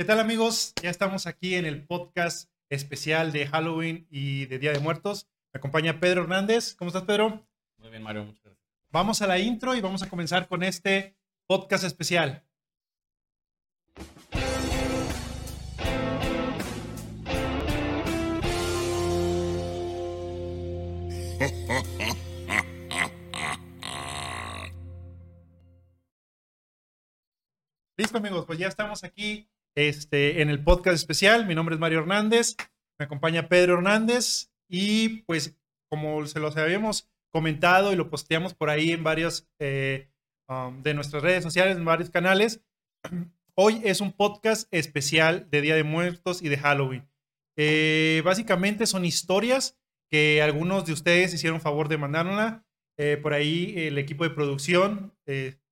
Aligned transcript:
¿Qué 0.00 0.04
tal 0.04 0.20
amigos? 0.20 0.74
Ya 0.80 0.90
estamos 0.90 1.26
aquí 1.26 1.56
en 1.56 1.66
el 1.66 1.84
podcast 1.84 2.48
especial 2.70 3.32
de 3.32 3.48
Halloween 3.48 4.06
y 4.12 4.46
de 4.46 4.60
Día 4.60 4.70
de 4.70 4.78
Muertos. 4.78 5.26
Me 5.52 5.58
acompaña 5.58 5.98
Pedro 5.98 6.22
Hernández. 6.22 6.76
¿Cómo 6.76 6.90
estás, 6.90 7.02
Pedro? 7.02 7.44
Muy 7.78 7.90
bien, 7.90 8.04
Mario. 8.04 8.22
Muchas 8.22 8.44
gracias. 8.44 8.64
Vamos 8.92 9.22
a 9.22 9.26
la 9.26 9.40
intro 9.40 9.74
y 9.74 9.80
vamos 9.80 10.04
a 10.04 10.08
comenzar 10.08 10.46
con 10.46 10.62
este 10.62 11.16
podcast 11.48 11.82
especial. 11.82 12.44
Listo, 27.96 28.18
amigos, 28.18 28.46
pues 28.46 28.60
ya 28.60 28.68
estamos 28.68 29.02
aquí 29.02 29.50
este, 29.78 30.42
en 30.42 30.50
el 30.50 30.64
podcast 30.64 30.96
especial. 30.96 31.46
Mi 31.46 31.54
nombre 31.54 31.76
es 31.76 31.80
Mario 31.80 32.00
Hernández, 32.00 32.56
me 32.98 33.04
acompaña 33.04 33.48
Pedro 33.48 33.74
Hernández 33.74 34.50
y 34.68 35.22
pues 35.22 35.56
como 35.88 36.26
se 36.26 36.40
los 36.40 36.56
habíamos 36.56 37.08
comentado 37.32 37.92
y 37.92 37.96
lo 37.96 38.10
posteamos 38.10 38.54
por 38.54 38.70
ahí 38.70 38.90
en 38.90 39.04
varios 39.04 39.48
eh, 39.60 40.08
um, 40.48 40.82
de 40.82 40.94
nuestras 40.94 41.22
redes 41.22 41.44
sociales, 41.44 41.76
en 41.76 41.84
varios 41.84 42.10
canales, 42.10 42.60
hoy 43.54 43.80
es 43.84 44.00
un 44.00 44.12
podcast 44.12 44.66
especial 44.72 45.48
de 45.48 45.60
Día 45.60 45.76
de 45.76 45.84
Muertos 45.84 46.42
y 46.42 46.48
de 46.48 46.58
Halloween. 46.58 47.08
Eh, 47.56 48.20
básicamente 48.24 48.84
son 48.84 49.04
historias 49.04 49.78
que 50.10 50.42
algunos 50.42 50.86
de 50.86 50.92
ustedes 50.92 51.32
hicieron 51.32 51.60
favor 51.60 51.86
de 51.86 51.98
mandárnosla. 51.98 52.64
Eh, 52.96 53.16
por 53.16 53.32
ahí 53.32 53.74
el 53.76 53.96
equipo 53.96 54.24
de 54.24 54.30
producción, 54.30 55.14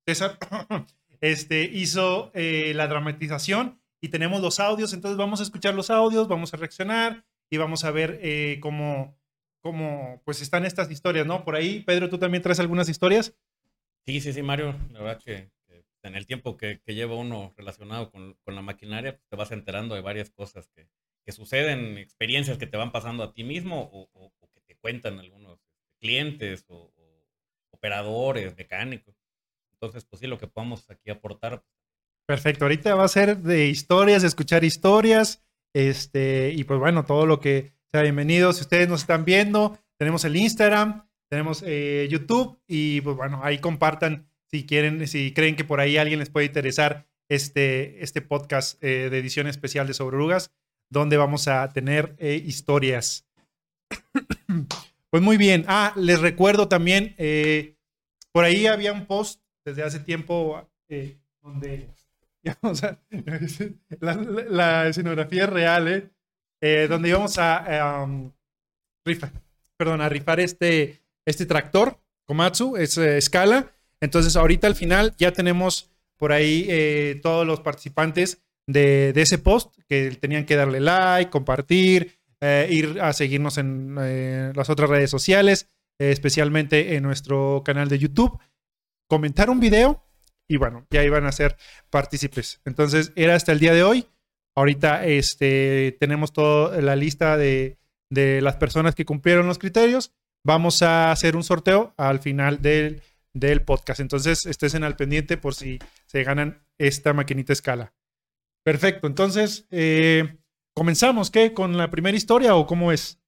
César, 0.05 0.39
este, 1.19 1.63
hizo 1.63 2.31
la 2.33 2.87
dramatización 2.87 3.81
y 4.01 4.09
tenemos 4.09 4.41
los 4.41 4.59
audios, 4.59 4.93
entonces 4.93 5.17
vamos 5.17 5.39
a 5.39 5.43
escuchar 5.43 5.73
los 5.73 5.89
audios, 5.89 6.27
vamos 6.27 6.53
a 6.53 6.57
reaccionar 6.57 7.25
y 7.49 7.57
vamos 7.57 7.83
a 7.83 7.91
ver 7.91 8.19
eh, 8.21 8.59
cómo, 8.61 9.17
cómo 9.61 10.21
pues 10.25 10.41
están 10.41 10.65
estas 10.65 10.91
historias, 10.91 11.25
¿no? 11.25 11.43
Por 11.43 11.55
ahí, 11.55 11.81
Pedro, 11.81 12.09
¿tú 12.09 12.17
también 12.17 12.43
traes 12.43 12.59
algunas 12.59 12.89
historias? 12.89 13.35
Sí, 14.05 14.21
sí, 14.21 14.31
sí, 14.31 14.41
Mario. 14.41 14.75
La 14.91 15.01
verdad 15.01 15.21
que, 15.21 15.51
en 16.03 16.15
el 16.15 16.25
tiempo 16.25 16.55
que, 16.55 16.81
lleva 16.85 17.15
uno 17.15 17.53
relacionado 17.57 18.09
con, 18.09 18.37
la 18.45 18.61
maquinaria, 18.61 19.17
pues, 19.17 19.27
te 19.27 19.35
vas 19.35 19.51
enterando 19.51 19.95
de 19.95 20.01
varias 20.01 20.29
cosas 20.31 20.69
que, 20.69 20.87
suceden, 21.31 21.97
experiencias 21.97 22.57
que 22.57 22.67
te 22.67 22.77
van 22.77 22.93
pasando 22.93 23.21
a 23.21 23.33
ti 23.33 23.43
mismo 23.43 23.89
o, 23.91 24.31
que 24.53 24.61
te 24.61 24.75
cuentan 24.77 25.19
algunos 25.19 25.59
clientes 25.99 26.65
o, 26.69 26.93
operadores, 27.71 28.55
mecánicos. 28.55 29.13
Entonces, 29.73 30.05
pues 30.05 30.21
sí, 30.21 30.27
lo 30.27 30.37
que 30.37 30.47
podamos 30.47 30.89
aquí 30.89 31.09
aportar, 31.09 31.63
Perfecto, 32.27 32.65
ahorita 32.65 32.93
va 32.93 33.05
a 33.05 33.07
ser 33.07 33.37
de 33.37 33.67
historias, 33.67 34.21
escuchar 34.25 34.65
historias, 34.65 35.45
este, 35.73 36.51
y 36.53 36.65
pues 36.65 36.77
bueno, 36.77 37.05
todo 37.05 37.25
lo 37.25 37.39
que 37.39 37.71
sea 37.89 38.01
bienvenido. 38.01 38.51
Si 38.51 38.63
ustedes 38.63 38.89
nos 38.89 38.99
están 38.99 39.23
viendo, 39.23 39.79
tenemos 39.97 40.25
el 40.25 40.35
Instagram, 40.35 41.07
tenemos 41.29 41.63
eh, 41.65 42.05
YouTube, 42.11 42.59
y 42.67 42.99
pues 42.99 43.15
bueno, 43.15 43.39
ahí 43.43 43.59
compartan 43.59 44.29
si 44.51 44.65
quieren, 44.65 45.07
si 45.07 45.33
creen 45.33 45.55
que 45.55 45.63
por 45.63 45.79
ahí 45.79 45.95
alguien 45.95 46.19
les 46.19 46.29
puede 46.29 46.47
interesar 46.47 47.07
este, 47.29 48.03
este 48.03 48.21
podcast 48.21 48.83
eh, 48.83 49.09
de 49.09 49.19
edición 49.19 49.47
especial 49.47 49.87
de 49.87 49.93
Sobrerugas, 49.93 50.51
donde 50.89 51.15
vamos 51.15 51.47
a 51.47 51.71
tener 51.71 52.13
eh, 52.19 52.43
historias. 52.45 53.25
pues 55.09 55.23
muy 55.23 55.37
bien. 55.37 55.63
Ah, 55.69 55.93
les 55.95 56.19
recuerdo 56.19 56.67
también, 56.67 57.15
por 58.33 58.43
ahí 58.43 58.67
había 58.67 58.91
un 58.91 59.05
post 59.05 59.41
desde 59.63 59.83
hace 59.83 60.01
tiempo 60.01 60.69
donde 61.41 61.87
la, 63.99 64.87
escenografía 64.87 65.43
es 65.43 65.49
real, 65.49 65.87
¿eh? 65.87 66.09
¿eh? 66.61 66.87
donde 66.89 67.09
íbamos 67.09 67.37
a, 67.37 68.03
um, 68.03 68.31
rifar, 69.05 69.31
rifar 70.09 70.39
este, 70.39 71.01
este 71.25 71.45
tractor, 71.45 71.99
Komatsu, 72.25 72.77
es 72.77 72.97
eh, 72.97 73.17
escala. 73.17 73.73
Entonces, 74.01 74.35
ahorita 74.35 74.67
al 74.67 74.75
final 74.75 75.15
ya 75.17 75.31
tenemos 75.31 75.91
por 76.17 76.31
ahí 76.31 76.65
eh, 76.69 77.19
todos 77.21 77.45
los 77.45 77.61
participantes 77.61 78.43
de, 78.67 79.13
de, 79.13 79.21
ese 79.21 79.37
post 79.37 79.75
que 79.87 80.11
tenían 80.11 80.45
que 80.45 80.55
darle 80.55 80.79
like, 80.79 81.31
compartir, 81.31 82.19
ir 82.69 82.99
a 83.01 83.13
seguirnos 83.13 83.57
en 83.57 83.95
las 84.53 84.69
otras 84.69 84.89
redes 84.89 85.09
sociales, 85.09 85.69
especialmente 85.97 86.95
en 86.95 87.01
nuestro 87.03 87.63
canal 87.65 87.87
de 87.87 87.97
YouTube, 87.97 88.37
comentar 89.07 89.49
un 89.49 89.59
video 89.59 90.06
y 90.47 90.57
bueno, 90.57 90.87
ya 90.89 91.03
iban 91.03 91.25
a 91.25 91.31
ser 91.31 91.57
partícipes. 91.89 92.61
Entonces, 92.65 93.11
era 93.15 93.35
hasta 93.35 93.51
el 93.51 93.59
día 93.59 93.73
de 93.73 93.83
hoy. 93.83 94.07
Ahorita 94.55 95.05
este, 95.05 95.95
tenemos 95.99 96.33
toda 96.33 96.81
la 96.81 96.95
lista 96.95 97.37
de, 97.37 97.77
las 98.09 98.55
personas 98.55 98.95
que 98.95 99.05
cumplieron 99.05 99.47
los 99.47 99.59
criterios. 99.59 100.13
Vamos 100.43 100.81
a 100.81 101.11
hacer 101.11 101.35
un 101.35 101.43
sorteo 101.43 101.93
al 101.97 102.19
final 102.19 102.61
del, 102.61 103.01
podcast. 103.65 103.99
Entonces, 103.99 104.45
estén 104.45 104.83
al 104.83 104.95
pendiente 104.95 105.37
por 105.37 105.53
si 105.53 105.79
se 106.05 106.23
ganan 106.23 106.65
esta 106.77 107.13
maquinita 107.13 107.53
escala. 107.53 107.93
Perfecto. 108.63 109.07
Entonces, 109.07 109.67
eh, 109.69 110.37
¿comenzamos 110.73 111.29
qué? 111.29 111.53
¿Con 111.53 111.77
la 111.77 111.89
primera 111.89 112.17
historia 112.17 112.55
o 112.55 112.65
cómo 112.65 112.91
es? 112.91 113.19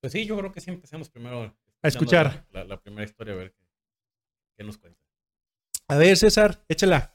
Pues 0.00 0.12
sí, 0.12 0.26
yo 0.26 0.36
creo 0.36 0.52
que 0.52 0.60
sí 0.60 0.70
empecemos 0.70 1.08
primero 1.08 1.56
a 1.82 1.88
escuchar 1.88 2.46
la, 2.50 2.80
primera 2.80 3.04
historia, 3.04 3.34
a 3.34 3.36
ver 3.36 3.54
qué 4.56 4.64
nos 4.64 4.78
cuenta. 4.78 5.05
A 5.88 5.94
ver, 5.94 6.16
César, 6.16 6.64
échala. 6.68 7.14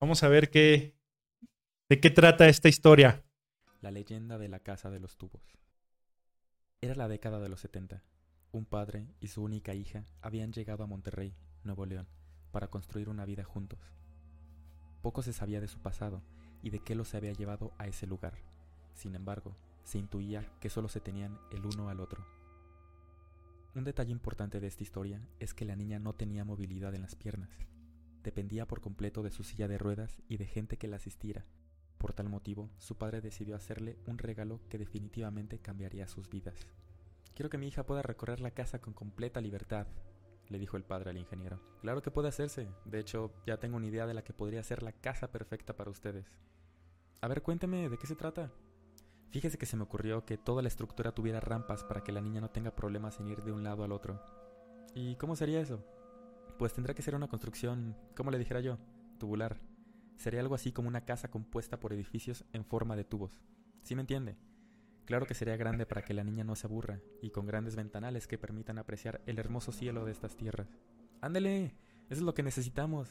Vamos 0.00 0.24
a 0.24 0.28
ver 0.28 0.50
qué, 0.50 0.98
de 1.88 2.00
qué 2.00 2.10
trata 2.10 2.48
esta 2.48 2.68
historia. 2.68 3.22
La 3.80 3.92
leyenda 3.92 4.36
de 4.36 4.48
la 4.48 4.58
casa 4.58 4.90
de 4.90 4.98
los 4.98 5.16
tubos. 5.16 5.40
Era 6.80 6.96
la 6.96 7.06
década 7.06 7.38
de 7.38 7.48
los 7.48 7.60
70. 7.60 8.02
Un 8.50 8.64
padre 8.64 9.06
y 9.20 9.28
su 9.28 9.44
única 9.44 9.74
hija 9.74 10.06
habían 10.22 10.52
llegado 10.52 10.82
a 10.82 10.88
Monterrey, 10.88 11.36
Nuevo 11.62 11.86
León, 11.86 12.08
para 12.50 12.66
construir 12.66 13.08
una 13.08 13.24
vida 13.24 13.44
juntos. 13.44 13.78
Poco 15.02 15.22
se 15.22 15.32
sabía 15.32 15.60
de 15.60 15.68
su 15.68 15.78
pasado 15.78 16.20
y 16.64 16.70
de 16.70 16.80
qué 16.80 16.96
los 16.96 17.14
había 17.14 17.32
llevado 17.32 17.72
a 17.78 17.86
ese 17.86 18.08
lugar. 18.08 18.34
Sin 18.92 19.14
embargo, 19.14 19.56
se 19.84 19.98
intuía 19.98 20.50
que 20.60 20.68
solo 20.68 20.88
se 20.88 20.98
tenían 20.98 21.38
el 21.52 21.64
uno 21.64 21.88
al 21.88 22.00
otro. 22.00 22.26
Un 23.76 23.84
detalle 23.84 24.10
importante 24.10 24.58
de 24.58 24.66
esta 24.66 24.82
historia 24.82 25.22
es 25.38 25.54
que 25.54 25.64
la 25.64 25.76
niña 25.76 26.00
no 26.00 26.12
tenía 26.12 26.44
movilidad 26.44 26.92
en 26.96 27.02
las 27.02 27.14
piernas 27.14 27.50
dependía 28.22 28.66
por 28.66 28.80
completo 28.80 29.22
de 29.22 29.30
su 29.30 29.44
silla 29.44 29.68
de 29.68 29.78
ruedas 29.78 30.22
y 30.28 30.36
de 30.36 30.46
gente 30.46 30.76
que 30.76 30.88
la 30.88 30.96
asistiera. 30.96 31.46
Por 31.98 32.12
tal 32.12 32.28
motivo, 32.28 32.70
su 32.78 32.96
padre 32.96 33.20
decidió 33.20 33.56
hacerle 33.56 33.98
un 34.06 34.18
regalo 34.18 34.60
que 34.68 34.78
definitivamente 34.78 35.58
cambiaría 35.58 36.08
sus 36.08 36.28
vidas. 36.30 36.66
Quiero 37.34 37.50
que 37.50 37.58
mi 37.58 37.68
hija 37.68 37.84
pueda 37.84 38.02
recorrer 38.02 38.40
la 38.40 38.50
casa 38.50 38.80
con 38.80 38.94
completa 38.94 39.40
libertad, 39.40 39.86
le 40.48 40.58
dijo 40.58 40.76
el 40.76 40.84
padre 40.84 41.10
al 41.10 41.18
ingeniero. 41.18 41.60
Claro 41.80 42.02
que 42.02 42.10
puede 42.10 42.28
hacerse. 42.28 42.68
De 42.84 42.98
hecho, 42.98 43.32
ya 43.46 43.58
tengo 43.58 43.76
una 43.76 43.86
idea 43.86 44.06
de 44.06 44.14
la 44.14 44.24
que 44.24 44.32
podría 44.32 44.62
ser 44.62 44.82
la 44.82 44.92
casa 44.92 45.30
perfecta 45.30 45.76
para 45.76 45.90
ustedes. 45.90 46.38
A 47.20 47.28
ver, 47.28 47.42
cuénteme, 47.42 47.88
¿de 47.88 47.98
qué 47.98 48.06
se 48.06 48.16
trata? 48.16 48.50
Fíjese 49.30 49.58
que 49.58 49.66
se 49.66 49.76
me 49.76 49.84
ocurrió 49.84 50.24
que 50.24 50.38
toda 50.38 50.60
la 50.60 50.68
estructura 50.68 51.12
tuviera 51.12 51.38
rampas 51.38 51.84
para 51.84 52.02
que 52.02 52.12
la 52.12 52.20
niña 52.20 52.40
no 52.40 52.50
tenga 52.50 52.74
problemas 52.74 53.20
en 53.20 53.28
ir 53.28 53.42
de 53.42 53.52
un 53.52 53.62
lado 53.62 53.84
al 53.84 53.92
otro. 53.92 54.20
¿Y 54.94 55.14
cómo 55.16 55.36
sería 55.36 55.60
eso? 55.60 55.84
Pues 56.60 56.74
tendrá 56.74 56.92
que 56.92 57.00
ser 57.00 57.14
una 57.14 57.26
construcción, 57.26 57.96
como 58.14 58.30
le 58.30 58.38
dijera 58.38 58.60
yo, 58.60 58.76
tubular. 59.18 59.58
Sería 60.16 60.40
algo 60.40 60.54
así 60.54 60.72
como 60.72 60.88
una 60.88 61.06
casa 61.06 61.30
compuesta 61.30 61.80
por 61.80 61.94
edificios 61.94 62.44
en 62.52 62.66
forma 62.66 62.96
de 62.96 63.04
tubos. 63.04 63.40
¿Sí 63.82 63.94
me 63.94 64.02
entiende? 64.02 64.36
Claro 65.06 65.24
que 65.24 65.32
sería 65.32 65.56
grande 65.56 65.86
para 65.86 66.02
que 66.02 66.12
la 66.12 66.22
niña 66.22 66.44
no 66.44 66.56
se 66.56 66.66
aburra, 66.66 67.00
y 67.22 67.30
con 67.30 67.46
grandes 67.46 67.76
ventanales 67.76 68.26
que 68.26 68.36
permitan 68.36 68.76
apreciar 68.76 69.22
el 69.24 69.38
hermoso 69.38 69.72
cielo 69.72 70.04
de 70.04 70.12
estas 70.12 70.36
tierras. 70.36 70.68
Ándele, 71.22 71.74
es 72.10 72.20
lo 72.20 72.34
que 72.34 72.42
necesitamos. 72.42 73.08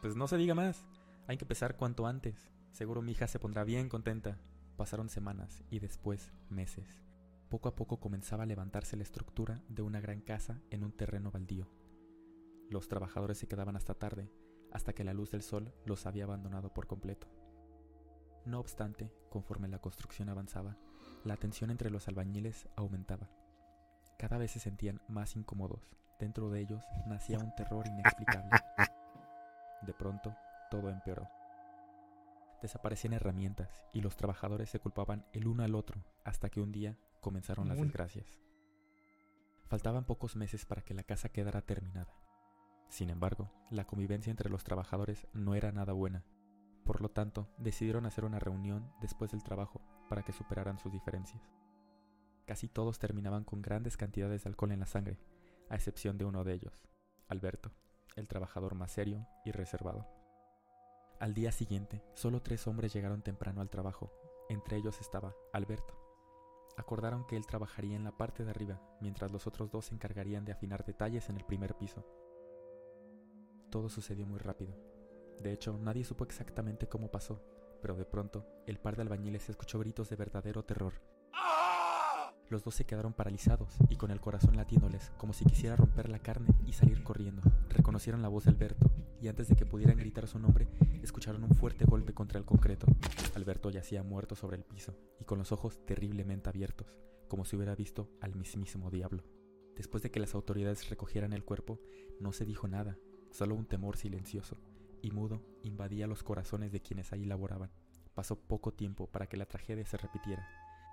Pues 0.00 0.14
no 0.14 0.28
se 0.28 0.36
diga 0.36 0.54
más, 0.54 0.86
hay 1.26 1.38
que 1.38 1.44
empezar 1.44 1.76
cuanto 1.76 2.06
antes. 2.06 2.52
Seguro 2.70 3.02
mi 3.02 3.10
hija 3.10 3.26
se 3.26 3.40
pondrá 3.40 3.64
bien 3.64 3.88
contenta. 3.88 4.38
Pasaron 4.76 5.08
semanas 5.08 5.64
y 5.70 5.80
después 5.80 6.32
meses. 6.50 6.86
Poco 7.48 7.68
a 7.68 7.74
poco 7.74 7.98
comenzaba 7.98 8.44
a 8.44 8.46
levantarse 8.46 8.96
la 8.96 9.02
estructura 9.02 9.60
de 9.68 9.82
una 9.82 10.00
gran 10.00 10.20
casa 10.20 10.60
en 10.70 10.84
un 10.84 10.92
terreno 10.92 11.32
baldío. 11.32 11.81
Los 12.72 12.88
trabajadores 12.88 13.36
se 13.36 13.46
quedaban 13.46 13.76
hasta 13.76 13.92
tarde, 13.92 14.30
hasta 14.72 14.94
que 14.94 15.04
la 15.04 15.12
luz 15.12 15.30
del 15.30 15.42
sol 15.42 15.74
los 15.84 16.06
había 16.06 16.24
abandonado 16.24 16.72
por 16.72 16.86
completo. 16.86 17.28
No 18.46 18.60
obstante, 18.60 19.12
conforme 19.28 19.68
la 19.68 19.78
construcción 19.78 20.30
avanzaba, 20.30 20.78
la 21.22 21.36
tensión 21.36 21.70
entre 21.70 21.90
los 21.90 22.08
albañiles 22.08 22.70
aumentaba. 22.74 23.28
Cada 24.18 24.38
vez 24.38 24.52
se 24.52 24.58
sentían 24.58 25.02
más 25.06 25.36
incómodos. 25.36 25.94
Dentro 26.18 26.48
de 26.48 26.60
ellos 26.60 26.82
nacía 27.06 27.38
un 27.40 27.54
terror 27.54 27.86
inexplicable. 27.86 28.58
De 29.82 29.92
pronto, 29.92 30.34
todo 30.70 30.88
empeoró. 30.88 31.28
Desaparecían 32.62 33.12
herramientas 33.12 33.84
y 33.92 34.00
los 34.00 34.16
trabajadores 34.16 34.70
se 34.70 34.80
culpaban 34.80 35.26
el 35.34 35.46
uno 35.46 35.62
al 35.62 35.74
otro 35.74 36.02
hasta 36.24 36.48
que 36.48 36.62
un 36.62 36.72
día 36.72 36.96
comenzaron 37.20 37.68
las 37.68 37.76
desgracias. 37.76 38.40
Faltaban 39.66 40.06
pocos 40.06 40.36
meses 40.36 40.64
para 40.64 40.80
que 40.80 40.94
la 40.94 41.02
casa 41.02 41.28
quedara 41.28 41.60
terminada. 41.60 42.21
Sin 42.88 43.10
embargo, 43.10 43.50
la 43.70 43.86
convivencia 43.86 44.30
entre 44.30 44.50
los 44.50 44.64
trabajadores 44.64 45.26
no 45.32 45.54
era 45.54 45.72
nada 45.72 45.92
buena. 45.92 46.24
Por 46.84 47.00
lo 47.00 47.10
tanto, 47.10 47.48
decidieron 47.58 48.06
hacer 48.06 48.24
una 48.24 48.38
reunión 48.38 48.92
después 49.00 49.30
del 49.30 49.42
trabajo 49.42 49.80
para 50.08 50.22
que 50.22 50.32
superaran 50.32 50.78
sus 50.78 50.92
diferencias. 50.92 51.42
Casi 52.46 52.68
todos 52.68 52.98
terminaban 52.98 53.44
con 53.44 53.62
grandes 53.62 53.96
cantidades 53.96 54.44
de 54.44 54.50
alcohol 54.50 54.72
en 54.72 54.80
la 54.80 54.86
sangre, 54.86 55.18
a 55.70 55.76
excepción 55.76 56.18
de 56.18 56.24
uno 56.24 56.44
de 56.44 56.54
ellos, 56.54 56.84
Alberto, 57.28 57.70
el 58.16 58.28
trabajador 58.28 58.74
más 58.74 58.92
serio 58.92 59.26
y 59.44 59.52
reservado. 59.52 60.06
Al 61.20 61.34
día 61.34 61.52
siguiente, 61.52 62.02
solo 62.14 62.42
tres 62.42 62.66
hombres 62.66 62.92
llegaron 62.92 63.22
temprano 63.22 63.60
al 63.60 63.70
trabajo, 63.70 64.12
entre 64.48 64.76
ellos 64.76 65.00
estaba 65.00 65.34
Alberto. 65.52 65.94
Acordaron 66.76 67.26
que 67.26 67.36
él 67.36 67.46
trabajaría 67.46 67.96
en 67.96 68.04
la 68.04 68.16
parte 68.16 68.44
de 68.44 68.50
arriba, 68.50 68.80
mientras 69.00 69.30
los 69.30 69.46
otros 69.46 69.70
dos 69.70 69.86
se 69.86 69.94
encargarían 69.94 70.44
de 70.44 70.52
afinar 70.52 70.84
detalles 70.84 71.28
en 71.28 71.36
el 71.36 71.44
primer 71.44 71.76
piso. 71.76 72.04
Todo 73.72 73.88
sucedió 73.88 74.26
muy 74.26 74.38
rápido. 74.38 74.76
De 75.40 75.50
hecho, 75.50 75.78
nadie 75.78 76.04
supo 76.04 76.24
exactamente 76.24 76.90
cómo 76.90 77.10
pasó, 77.10 77.42
pero 77.80 77.96
de 77.96 78.04
pronto, 78.04 78.46
el 78.66 78.78
par 78.78 78.96
de 78.96 79.02
albañiles 79.02 79.48
escuchó 79.48 79.78
gritos 79.78 80.10
de 80.10 80.16
verdadero 80.16 80.62
terror. 80.62 80.92
Los 82.50 82.64
dos 82.64 82.74
se 82.74 82.84
quedaron 82.84 83.14
paralizados 83.14 83.78
y 83.88 83.96
con 83.96 84.10
el 84.10 84.20
corazón 84.20 84.58
latiéndoles, 84.58 85.10
como 85.16 85.32
si 85.32 85.46
quisiera 85.46 85.74
romper 85.74 86.10
la 86.10 86.18
carne 86.18 86.54
y 86.66 86.74
salir 86.74 87.02
corriendo. 87.02 87.40
Reconocieron 87.70 88.20
la 88.20 88.28
voz 88.28 88.44
de 88.44 88.50
Alberto 88.50 88.90
y 89.22 89.28
antes 89.28 89.48
de 89.48 89.56
que 89.56 89.64
pudieran 89.64 89.96
gritar 89.96 90.28
su 90.28 90.38
nombre, 90.38 90.68
escucharon 91.02 91.42
un 91.42 91.54
fuerte 91.54 91.86
golpe 91.86 92.12
contra 92.12 92.38
el 92.38 92.44
concreto. 92.44 92.86
Alberto 93.34 93.70
yacía 93.70 94.02
muerto 94.02 94.34
sobre 94.34 94.58
el 94.58 94.64
piso 94.64 94.94
y 95.18 95.24
con 95.24 95.38
los 95.38 95.50
ojos 95.50 95.80
terriblemente 95.86 96.50
abiertos, 96.50 96.98
como 97.26 97.46
si 97.46 97.56
hubiera 97.56 97.74
visto 97.74 98.10
al 98.20 98.34
mismísimo 98.34 98.90
diablo. 98.90 99.24
Después 99.76 100.02
de 100.02 100.10
que 100.10 100.20
las 100.20 100.34
autoridades 100.34 100.90
recogieran 100.90 101.32
el 101.32 101.42
cuerpo, 101.42 101.80
no 102.20 102.34
se 102.34 102.44
dijo 102.44 102.68
nada, 102.68 102.98
solo 103.32 103.54
un 103.54 103.66
temor 103.66 103.96
silencioso 103.96 104.56
y 105.02 105.10
mudo 105.10 105.42
invadía 105.62 106.06
los 106.06 106.22
corazones 106.22 106.70
de 106.70 106.80
quienes 106.80 107.12
ahí 107.12 107.24
laboraban. 107.24 107.70
Pasó 108.14 108.36
poco 108.36 108.72
tiempo 108.72 109.08
para 109.08 109.26
que 109.26 109.36
la 109.36 109.46
tragedia 109.46 109.84
se 109.84 109.96
repitiera. 109.96 110.46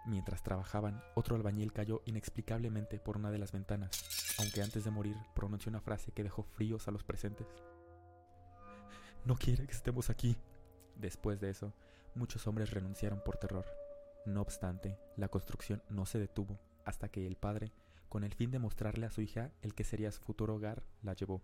Mientras 0.06 0.42
trabajaban, 0.42 1.04
otro 1.16 1.36
albañil 1.36 1.74
cayó 1.74 2.02
inexplicablemente 2.06 3.00
por 3.00 3.18
una 3.18 3.30
de 3.30 3.38
las 3.38 3.52
ventanas, 3.52 4.36
aunque 4.40 4.62
antes 4.62 4.84
de 4.84 4.92
morir 4.92 5.16
pronunció 5.36 5.70
una 5.70 5.82
frase 5.82 6.12
que 6.12 6.24
dejó 6.24 6.44
fríos 6.44 6.88
a 6.88 6.92
los 6.92 7.04
presentes. 7.04 7.48
No 9.26 9.36
quiere 9.36 9.68
que 9.68 9.74
estemos 9.74 10.10
aquí. 10.10 10.38
Después 10.96 11.40
de 11.40 11.50
eso, 11.50 11.74
muchos 12.16 12.48
hombres 12.48 12.72
renunciaron 12.72 13.22
por 13.24 13.38
terror. 13.38 13.66
No 14.26 14.42
obstante, 14.42 14.98
la 15.18 15.28
construcción 15.28 15.84
no 15.90 16.06
se 16.06 16.20
detuvo 16.20 16.60
hasta 16.86 17.10
que 17.10 17.28
el 17.28 17.36
padre, 17.36 17.72
con 18.08 18.24
el 18.24 18.34
fin 18.34 18.50
de 18.50 18.60
mostrarle 18.60 19.06
a 19.06 19.12
su 19.12 19.22
hija 19.22 19.52
el 19.62 19.76
que 19.76 19.84
sería 19.84 20.12
su 20.12 20.22
futuro 20.22 20.56
hogar, 20.56 20.84
la 21.04 21.14
llevó. 21.14 21.44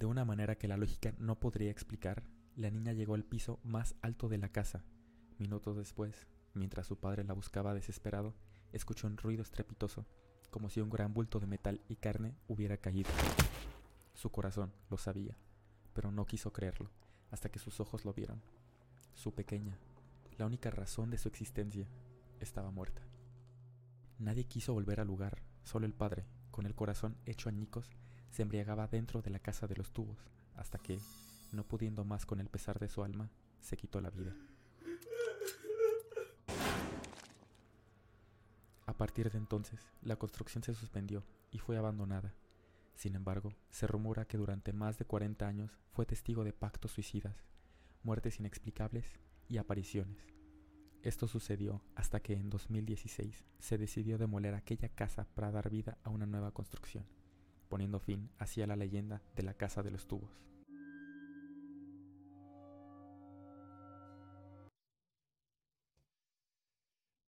De 0.00 0.06
una 0.06 0.24
manera 0.24 0.56
que 0.56 0.66
la 0.66 0.78
lógica 0.78 1.12
no 1.18 1.38
podría 1.38 1.70
explicar, 1.70 2.22
la 2.56 2.70
niña 2.70 2.94
llegó 2.94 3.12
al 3.12 3.22
piso 3.22 3.60
más 3.64 3.96
alto 4.00 4.30
de 4.30 4.38
la 4.38 4.48
casa. 4.48 4.82
Minutos 5.36 5.76
después, 5.76 6.26
mientras 6.54 6.86
su 6.86 6.96
padre 6.96 7.22
la 7.22 7.34
buscaba 7.34 7.74
desesperado, 7.74 8.34
escuchó 8.72 9.08
un 9.08 9.18
ruido 9.18 9.42
estrepitoso, 9.42 10.06
como 10.48 10.70
si 10.70 10.80
un 10.80 10.88
gran 10.88 11.12
bulto 11.12 11.38
de 11.38 11.46
metal 11.46 11.82
y 11.86 11.96
carne 11.96 12.34
hubiera 12.48 12.78
caído. 12.78 13.10
Su 14.14 14.30
corazón 14.30 14.72
lo 14.88 14.96
sabía, 14.96 15.36
pero 15.92 16.10
no 16.10 16.24
quiso 16.24 16.50
creerlo, 16.50 16.90
hasta 17.30 17.50
que 17.50 17.58
sus 17.58 17.78
ojos 17.78 18.06
lo 18.06 18.14
vieron. 18.14 18.40
Su 19.12 19.34
pequeña, 19.34 19.76
la 20.38 20.46
única 20.46 20.70
razón 20.70 21.10
de 21.10 21.18
su 21.18 21.28
existencia, 21.28 21.86
estaba 22.40 22.70
muerta. 22.70 23.02
Nadie 24.18 24.44
quiso 24.44 24.72
volver 24.72 24.98
al 24.98 25.08
lugar, 25.08 25.42
solo 25.62 25.84
el 25.84 25.92
padre, 25.92 26.24
con 26.50 26.64
el 26.64 26.74
corazón 26.74 27.18
hecho 27.26 27.50
añicos, 27.50 27.90
se 28.30 28.42
embriagaba 28.42 28.86
dentro 28.86 29.22
de 29.22 29.30
la 29.30 29.38
casa 29.38 29.66
de 29.66 29.76
los 29.76 29.90
tubos, 29.92 30.18
hasta 30.56 30.78
que, 30.78 30.98
no 31.52 31.64
pudiendo 31.64 32.04
más 32.04 32.26
con 32.26 32.40
el 32.40 32.48
pesar 32.48 32.78
de 32.78 32.88
su 32.88 33.02
alma, 33.02 33.30
se 33.60 33.76
quitó 33.76 34.00
la 34.00 34.10
vida. 34.10 34.34
A 38.86 38.94
partir 38.94 39.30
de 39.30 39.38
entonces, 39.38 39.80
la 40.02 40.16
construcción 40.16 40.62
se 40.62 40.74
suspendió 40.74 41.24
y 41.50 41.58
fue 41.58 41.76
abandonada. 41.76 42.34
Sin 42.94 43.14
embargo, 43.14 43.54
se 43.70 43.86
rumora 43.86 44.26
que 44.26 44.36
durante 44.36 44.72
más 44.72 44.98
de 44.98 45.06
40 45.06 45.46
años 45.46 45.78
fue 45.92 46.06
testigo 46.06 46.44
de 46.44 46.52
pactos 46.52 46.92
suicidas, 46.92 47.36
muertes 48.02 48.40
inexplicables 48.40 49.06
y 49.48 49.56
apariciones. 49.56 50.18
Esto 51.02 51.26
sucedió 51.28 51.82
hasta 51.94 52.20
que 52.20 52.34
en 52.34 52.50
2016 52.50 53.44
se 53.58 53.78
decidió 53.78 54.18
demoler 54.18 54.54
aquella 54.54 54.90
casa 54.90 55.26
para 55.34 55.50
dar 55.50 55.70
vida 55.70 55.96
a 56.04 56.10
una 56.10 56.26
nueva 56.26 56.52
construcción 56.52 57.06
poniendo 57.70 58.00
fin 58.00 58.28
hacia 58.38 58.66
la 58.66 58.76
leyenda 58.76 59.22
de 59.36 59.44
la 59.44 59.54
Casa 59.54 59.82
de 59.82 59.92
los 59.92 60.06
Tubos. 60.06 60.28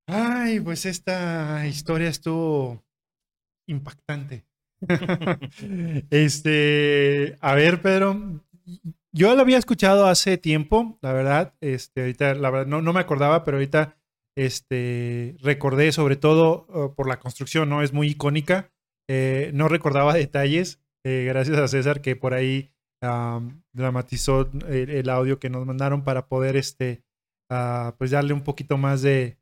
Ay, 0.06 0.60
pues 0.60 0.84
esta 0.84 1.66
historia 1.66 2.08
estuvo 2.08 2.84
impactante. 3.66 4.44
este, 6.10 7.38
a 7.40 7.54
ver, 7.54 7.80
Pedro, 7.80 8.42
yo 9.12 9.34
la 9.34 9.42
había 9.42 9.58
escuchado 9.58 10.06
hace 10.06 10.38
tiempo, 10.38 10.98
la 11.00 11.12
verdad, 11.12 11.54
este, 11.60 12.00
ahorita, 12.02 12.34
la 12.34 12.50
verdad, 12.50 12.66
no, 12.66 12.82
no 12.82 12.92
me 12.92 13.00
acordaba, 13.00 13.44
pero 13.44 13.58
ahorita, 13.58 13.96
este, 14.36 15.36
recordé 15.40 15.92
sobre 15.92 16.16
todo 16.16 16.66
uh, 16.68 16.94
por 16.94 17.08
la 17.08 17.20
construcción, 17.20 17.68
¿no? 17.68 17.82
Es 17.82 17.92
muy 17.92 18.08
icónica. 18.08 18.72
Eh, 19.08 19.50
no 19.54 19.68
recordaba 19.68 20.14
detalles, 20.14 20.80
eh, 21.04 21.24
gracias 21.26 21.58
a 21.58 21.68
César 21.68 22.00
que 22.00 22.16
por 22.16 22.34
ahí 22.34 22.72
dramatizó 23.72 24.48
el, 24.68 25.10
audio 25.10 25.40
que 25.40 25.50
nos 25.50 25.66
mandaron 25.66 26.04
para 26.04 26.28
poder 26.28 26.54
este, 26.56 27.02
ah, 27.50 27.96
pues 27.98 28.12
darle 28.12 28.32
un 28.32 28.44
poquito 28.44 28.78
más 28.78 29.02
de, 29.02 29.38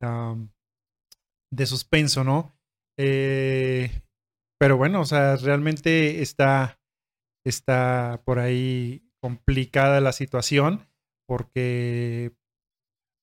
de 0.00 1.66
suspenso, 1.66 2.24
¿no? 2.24 2.58
Eh, 2.98 4.02
pero 4.58 4.76
bueno, 4.76 5.00
o 5.00 5.04
sea, 5.04 5.36
realmente 5.36 6.20
está, 6.22 6.80
está 7.44 8.20
por 8.24 8.40
ahí 8.40 9.08
complicada 9.20 10.00
la 10.00 10.12
situación 10.12 10.88
porque, 11.26 12.32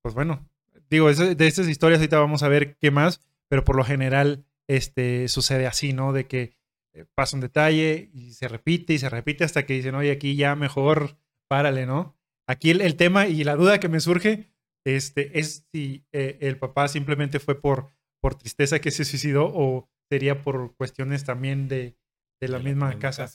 pues 0.02 0.16
bueno, 0.16 0.48
digo, 0.90 1.14
de 1.14 1.48
estas 1.48 1.68
historias 1.68 2.00
ahorita 2.00 2.20
vamos 2.20 2.44
a 2.44 2.48
ver 2.48 2.78
qué 2.78 2.92
más, 2.92 3.22
pero 3.50 3.64
por 3.66 3.76
lo 3.76 3.84
general 3.84 4.46
este, 4.68 5.28
sucede 5.28 5.68
así, 5.68 5.94
¿no? 5.94 6.14
De 6.14 6.28
que 6.28 6.56
eh, 6.94 7.06
pasa 7.14 7.36
un 7.36 7.42
detalle 7.42 8.10
y 8.14 8.34
se 8.34 8.48
repite 8.48 8.94
y 8.94 9.00
se 9.00 9.10
repite 9.10 9.44
hasta 9.44 9.66
que 9.66 9.74
dicen, 9.74 9.96
oye, 9.96 10.12
aquí 10.12 10.36
ya 10.36 10.56
mejor 10.56 11.18
párale, 11.48 11.86
¿no? 11.86 12.18
Aquí 12.48 12.72
el, 12.72 12.96
tema 12.96 13.28
y 13.28 13.44
la 13.44 13.56
duda 13.56 13.80
que 13.80 13.90
me 13.90 14.00
surge 14.00 14.52
este, 14.86 15.40
es 15.40 15.68
si 15.72 16.06
eh, 16.12 16.38
el 16.42 16.58
papá 16.58 16.88
simplemente 16.88 17.40
fue 17.40 17.60
por, 17.60 17.90
por 18.22 18.36
tristeza 18.36 18.80
que 18.80 18.92
se 18.92 19.04
suicidó 19.04 19.52
o 19.54 19.90
sería 20.10 20.42
por 20.42 20.76
cuestiones 20.76 21.26
también 21.26 21.68
de, 21.68 21.98
de 22.40 22.48
la 22.48 22.60
misma 22.60 22.98
casa. 23.00 23.28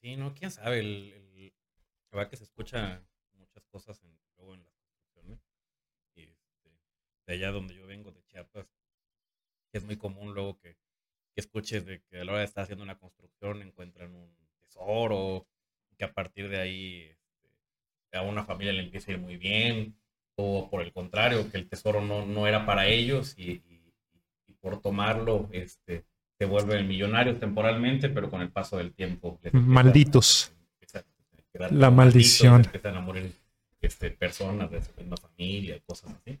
Sí, 0.00 0.16
no, 0.16 0.34
quién 0.34 0.50
sabe. 0.50 0.80
El, 0.80 1.12
el, 1.12 2.28
que 2.28 2.36
se 2.36 2.44
escucha 2.44 3.02
muchas 3.34 3.64
cosas 3.66 4.02
en, 4.02 4.18
luego 4.36 4.54
en 4.54 4.62
las 4.62 4.72
construcciones. 4.74 5.40
Este, 6.14 6.70
de 7.26 7.34
allá 7.34 7.50
donde 7.50 7.74
yo 7.74 7.86
vengo, 7.86 8.10
de 8.10 8.24
Chiapas, 8.24 8.66
es 9.76 9.84
muy 9.84 9.96
común 9.96 10.34
luego 10.34 10.58
que, 10.58 10.76
escuches 11.36 11.84
de 11.84 12.00
que 12.08 12.20
a 12.20 12.24
la 12.24 12.32
hora 12.32 12.38
de 12.40 12.46
estar 12.46 12.64
haciendo 12.64 12.82
una 12.82 12.98
construcción 12.98 13.60
encuentran 13.60 14.14
un 14.14 14.34
tesoro, 14.62 15.46
que 15.98 16.04
a 16.06 16.12
partir 16.12 16.48
de 16.48 16.58
ahí 16.58 17.02
este, 17.10 18.16
a 18.16 18.22
una 18.22 18.42
familia 18.42 18.72
le 18.72 18.84
empieza 18.84 19.10
a 19.10 19.14
ir 19.16 19.20
muy 19.20 19.36
bien, 19.36 19.94
o 20.36 20.70
por 20.70 20.82
el 20.82 20.94
contrario, 20.94 21.50
que 21.50 21.58
el 21.58 21.68
tesoro 21.68 22.00
no, 22.00 22.24
no 22.24 22.46
era 22.46 22.64
para 22.64 22.86
ellos 22.86 23.34
y, 23.38 23.62
por 24.60 24.80
tomarlo 24.80 25.48
este, 25.52 26.06
se 26.38 26.44
vuelven 26.46 26.88
millonarios 26.88 27.38
temporalmente, 27.38 28.08
pero 28.08 28.30
con 28.30 28.40
el 28.40 28.50
paso 28.50 28.78
del 28.78 28.94
tiempo. 28.94 29.38
Malditos. 29.52 30.52
la 31.70 31.90
maldición. 31.90 32.64
Empiezan 32.64 32.96
a 32.96 33.00
morir 33.00 33.32
este, 33.80 34.10
personas 34.10 34.70
de 34.70 34.82
su 34.82 34.90
misma 34.96 35.16
familia, 35.18 35.80
cosas 35.86 36.14
así. 36.14 36.40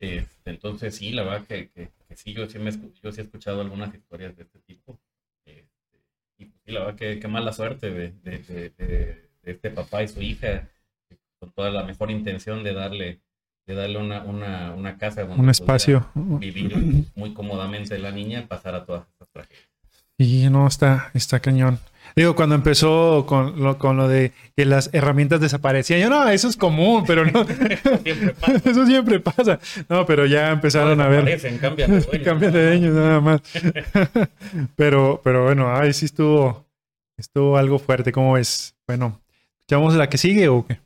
Este, 0.00 0.50
entonces, 0.50 0.94
sí, 0.94 1.10
la 1.10 1.24
verdad 1.24 1.46
que, 1.46 1.70
que, 1.70 1.90
sí, 2.14 2.32
yo 2.32 2.48
sí, 2.48 2.58
me, 2.58 2.70
yo 2.70 3.12
sí 3.12 3.20
he 3.20 3.24
escuchado 3.24 3.60
algunas 3.60 3.94
historias 3.94 4.36
de 4.36 4.44
este 4.44 4.58
tipo. 4.60 4.98
Este, 5.44 5.66
y 6.38 6.44
pues, 6.46 6.60
sí, 6.64 6.72
la 6.72 6.80
verdad 6.80 6.96
que 6.96 7.18
qué 7.18 7.28
mala 7.28 7.52
suerte 7.52 7.90
de, 7.90 8.12
de, 8.22 8.38
de, 8.76 9.28
este 9.42 9.70
papá 9.70 10.02
y 10.02 10.08
su 10.08 10.20
hija, 10.22 10.68
con 11.40 11.50
toda 11.52 11.70
la 11.70 11.82
mejor 11.84 12.10
intención 12.10 12.62
de 12.62 12.74
darle, 12.74 13.20
de 13.66 13.74
darle 13.74 13.98
una, 13.98 14.22
una, 14.22 14.74
una 14.74 14.98
casa 14.98 15.24
donde 15.24 15.42
un 15.42 15.50
espacio 15.50 16.10
vivir 16.14 16.76
muy 17.14 17.32
cómodamente 17.32 17.98
la 17.98 18.12
niña, 18.12 18.46
pasar 18.46 18.74
a 18.74 18.84
todas 18.84 19.08
estas 19.08 19.28
tragedias. 19.30 19.68
Y 20.18 20.48
no, 20.50 20.66
está, 20.66 21.10
está 21.14 21.40
cañón. 21.40 21.78
Digo, 22.16 22.34
cuando 22.34 22.54
empezó 22.54 23.24
con 23.26 23.62
lo, 23.62 23.78
con 23.78 23.96
lo 23.96 24.08
de 24.08 24.32
que 24.56 24.64
las 24.64 24.90
herramientas 24.92 25.40
desaparecían, 25.40 26.00
yo 26.00 26.10
no, 26.10 26.28
eso 26.28 26.48
es 26.48 26.56
común, 26.56 27.04
pero 27.06 27.24
no. 27.24 27.46
eso 28.64 28.86
siempre 28.86 29.20
pasa. 29.20 29.58
No, 29.88 30.04
pero 30.06 30.26
ya 30.26 30.50
empezaron 30.50 31.00
a 31.00 31.08
ver. 31.08 31.40
Cambian 31.60 32.00
de 32.00 32.22
cambian 32.24 32.52
de 32.52 32.66
dueños, 32.66 32.94
nada 32.94 33.20
más. 33.20 33.40
pero, 34.76 35.20
pero 35.22 35.44
bueno, 35.44 35.74
ahí 35.74 35.92
sí 35.92 36.06
estuvo, 36.06 36.66
estuvo 37.16 37.56
algo 37.56 37.78
fuerte. 37.78 38.12
¿Cómo 38.12 38.36
es? 38.36 38.74
Bueno, 38.86 39.20
¿echamos 39.62 39.94
la 39.94 40.08
que 40.08 40.18
sigue 40.18 40.48
o 40.48 40.66
qué? 40.66 40.80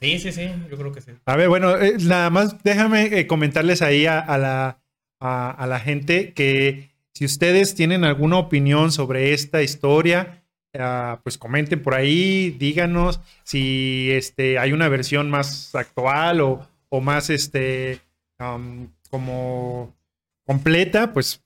Sí, 0.00 0.18
sí, 0.18 0.32
sí, 0.32 0.50
yo 0.70 0.76
creo 0.76 0.92
que 0.92 1.00
sí. 1.00 1.12
A 1.24 1.36
ver, 1.36 1.48
bueno, 1.48 1.76
eh, 1.76 1.96
nada 2.00 2.28
más 2.30 2.62
déjame 2.62 3.04
eh, 3.18 3.26
comentarles 3.26 3.80
ahí 3.80 4.06
a, 4.06 4.18
a 4.18 4.38
la, 4.38 4.78
a, 5.20 5.50
a 5.50 5.66
la 5.66 5.80
gente 5.80 6.32
que 6.34 6.90
si 7.14 7.24
ustedes 7.24 7.74
tienen 7.74 8.04
alguna 8.04 8.38
opinión 8.38 8.90
sobre 8.90 9.32
esta 9.32 9.62
historia, 9.62 10.43
ah, 10.78 11.20
pues 11.22 11.38
comenten 11.38 11.82
por 11.82 11.94
ahí, 11.94 12.50
díganos 12.50 13.20
si 13.42 14.10
este, 14.12 14.58
hay 14.58 14.72
una 14.72 14.88
versión 14.88 15.30
más 15.30 15.74
actual 15.74 16.40
o, 16.40 16.66
o 16.88 17.00
más 17.00 17.30
este, 17.30 18.00
como 19.10 19.94
completa, 20.46 21.12
pues 21.12 21.42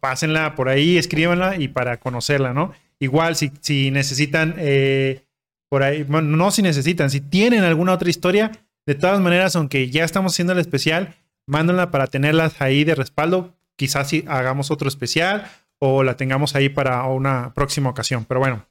pásenla 0.00 0.54
por 0.54 0.68
ahí, 0.68 0.98
escríbanla 0.98 1.56
y 1.56 1.68
para 1.68 1.98
conocerla, 1.98 2.52
¿no? 2.52 2.72
Igual, 2.98 3.36
si, 3.36 3.50
si 3.60 3.90
necesitan, 3.90 4.54
eh, 4.58 5.24
por 5.68 5.82
ahí, 5.82 6.02
bueno, 6.02 6.36
no 6.36 6.50
si 6.50 6.62
necesitan, 6.62 7.10
si 7.10 7.20
tienen 7.20 7.64
alguna 7.64 7.92
otra 7.92 8.10
historia, 8.10 8.52
de 8.86 8.94
todas 8.94 9.20
maneras, 9.20 9.56
aunque 9.56 9.90
ya 9.90 10.04
estamos 10.04 10.32
haciendo 10.32 10.52
el 10.52 10.58
especial, 10.58 11.14
mándenla 11.46 11.90
para 11.90 12.06
tenerlas 12.06 12.60
ahí 12.60 12.84
de 12.84 12.94
respaldo. 12.94 13.54
Quizás 13.76 14.08
si 14.08 14.24
hagamos 14.26 14.70
otro 14.70 14.88
especial 14.88 15.46
o 15.78 16.02
la 16.02 16.16
tengamos 16.16 16.54
ahí 16.54 16.68
para 16.68 17.04
una 17.04 17.54
próxima 17.54 17.90
ocasión. 17.90 18.24
Pero 18.24 18.40
bueno, 18.40 18.66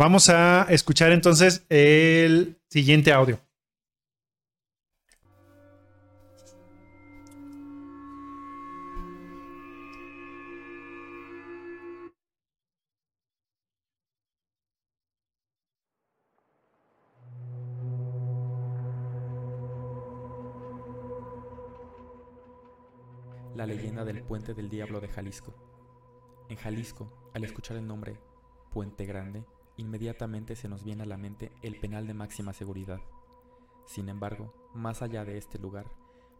vamos 0.00 0.30
a 0.30 0.66
escuchar 0.70 1.12
entonces 1.12 1.66
el 1.68 2.58
siguiente 2.70 3.12
audio. 3.12 3.38
La 23.54 23.66
leyenda 23.66 24.06
del 24.06 24.22
Puente 24.22 24.54
del 24.54 24.70
Diablo 24.70 25.02
de 25.02 25.08
Jalisco. 25.08 25.52
En 26.48 26.56
Jalisco, 26.56 27.30
al 27.34 27.44
escuchar 27.44 27.76
el 27.76 27.86
nombre 27.86 28.18
Puente 28.72 29.04
Grande, 29.04 29.44
inmediatamente 29.80 30.56
se 30.56 30.68
nos 30.68 30.84
viene 30.84 31.02
a 31.02 31.06
la 31.06 31.16
mente 31.16 31.50
el 31.62 31.80
penal 31.80 32.06
de 32.06 32.14
máxima 32.14 32.52
seguridad. 32.52 33.00
Sin 33.86 34.08
embargo, 34.08 34.52
más 34.74 35.02
allá 35.02 35.24
de 35.24 35.38
este 35.38 35.58
lugar, 35.58 35.86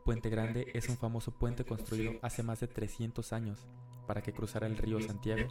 Puente 0.05 0.29
Grande 0.29 0.71
es 0.75 0.89
un 0.89 0.97
famoso 0.97 1.33
puente 1.33 1.65
construido 1.65 2.19
hace 2.23 2.43
más 2.43 2.61
de 2.61 2.69
300 2.69 3.33
años 3.33 3.67
para 4.07 4.23
que 4.23 4.33
cruzara 4.33 4.67
el 4.67 4.77
río 4.77 5.01
Santiago 5.01 5.49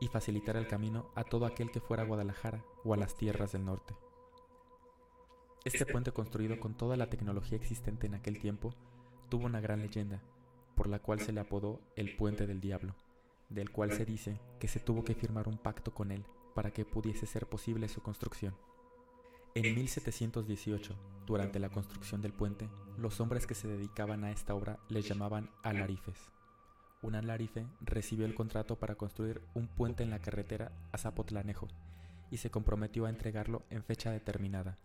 y 0.00 0.08
facilitara 0.08 0.58
el 0.58 0.68
camino 0.68 1.10
a 1.14 1.24
todo 1.24 1.46
aquel 1.46 1.70
que 1.70 1.80
fuera 1.80 2.04
a 2.04 2.06
Guadalajara 2.06 2.64
o 2.84 2.94
a 2.94 2.96
las 2.96 3.16
tierras 3.16 3.52
del 3.52 3.64
norte. 3.64 3.94
Este 5.64 5.86
puente 5.86 6.12
construido 6.12 6.60
con 6.60 6.74
toda 6.74 6.96
la 6.96 7.08
tecnología 7.08 7.56
existente 7.56 8.06
en 8.06 8.14
aquel 8.14 8.38
tiempo 8.38 8.74
tuvo 9.28 9.46
una 9.46 9.60
gran 9.60 9.80
leyenda, 9.80 10.22
por 10.76 10.88
la 10.88 10.98
cual 10.98 11.20
se 11.20 11.32
le 11.32 11.40
apodó 11.40 11.80
el 11.96 12.14
Puente 12.16 12.46
del 12.46 12.60
Diablo, 12.60 12.94
del 13.48 13.70
cual 13.70 13.92
se 13.92 14.04
dice 14.04 14.40
que 14.60 14.68
se 14.68 14.80
tuvo 14.80 15.04
que 15.04 15.14
firmar 15.14 15.48
un 15.48 15.56
pacto 15.56 15.94
con 15.94 16.10
él 16.10 16.24
para 16.54 16.72
que 16.72 16.84
pudiese 16.84 17.26
ser 17.26 17.46
posible 17.46 17.88
su 17.88 18.02
construcción. 18.02 18.54
En 19.54 19.74
1718, 19.74 20.96
durante 21.26 21.58
la 21.58 21.68
construcción 21.68 22.20
del 22.20 22.32
puente, 22.32 22.68
los 22.96 23.20
hombres 23.20 23.46
que 23.46 23.54
se 23.54 23.68
dedicaban 23.68 24.24
a 24.24 24.30
esta 24.30 24.54
obra 24.54 24.78
les 24.88 25.06
llamaban 25.06 25.50
alarifes. 25.62 26.18
Un 27.02 27.14
alarife 27.14 27.66
recibió 27.80 28.26
el 28.26 28.34
contrato 28.34 28.78
para 28.78 28.94
construir 28.94 29.42
un 29.54 29.68
puente 29.68 30.02
en 30.02 30.10
la 30.10 30.20
carretera 30.20 30.72
a 30.90 30.98
Zapotlanejo 30.98 31.68
y 32.30 32.38
se 32.38 32.50
comprometió 32.50 33.06
a 33.06 33.10
entregarlo 33.10 33.62
en 33.70 33.84
fecha 33.84 34.10
determinada. 34.10 34.78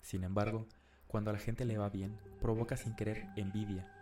Sin 0.00 0.24
embargo, 0.24 0.66
cuando 1.06 1.32
la 1.32 1.38
gente 1.38 1.64
le 1.64 1.76
va 1.76 1.90
bien, 1.90 2.18
provoca 2.40 2.76
sin 2.76 2.96
querer 2.96 3.28
envidia, 3.36 3.92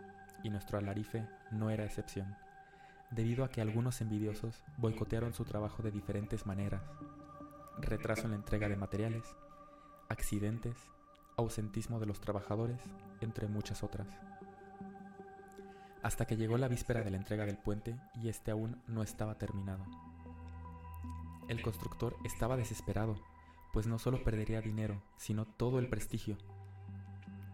y 0.43 0.49
nuestro 0.49 0.77
alarife 0.77 1.27
no 1.51 1.69
era 1.69 1.83
excepción, 1.83 2.35
debido 3.11 3.43
a 3.43 3.49
que 3.49 3.61
algunos 3.61 3.99
envidiosos 4.01 4.63
boicotearon 4.77 5.33
su 5.33 5.43
trabajo 5.43 5.83
de 5.83 5.91
diferentes 5.91 6.45
maneras. 6.45 6.81
Retraso 7.77 8.23
en 8.23 8.31
la 8.31 8.37
entrega 8.37 8.69
de 8.69 8.77
materiales, 8.77 9.35
accidentes, 10.09 10.75
ausentismo 11.37 11.99
de 11.99 12.05
los 12.05 12.21
trabajadores, 12.21 12.79
entre 13.19 13.47
muchas 13.47 13.83
otras. 13.83 14.07
Hasta 16.01 16.25
que 16.25 16.37
llegó 16.37 16.57
la 16.57 16.67
víspera 16.67 17.01
de 17.01 17.11
la 17.11 17.17
entrega 17.17 17.45
del 17.45 17.57
puente 17.57 17.95
y 18.15 18.29
este 18.29 18.51
aún 18.51 18.81
no 18.87 19.03
estaba 19.03 19.37
terminado. 19.37 19.85
El 21.47 21.61
constructor 21.61 22.15
estaba 22.23 22.55
desesperado, 22.55 23.15
pues 23.73 23.87
no 23.87 23.99
solo 23.99 24.23
perdería 24.23 24.61
dinero, 24.61 25.01
sino 25.17 25.45
todo 25.45 25.79
el 25.79 25.89
prestigio. 25.89 26.37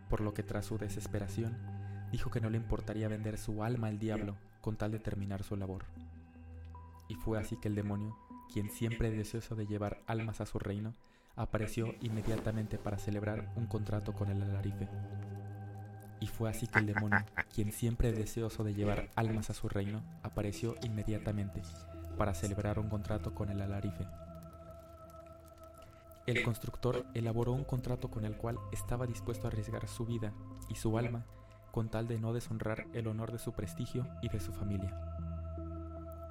Por 0.07 0.21
lo 0.21 0.33
que 0.33 0.43
tras 0.43 0.67
su 0.67 0.77
desesperación, 0.77 1.57
dijo 2.11 2.29
que 2.29 2.39
no 2.39 2.49
le 2.49 2.57
importaría 2.57 3.07
vender 3.07 3.37
su 3.37 3.63
alma 3.63 3.87
al 3.87 3.99
diablo 3.99 4.37
con 4.67 4.75
tal 4.75 4.91
de 4.91 5.00
terminar 5.00 5.45
su 5.45 5.55
labor. 5.55 5.86
Y 7.07 7.15
fue 7.15 7.39
así 7.39 7.55
que 7.55 7.69
el 7.69 7.75
demonio, 7.75 8.17
quien 8.51 8.69
siempre 8.69 9.09
deseoso 9.09 9.55
de 9.55 9.65
llevar 9.65 10.01
almas 10.07 10.41
a 10.41 10.45
su 10.45 10.59
reino, 10.59 10.93
apareció 11.38 11.95
inmediatamente 12.01 12.77
para 12.77 12.97
celebrar 12.97 13.50
un 13.55 13.67
contrato 13.67 14.12
con 14.12 14.29
el 14.29 14.43
alarife. 14.43 14.89
Y 16.19 16.27
fue 16.27 16.50
así 16.50 16.67
que 16.67 16.79
el 16.79 16.88
demonio, 16.88 17.24
quien 17.55 17.71
siempre 17.71 18.12
deseoso 18.12 18.65
de 18.65 18.74
llevar 18.74 19.09
almas 19.15 19.50
a 19.50 19.53
su 19.53 19.69
reino, 19.69 20.03
apareció 20.21 20.75
inmediatamente 20.83 21.62
para 22.17 22.33
celebrar 22.33 22.77
un 22.77 22.89
contrato 22.89 23.33
con 23.33 23.50
el 23.50 23.62
alarife. 23.62 24.05
El 26.25 26.43
constructor 26.43 27.05
elaboró 27.13 27.53
un 27.53 27.63
contrato 27.63 28.12
con 28.12 28.25
el 28.25 28.36
cual 28.36 28.57
estaba 28.74 29.07
dispuesto 29.07 29.47
a 29.47 29.50
arriesgar 29.50 29.88
su 29.88 30.05
vida 30.05 30.33
y 30.67 30.75
su 30.75 30.97
alma 30.97 31.24
con 31.77 31.89
tal 31.89 32.07
de 32.07 32.17
no 32.17 32.34
deshonrar 32.34 32.88
el 32.93 33.05
honor 33.05 33.31
de 33.31 33.38
su 33.38 33.53
prestigio 33.53 34.07
y 34.24 34.29
de 34.29 34.39
su 34.39 34.51
familia. 34.51 35.00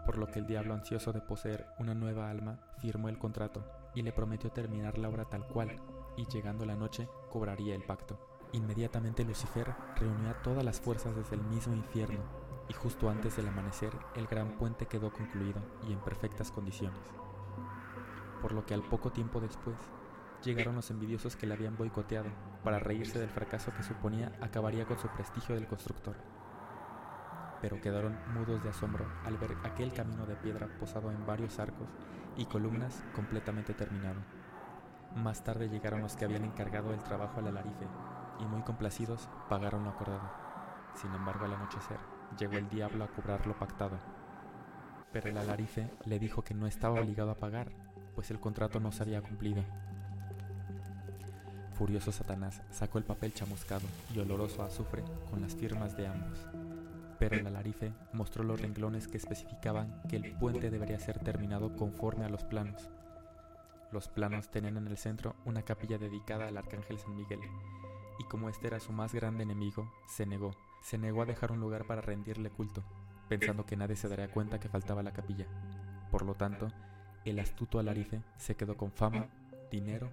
Por 0.05 0.19
lo 0.19 0.27
que 0.27 0.41
el 0.41 0.47
diablo 0.49 0.75
ansioso 0.75 1.13
de 1.13 1.21
poseer 1.21 1.69
una 1.79 1.95
nueva 1.95 2.29
alma 2.29 2.59
firmó 2.79 3.09
el 3.09 3.17
contrato 3.17 3.65
y 3.95 4.03
le 4.03 4.11
prometió 4.11 4.51
terminar 4.51 4.99
la 4.99 5.09
obra 5.09 5.27
tal 5.27 5.47
cual, 5.47 5.77
y 6.17 6.27
llegando 6.27 6.67
la 6.67 6.75
noche 6.75 7.09
cobraría 7.31 7.77
el 7.77 7.85
pacto. 7.85 8.19
Inmediatamente 8.55 9.25
Lucifer 9.25 9.73
reunió 9.95 10.31
a 10.31 10.43
todas 10.43 10.65
las 10.65 10.81
fuerzas 10.81 11.15
desde 11.15 11.37
el 11.37 11.43
mismo 11.43 11.77
infierno, 11.77 12.25
y 12.69 12.73
justo 12.73 13.09
antes 13.09 13.37
del 13.37 13.47
amanecer 13.47 13.93
el 14.17 14.27
gran 14.27 14.57
puente 14.57 14.87
quedó 14.87 15.13
concluido 15.13 15.61
y 15.89 15.93
en 15.93 16.01
perfectas 16.01 16.51
condiciones. 16.51 16.99
Por 18.43 18.51
lo 18.51 18.67
que 18.67 18.75
al 18.75 18.83
poco 18.83 19.13
tiempo 19.13 19.41
después 19.41 19.77
llegaron 20.43 20.75
los 20.75 20.91
envidiosos 20.91 21.37
que 21.37 21.47
le 21.47 21.55
habían 21.55 21.77
boicoteado 21.77 22.31
para 22.67 22.81
reírse 22.81 23.21
del 23.21 23.29
fracaso 23.29 23.73
que 23.73 23.85
suponía 23.85 24.33
acabaría 24.41 24.87
con 24.87 24.99
su 24.99 25.07
prestigio 25.07 25.55
del 25.55 25.69
constructor. 25.69 26.17
Pero 27.63 27.81
quedaron 27.81 28.19
mudos 28.35 28.61
de 28.65 28.71
asombro 28.71 29.07
al 29.25 29.37
ver 29.39 29.57
aquel 29.63 29.93
camino 29.93 30.27
de 30.27 30.35
piedra 30.35 30.67
posado 30.81 31.13
en 31.13 31.25
varios 31.25 31.61
arcos 31.61 31.87
y 32.37 32.47
columnas 32.47 33.05
completamente 33.15 33.73
terminado. 33.73 34.19
Más 35.15 35.45
tarde 35.45 35.69
llegaron 35.69 36.03
los 36.03 36.17
que 36.17 36.25
habían 36.25 36.43
encargado 36.43 36.93
el 36.93 37.05
trabajo 37.05 37.39
al 37.39 37.47
alarife 37.47 37.87
y 38.41 38.47
muy 38.47 38.63
complacidos 38.63 39.29
pagaron 39.49 39.85
lo 39.85 39.91
acordado. 39.91 40.29
Sin 40.97 41.15
embargo, 41.15 41.45
al 41.45 41.55
anochecer 41.55 42.01
llegó 42.37 42.55
el 42.55 42.69
diablo 42.69 43.05
a 43.05 43.09
cobrar 43.13 43.47
lo 43.47 43.57
pactado. 43.57 43.97
Pero 45.13 45.31
el 45.31 45.39
alarife 45.39 45.89
le 46.05 46.19
dijo 46.19 46.43
que 46.43 46.55
no 46.55 46.67
estaba 46.67 47.01
obligado 47.01 47.31
a 47.31 47.39
pagar, 47.39 47.71
pues 48.17 48.33
el 48.33 48.41
contrato 48.41 48.81
no 48.81 48.91
se 48.91 49.05
había 49.05 49.23
cumplido. 49.23 49.63
Furioso 51.77 52.11
Satanás 52.11 52.63
sacó 52.71 52.97
el 52.97 53.05
papel 53.05 53.35
chamuscado 53.35 53.87
y 54.15 54.19
oloroso 54.19 54.63
a 54.63 54.67
azufre 54.67 55.05
con 55.31 55.43
las 55.43 55.55
firmas 55.55 55.95
de 55.95 56.07
ambos. 56.07 56.47
Pero 57.19 57.37
el 57.37 57.47
alarife 57.47 57.93
mostró 58.15 58.45
los 58.45 58.63
renglones 58.63 59.09
que 59.09 59.19
especificaban 59.19 60.01
que 60.09 60.17
el 60.17 60.33
puente 60.39 60.71
debería 60.71 60.99
ser 60.99 61.19
terminado 61.19 61.77
conforme 61.77 62.25
a 62.25 62.31
los 62.31 62.45
planos. 62.45 62.89
Los 63.93 64.09
planos 64.09 64.51
tenían 64.51 64.79
en 64.79 64.87
el 64.87 64.97
centro 64.97 65.37
una 65.45 65.63
capilla 65.63 65.99
dedicada 65.99 66.49
al 66.49 66.57
arcángel 66.57 66.99
San 66.99 67.15
Miguel, 67.15 67.41
y 68.19 68.25
como 68.25 68.49
este 68.49 68.69
era 68.69 68.81
su 68.81 68.93
más 68.93 69.13
grande 69.13 69.43
enemigo, 69.43 69.93
se 70.09 70.25
negó, 70.25 70.57
se 70.81 70.97
negó 70.97 71.23
a 71.23 71.27
dejar 71.27 71.53
un 71.53 71.61
lugar 71.61 71.87
para 71.87 72.01
rendirle 72.01 72.49
culto, 72.49 72.83
pensando 73.29 73.67
que 73.67 73.77
nadie 73.77 73.97
se 73.97 74.09
daría 74.09 74.31
cuenta 74.31 74.59
que 74.59 74.71
faltaba 74.71 75.03
la 75.03 75.13
capilla. 75.13 75.47
Por 76.11 76.25
lo 76.25 76.35
tanto, 76.35 76.69
el 77.27 77.39
astuto 77.39 77.79
alarife 77.79 78.23
se 78.39 78.57
quedó 78.57 78.79
con 78.79 78.93
fama, 78.93 79.29
dinero 79.71 80.11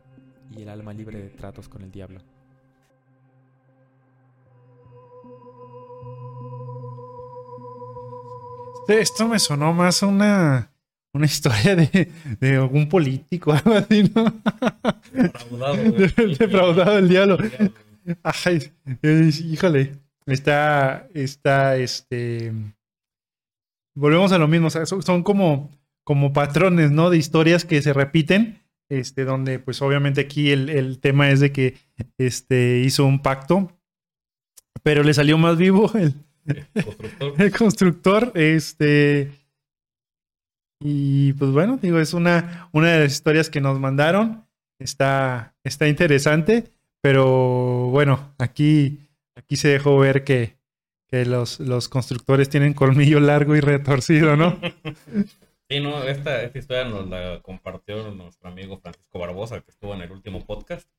y 0.51 0.61
el 0.61 0.69
alma 0.69 0.93
libre 0.93 1.21
de 1.21 1.29
tratos 1.29 1.67
con 1.67 1.81
el 1.81 1.91
diablo. 1.91 2.21
Esto 8.87 9.27
me 9.27 9.39
sonó 9.39 9.73
más 9.73 10.03
a 10.03 10.07
una, 10.07 10.71
una 11.13 11.25
historia 11.25 11.75
de, 11.75 12.11
de 12.39 12.55
algún 12.57 12.89
político, 12.89 13.53
algo 13.53 13.73
así, 13.73 14.11
¿no? 14.13 14.33
Defraudado. 15.11 15.75
Defraudado 16.39 16.97
el 16.97 17.09
diablo. 17.09 17.37
Ay, 18.23 18.71
híjole. 19.01 19.97
Está, 20.25 21.07
está, 21.13 21.77
este. 21.77 22.53
Volvemos 23.95 24.31
a 24.31 24.37
lo 24.37 24.47
mismo. 24.47 24.67
o 24.67 24.69
sea, 24.69 24.85
son, 24.85 25.01
son 25.03 25.23
como, 25.23 25.69
como 26.03 26.33
patrones, 26.33 26.91
¿no? 26.91 27.09
De 27.09 27.17
historias 27.17 27.65
que 27.65 27.81
se 27.81 27.93
repiten. 27.93 28.62
Este, 28.99 29.25
donde 29.25 29.59
pues 29.59 29.81
obviamente 29.81 30.21
aquí 30.21 30.51
el, 30.51 30.69
el 30.69 30.99
tema 30.99 31.29
es 31.29 31.39
de 31.39 31.51
que 31.51 31.77
este, 32.17 32.79
hizo 32.79 33.05
un 33.05 33.21
pacto, 33.21 33.71
pero 34.83 35.03
le 35.03 35.13
salió 35.13 35.37
más 35.37 35.57
vivo 35.57 35.91
el, 35.95 36.15
El 36.45 36.83
constructor. 36.83 37.41
el 37.41 37.51
constructor, 37.51 38.31
este. 38.35 39.31
Y 40.81 41.33
pues 41.33 41.51
bueno, 41.51 41.79
digo, 41.81 41.99
es 41.99 42.13
una, 42.13 42.69
una 42.73 42.91
de 42.91 42.99
las 43.01 43.13
historias 43.13 43.49
que 43.49 43.61
nos 43.61 43.79
mandaron. 43.79 44.45
Está, 44.79 45.55
está 45.63 45.87
interesante, 45.87 46.73
pero 47.01 47.87
bueno, 47.89 48.33
aquí, 48.37 48.99
aquí 49.35 49.55
se 49.55 49.69
dejó 49.69 49.97
ver 49.97 50.25
que, 50.25 50.57
que 51.07 51.25
los, 51.25 51.61
los 51.61 51.87
constructores 51.87 52.49
tienen 52.49 52.73
colmillo 52.73 53.21
largo 53.21 53.55
y 53.55 53.61
retorcido, 53.61 54.35
¿no? 54.35 54.59
Sí, 55.69 55.79
no, 55.79 56.03
esta, 56.03 56.43
esta 56.43 56.59
historia 56.59 56.83
nos 56.85 57.09
la 57.09 57.41
compartió 57.41 58.11
nuestro 58.11 58.49
amigo 58.49 58.79
Francisco 58.79 59.19
Barbosa, 59.19 59.61
que 59.61 59.71
estuvo 59.71 59.93
en 59.93 60.01
el 60.01 60.11
último 60.11 60.45
podcast. 60.45 60.89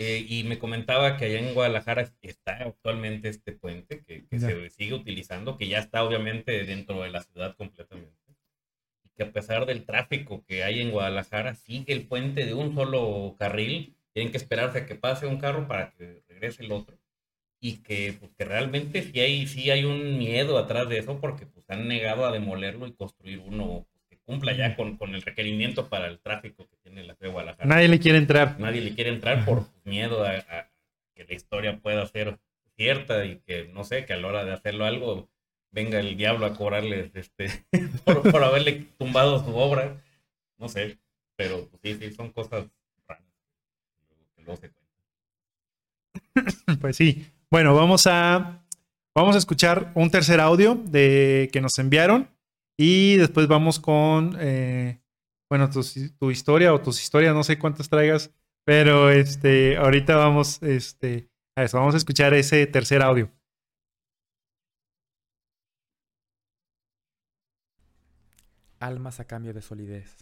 Eh, 0.00 0.24
y 0.28 0.44
me 0.44 0.58
comentaba 0.60 1.16
que 1.16 1.24
allá 1.24 1.40
en 1.40 1.54
Guadalajara 1.54 2.12
está 2.22 2.62
actualmente 2.62 3.28
este 3.28 3.52
puente 3.52 4.04
que, 4.04 4.26
se 4.38 4.70
sigue 4.70 4.94
utilizando, 4.94 5.58
que 5.58 5.66
ya 5.66 5.78
está 5.78 6.04
obviamente 6.04 6.64
dentro 6.64 7.02
de 7.02 7.10
la 7.10 7.22
ciudad 7.22 7.56
completamente. 7.56 8.16
Y 9.04 9.10
que 9.10 9.24
a 9.24 9.32
pesar 9.32 9.66
del 9.66 9.84
tráfico 9.84 10.44
que 10.46 10.64
hay 10.64 10.80
en 10.80 10.90
Guadalajara, 10.92 11.54
sigue 11.54 11.92
el 11.92 12.06
puente 12.06 12.46
de 12.46 12.54
un 12.54 12.74
solo 12.74 13.36
carril. 13.38 13.96
Tienen 14.12 14.32
que 14.32 14.38
esperarse 14.38 14.78
a 14.78 14.86
que 14.86 14.94
pase 14.94 15.26
un 15.26 15.38
carro 15.38 15.66
para 15.66 15.90
que 15.92 16.22
regrese 16.28 16.64
el 16.64 16.72
otro. 16.72 16.97
Y 17.60 17.78
que, 17.78 18.14
pues, 18.18 18.30
que 18.36 18.44
realmente 18.44 19.02
sí 19.02 19.18
hay, 19.20 19.46
sí 19.46 19.70
hay 19.70 19.84
un 19.84 20.18
miedo 20.18 20.58
atrás 20.58 20.88
de 20.88 20.98
eso 20.98 21.20
porque 21.20 21.46
pues, 21.46 21.64
han 21.68 21.88
negado 21.88 22.24
a 22.24 22.32
demolerlo 22.32 22.86
y 22.86 22.92
construir 22.92 23.40
uno 23.40 23.86
que 24.08 24.16
cumpla 24.18 24.56
ya 24.56 24.76
con, 24.76 24.96
con 24.96 25.14
el 25.14 25.22
requerimiento 25.22 25.88
para 25.88 26.06
el 26.06 26.20
tráfico 26.20 26.68
que 26.68 26.76
tiene 26.76 27.02
la 27.02 27.14
ciudad 27.14 27.30
de 27.30 27.32
Guadalajara 27.32 27.68
Nadie 27.68 27.88
le 27.88 27.98
quiere 27.98 28.18
entrar. 28.18 28.58
nadie 28.60 28.80
le 28.80 28.94
quiere 28.94 29.10
entrar 29.10 29.44
por 29.44 29.66
miedo 29.84 30.24
a, 30.24 30.30
a 30.36 30.70
que 31.14 31.24
la 31.24 31.34
historia 31.34 31.78
pueda 31.78 32.06
ser 32.06 32.38
cierta 32.76 33.24
y 33.24 33.40
que, 33.40 33.68
no 33.74 33.82
sé, 33.82 34.06
que 34.06 34.12
a 34.12 34.16
la 34.16 34.28
hora 34.28 34.44
de 34.44 34.52
hacerlo 34.52 34.84
algo 34.84 35.28
venga 35.70 35.98
el 36.00 36.16
diablo 36.16 36.46
a 36.46 36.54
cobrarles 36.54 37.10
este, 37.14 37.48
por, 38.04 38.22
por 38.30 38.44
haberle 38.44 38.86
tumbado 38.98 39.44
su 39.44 39.54
obra. 39.56 40.02
No 40.58 40.68
sé, 40.68 40.98
pero 41.36 41.68
pues, 41.68 41.80
sí, 41.82 41.94
sí, 41.94 42.12
son 42.14 42.30
cosas 42.32 42.66
raras. 43.06 43.24
que 44.36 44.42
luego 44.42 44.60
se 44.60 44.70
cuentan. 44.70 44.78
Pues 46.80 46.96
sí. 46.96 47.26
Bueno, 47.50 47.74
vamos 47.74 48.06
a, 48.06 48.62
vamos 49.16 49.34
a 49.34 49.38
escuchar 49.38 49.90
un 49.94 50.10
tercer 50.10 50.38
audio 50.38 50.74
de, 50.74 51.48
que 51.50 51.62
nos 51.62 51.78
enviaron 51.78 52.28
y 52.76 53.16
después 53.16 53.48
vamos 53.48 53.80
con, 53.80 54.36
eh, 54.38 55.00
bueno, 55.50 55.70
tu, 55.70 55.80
tu 56.18 56.30
historia 56.30 56.74
o 56.74 56.82
tus 56.82 57.00
historias, 57.00 57.34
no 57.34 57.42
sé 57.42 57.58
cuántas 57.58 57.88
traigas, 57.88 58.30
pero 58.66 59.08
este, 59.08 59.78
ahorita 59.78 60.16
vamos 60.16 60.62
este, 60.62 61.30
a 61.56 61.64
eso, 61.64 61.78
vamos 61.78 61.94
a 61.94 61.96
escuchar 61.96 62.34
ese 62.34 62.66
tercer 62.66 63.00
audio. 63.00 63.30
Almas 68.78 69.20
a 69.20 69.24
cambio 69.24 69.54
de 69.54 69.62
solidez. 69.62 70.18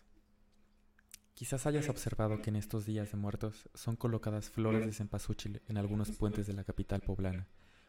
Quizás 1.36 1.66
hayas 1.66 1.90
observado 1.90 2.40
que 2.40 2.48
en 2.48 2.56
estos 2.56 2.86
días 2.86 3.10
de 3.10 3.18
muertos 3.18 3.68
son 3.74 3.94
colocadas 3.94 4.48
flores 4.48 4.86
de 4.86 4.92
cempasúchil 4.94 5.60
en 5.68 5.76
algunos 5.76 6.10
puentes 6.12 6.46
de 6.46 6.54
la 6.54 6.64
capital 6.64 7.02
poblana 7.02 7.46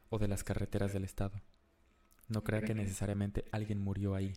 o 0.09 0.19
de 0.19 0.27
las 0.27 0.43
carreteras 0.43 0.91
del 0.91 1.05
estado. 1.05 1.41
No 2.27 2.43
crea 2.43 2.59
que 2.63 2.75
necesariamente 2.75 3.45
alguien 3.53 3.79
murió 3.79 4.15
ahí, 4.15 4.33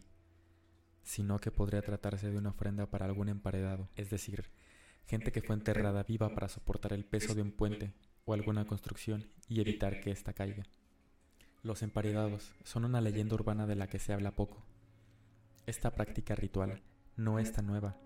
sino 1.02 1.40
que 1.40 1.50
podría 1.50 1.82
tratarse 1.82 2.30
de 2.30 2.38
una 2.38 2.50
ofrenda 2.50 2.86
para 2.86 3.04
algún 3.04 3.28
emparedado, 3.28 3.88
es 3.96 4.10
decir, 4.10 4.48
gente 5.08 5.32
que 5.32 5.42
fue 5.42 5.56
enterrada 5.56 6.04
viva 6.04 6.32
para 6.32 6.48
soportar 6.48 6.92
el 6.92 7.04
peso 7.04 7.34
de 7.34 7.42
un 7.42 7.50
puente 7.50 7.92
o 8.26 8.32
alguna 8.32 8.64
construcción 8.64 9.26
y 9.48 9.60
evitar 9.60 10.00
que 10.00 10.12
ésta 10.12 10.34
caiga. 10.34 10.62
Los 11.64 11.82
emparedados 11.82 12.52
son 12.62 12.84
una 12.84 13.00
leyenda 13.00 13.34
urbana 13.34 13.66
de 13.66 13.74
la 13.74 13.88
que 13.88 13.98
se 13.98 14.12
habla 14.12 14.36
poco. 14.36 14.62
Esta 15.66 15.96
práctica 15.96 16.36
ritual 16.36 16.80
no 17.16 17.40
es 17.40 17.52
tan 17.52 17.66
nueva. 17.66 17.96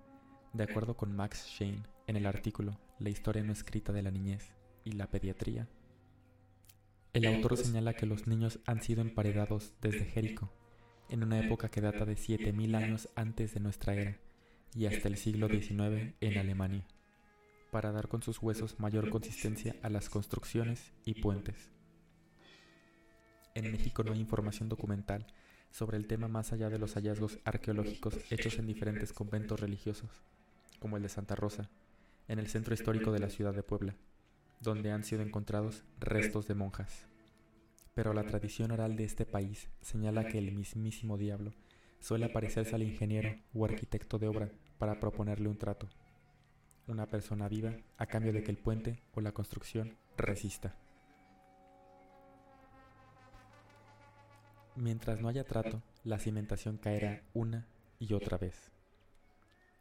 De 0.54 0.62
acuerdo 0.62 0.96
con 0.96 1.14
Max 1.14 1.48
Shane 1.48 1.82
en 2.06 2.14
el 2.14 2.26
artículo 2.26 2.78
La 3.00 3.10
historia 3.10 3.42
no 3.42 3.52
escrita 3.52 3.92
de 3.92 4.02
la 4.02 4.12
niñez 4.12 4.54
y 4.84 4.92
la 4.92 5.10
pediatría, 5.10 5.66
el 7.12 7.26
autor 7.26 7.56
señala 7.56 7.94
que 7.94 8.06
los 8.06 8.28
niños 8.28 8.60
han 8.64 8.80
sido 8.80 9.00
emparedados 9.00 9.72
desde 9.80 10.04
Jerico, 10.04 10.52
en 11.08 11.24
una 11.24 11.40
época 11.40 11.70
que 11.70 11.80
data 11.80 12.04
de 12.04 12.16
7000 12.16 12.74
años 12.76 13.08
antes 13.16 13.52
de 13.52 13.60
nuestra 13.60 13.94
era 13.94 14.18
y 14.76 14.86
hasta 14.86 15.08
el 15.08 15.16
siglo 15.16 15.48
XIX 15.48 16.14
en 16.20 16.38
Alemania, 16.38 16.86
para 17.72 17.90
dar 17.90 18.06
con 18.06 18.22
sus 18.22 18.40
huesos 18.40 18.78
mayor 18.78 19.10
consistencia 19.10 19.74
a 19.82 19.90
las 19.90 20.08
construcciones 20.08 20.92
y 21.04 21.20
puentes. 21.20 21.72
En 23.56 23.72
México 23.72 24.04
no 24.04 24.12
hay 24.12 24.20
información 24.20 24.68
documental 24.68 25.26
sobre 25.72 25.96
el 25.96 26.06
tema 26.06 26.28
más 26.28 26.52
allá 26.52 26.70
de 26.70 26.78
los 26.78 26.94
hallazgos 26.94 27.40
arqueológicos 27.44 28.18
hechos 28.30 28.58
en 28.60 28.66
diferentes 28.66 29.12
conventos 29.12 29.58
religiosos, 29.58 30.22
como 30.78 30.96
el 30.96 31.02
de 31.02 31.08
Santa 31.08 31.34
Rosa, 31.34 31.70
en 32.28 32.38
el 32.38 32.48
centro 32.48 32.74
histórico 32.74 33.12
de 33.12 33.18
la 33.18 33.30
ciudad 33.30 33.54
de 33.54 33.62
Puebla, 33.62 33.96
donde 34.60 34.92
han 34.92 35.04
sido 35.04 35.22
encontrados 35.22 35.84
restos 36.00 36.46
de 36.46 36.54
monjas. 36.54 37.06
Pero 37.94 38.12
la 38.12 38.24
tradición 38.24 38.70
oral 38.70 38.96
de 38.96 39.04
este 39.04 39.26
país 39.26 39.68
señala 39.80 40.26
que 40.26 40.38
el 40.38 40.52
mismísimo 40.52 41.16
diablo 41.16 41.52
suele 42.00 42.26
aparecerse 42.26 42.74
al 42.74 42.82
ingeniero 42.82 43.34
o 43.54 43.64
arquitecto 43.64 44.18
de 44.18 44.28
obra 44.28 44.50
para 44.78 44.98
proponerle 45.00 45.48
un 45.48 45.56
trato, 45.56 45.88
una 46.86 47.06
persona 47.06 47.48
viva 47.48 47.76
a 47.96 48.06
cambio 48.06 48.32
de 48.32 48.42
que 48.42 48.50
el 48.50 48.58
puente 48.58 49.02
o 49.14 49.20
la 49.20 49.32
construcción 49.32 49.96
resista. 50.16 50.76
Mientras 54.76 55.20
no 55.20 55.28
haya 55.28 55.44
trato, 55.44 55.82
la 56.02 56.18
cimentación 56.18 56.78
caerá 56.78 57.22
una 57.32 57.66
y 58.00 58.12
otra 58.12 58.36
vez. 58.38 58.73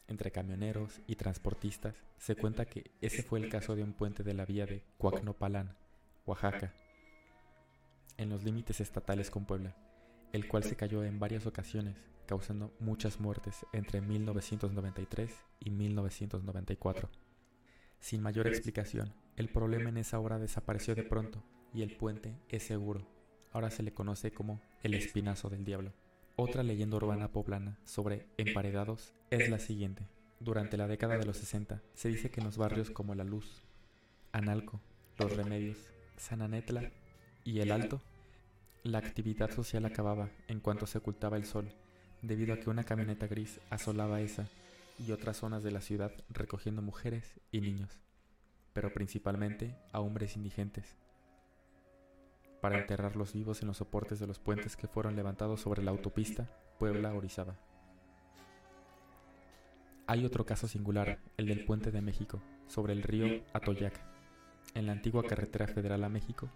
Entre 0.07 0.31
camioneros 0.31 1.01
y 1.07 1.15
transportistas 1.15 1.95
se 2.17 2.35
cuenta 2.35 2.65
que 2.65 2.91
ese 3.01 3.23
fue 3.23 3.39
el 3.39 3.49
caso 3.49 3.75
de 3.75 3.83
un 3.83 3.93
puente 3.93 4.23
de 4.23 4.33
la 4.33 4.45
vía 4.45 4.65
de 4.65 4.83
Cuacnopalán, 4.97 5.77
Oaxaca, 6.25 6.73
en 8.17 8.29
los 8.29 8.43
límites 8.43 8.79
estatales 8.81 9.31
con 9.31 9.45
Puebla, 9.45 9.75
el 10.31 10.47
cual 10.47 10.63
se 10.63 10.75
cayó 10.75 11.03
en 11.03 11.19
varias 11.19 11.45
ocasiones, 11.45 11.95
causando 12.25 12.73
muchas 12.79 13.19
muertes 13.19 13.65
entre 13.73 14.01
1993 14.01 15.31
y 15.59 15.69
1994. 15.69 17.09
Sin 17.99 18.21
mayor 18.21 18.47
explicación, 18.47 19.13
el 19.37 19.49
problema 19.49 19.89
en 19.89 19.97
esa 19.97 20.19
hora 20.19 20.37
desapareció 20.37 20.95
de 20.95 21.03
pronto 21.03 21.43
y 21.73 21.81
el 21.81 21.95
puente 21.95 22.37
es 22.49 22.63
seguro. 22.63 23.07
Ahora 23.51 23.71
se 23.71 23.83
le 23.83 23.93
conoce 23.93 24.31
como 24.31 24.61
el 24.81 24.93
espinazo 24.93 25.49
del 25.49 25.63
diablo. 25.63 25.93
Otra 26.35 26.63
leyenda 26.63 26.97
urbana 26.97 27.31
poblana 27.31 27.77
sobre 27.85 28.25
emparedados 28.37 29.13
es 29.29 29.49
la 29.49 29.59
siguiente. 29.59 30.07
Durante 30.39 30.77
la 30.77 30.87
década 30.87 31.15
de 31.19 31.27
los 31.27 31.37
60 31.37 31.83
se 31.93 32.09
dice 32.09 32.31
que 32.31 32.39
en 32.39 32.47
los 32.47 32.57
barrios 32.57 32.89
como 32.89 33.13
La 33.13 33.23
Luz, 33.23 33.61
Analco, 34.31 34.81
Los 35.19 35.37
Remedios, 35.37 35.77
San 36.17 36.41
Anetla 36.41 36.89
y 37.43 37.59
El 37.59 37.71
Alto, 37.71 38.01
la 38.81 38.97
actividad 38.97 39.51
social 39.51 39.85
acababa 39.85 40.31
en 40.47 40.59
cuanto 40.59 40.87
se 40.87 40.97
ocultaba 40.97 41.37
el 41.37 41.45
sol, 41.45 41.71
debido 42.23 42.55
a 42.55 42.59
que 42.59 42.71
una 42.71 42.83
camioneta 42.83 43.27
gris 43.27 43.59
asolaba 43.69 44.19
esa 44.19 44.47
y 44.97 45.11
otras 45.11 45.37
zonas 45.37 45.61
de 45.61 45.69
la 45.69 45.81
ciudad 45.81 46.11
recogiendo 46.29 46.81
mujeres 46.81 47.39
y 47.51 47.61
niños, 47.61 47.99
pero 48.73 48.91
principalmente 48.91 49.75
a 49.91 49.99
hombres 49.99 50.35
indigentes, 50.35 50.95
para 52.63 52.79
enterrarlos 52.79 53.33
vivos 53.33 53.61
en 53.61 53.67
los 53.67 53.75
soportes 53.75 54.21
de 54.21 54.25
los 54.25 54.39
puentes 54.39 54.77
que 54.77 54.87
fueron 54.87 55.17
levantados 55.17 55.59
sobre 55.59 55.83
la 55.83 55.91
autopista 55.91 56.47
Puebla-Orizaba. 56.79 57.57
Hay 60.07 60.23
otro 60.23 60.45
caso 60.45 60.69
singular, 60.69 61.19
el 61.35 61.47
del 61.47 61.65
puente 61.65 61.91
de 61.91 61.99
México, 61.99 62.41
sobre 62.67 62.93
el 62.93 63.03
río 63.03 63.43
Atoyac, 63.51 63.99
en 64.75 64.85
la 64.85 64.93
antigua 64.93 65.23
carretera 65.23 65.67
federal 65.67 66.05
a 66.05 66.09
México, 66.09 66.49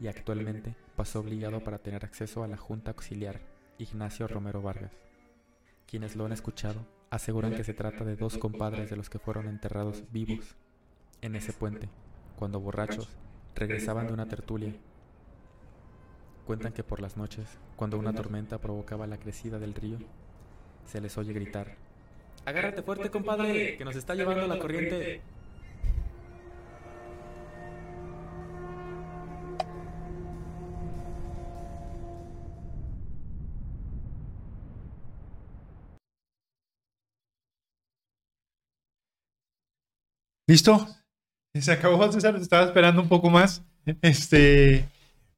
y 0.00 0.08
actualmente 0.08 0.74
pasó 0.96 1.20
obligado 1.20 1.62
para 1.62 1.78
tener 1.78 2.04
acceso 2.04 2.42
a 2.42 2.48
la 2.48 2.56
Junta 2.56 2.90
Auxiliar 2.90 3.38
Ignacio 3.78 4.26
Romero 4.26 4.62
Vargas. 4.62 4.90
Quienes 5.86 6.16
lo 6.16 6.26
han 6.26 6.32
escuchado 6.32 6.84
aseguran 7.10 7.54
que 7.54 7.62
se 7.62 7.72
trata 7.72 8.04
de 8.04 8.16
dos 8.16 8.36
compadres 8.36 8.90
de 8.90 8.96
los 8.96 9.08
que 9.08 9.20
fueron 9.20 9.46
enterrados 9.46 10.02
vivos 10.10 10.56
en 11.20 11.36
ese 11.36 11.52
puente, 11.52 11.88
cuando 12.34 12.58
borrachos 12.58 13.16
regresaban 13.54 14.08
de 14.08 14.12
una 14.12 14.26
tertulia. 14.26 14.74
Cuentan 16.46 16.72
que 16.72 16.82
por 16.82 17.00
las 17.00 17.16
noches, 17.16 17.46
cuando 17.76 17.98
una 17.98 18.12
tormenta 18.12 18.58
provocaba 18.58 19.06
la 19.06 19.18
crecida 19.18 19.58
del 19.58 19.74
río, 19.74 19.98
se 20.86 21.00
les 21.00 21.16
oye 21.16 21.32
gritar, 21.32 21.76
Agárrate 22.44 22.82
fuerte, 22.82 23.10
compadre, 23.10 23.76
que 23.76 23.84
nos 23.84 23.94
está 23.94 24.14
llevando 24.14 24.46
la 24.48 24.58
corriente. 24.58 25.22
¿Listo? 40.48 40.86
Se 41.54 41.72
acabó, 41.72 42.10
César. 42.10 42.34
Estaba 42.36 42.64
esperando 42.64 43.00
un 43.00 43.08
poco 43.08 43.30
más. 43.30 43.62
Este. 44.02 44.88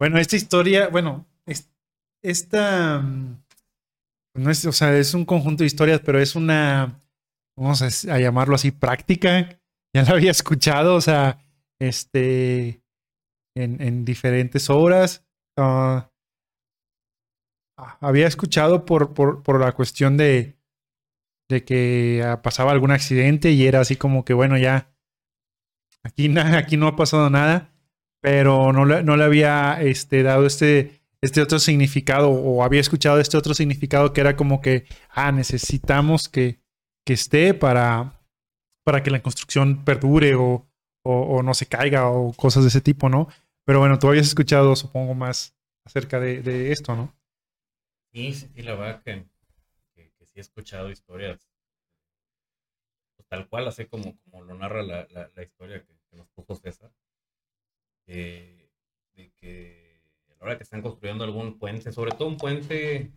Bueno, 0.04 0.18
esta 0.18 0.36
historia, 0.36 0.88
bueno, 0.88 1.26
esta. 2.22 2.98
Mm, 2.98 3.42
no 4.36 4.50
es, 4.50 4.66
o 4.66 4.72
sea, 4.72 4.94
es 4.98 5.14
un 5.14 5.24
conjunto 5.24 5.62
de 5.62 5.66
historias, 5.66 6.02
pero 6.04 6.20
es 6.20 6.36
una. 6.36 7.00
Vamos 7.56 7.80
a, 7.80 8.18
llamarlo 8.18 8.54
así, 8.54 8.70
práctica. 8.70 9.58
Ya 9.94 10.02
la 10.02 10.10
había 10.10 10.30
escuchado, 10.30 10.96
o 10.96 11.00
sea, 11.00 11.38
este. 11.80 12.82
En, 13.56 13.80
en 13.80 14.04
diferentes 14.04 14.68
obras. 14.68 15.24
Ah, 15.56 16.10
había 18.00 18.26
escuchado 18.26 18.84
por, 18.84 19.14
por, 19.14 19.42
por 19.42 19.58
la 19.58 19.72
cuestión 19.72 20.18
de, 20.18 20.58
de 21.48 21.64
que 21.64 22.22
ah, 22.22 22.42
pasaba 22.42 22.72
algún 22.72 22.90
accidente 22.90 23.52
y 23.52 23.66
era 23.66 23.80
así 23.80 23.96
como 23.96 24.22
que, 24.26 24.34
bueno, 24.34 24.58
ya, 24.58 24.94
aquí, 26.02 26.30
aquí 26.38 26.76
no 26.76 26.88
ha 26.88 26.94
pasado 26.94 27.30
nada, 27.30 27.73
pero 28.24 28.72
no 28.72 28.86
le, 28.86 29.02
no 29.02 29.18
le 29.18 29.24
había 29.24 29.82
este, 29.82 30.22
dado 30.22 30.46
este, 30.46 31.02
este 31.20 31.42
otro 31.42 31.58
significado 31.58 32.30
o 32.30 32.64
había 32.64 32.80
escuchado 32.80 33.20
este 33.20 33.36
otro 33.36 33.52
significado 33.52 34.14
que 34.14 34.22
era 34.22 34.34
como 34.34 34.62
que, 34.62 34.86
ah, 35.10 35.30
necesitamos 35.30 36.30
que, 36.30 36.58
que 37.04 37.12
esté 37.12 37.52
para, 37.52 38.22
para 38.82 39.02
que 39.02 39.10
la 39.10 39.20
construcción 39.20 39.84
perdure 39.84 40.36
o, 40.36 40.66
o, 41.02 41.42
no 41.42 41.52
se 41.52 41.66
caiga 41.66 42.08
o 42.08 42.32
cosas 42.32 42.62
de 42.64 42.68
ese 42.68 42.80
tipo, 42.80 43.10
¿no? 43.10 43.28
Pero 43.66 43.80
bueno, 43.80 43.98
tú 43.98 44.08
habías 44.08 44.26
escuchado, 44.26 44.74
supongo, 44.74 45.14
más 45.14 45.54
acerca 45.84 46.18
de, 46.18 46.40
de 46.40 46.72
esto, 46.72 46.96
¿no? 46.96 47.14
Sí, 48.10 48.32
sí, 48.32 48.62
la 48.62 48.74
verdad 48.74 49.02
que, 49.02 49.26
que, 49.94 50.24
sí 50.24 50.38
he 50.38 50.40
escuchado 50.40 50.88
historias 50.88 51.46
pues, 53.16 53.28
tal 53.28 53.46
cual, 53.50 53.68
así 53.68 53.84
como, 53.84 54.18
como 54.20 54.44
lo 54.44 54.54
narra 54.54 54.82
la, 54.82 55.06
la, 55.10 55.42
historia 55.42 55.84
que, 55.84 56.16
nos 56.16 56.26
puso 56.28 56.54
César, 56.54 56.90
de 58.06 58.68
que 59.40 60.00
a 60.28 60.34
la 60.34 60.44
hora 60.44 60.56
que 60.56 60.64
están 60.64 60.82
construyendo 60.82 61.24
algún 61.24 61.58
puente, 61.58 61.92
sobre 61.92 62.12
todo 62.12 62.28
un 62.28 62.36
puente 62.36 63.10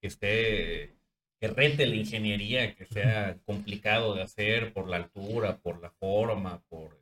que 0.00 0.06
esté, 0.06 0.96
que 1.40 1.48
rete 1.48 1.86
la 1.86 1.96
ingeniería, 1.96 2.74
que 2.74 2.86
sea 2.86 3.38
complicado 3.44 4.14
de 4.14 4.22
hacer 4.22 4.72
por 4.72 4.88
la 4.88 4.96
altura, 4.96 5.58
por 5.58 5.80
la 5.80 5.90
forma, 5.90 6.62
por 6.68 6.98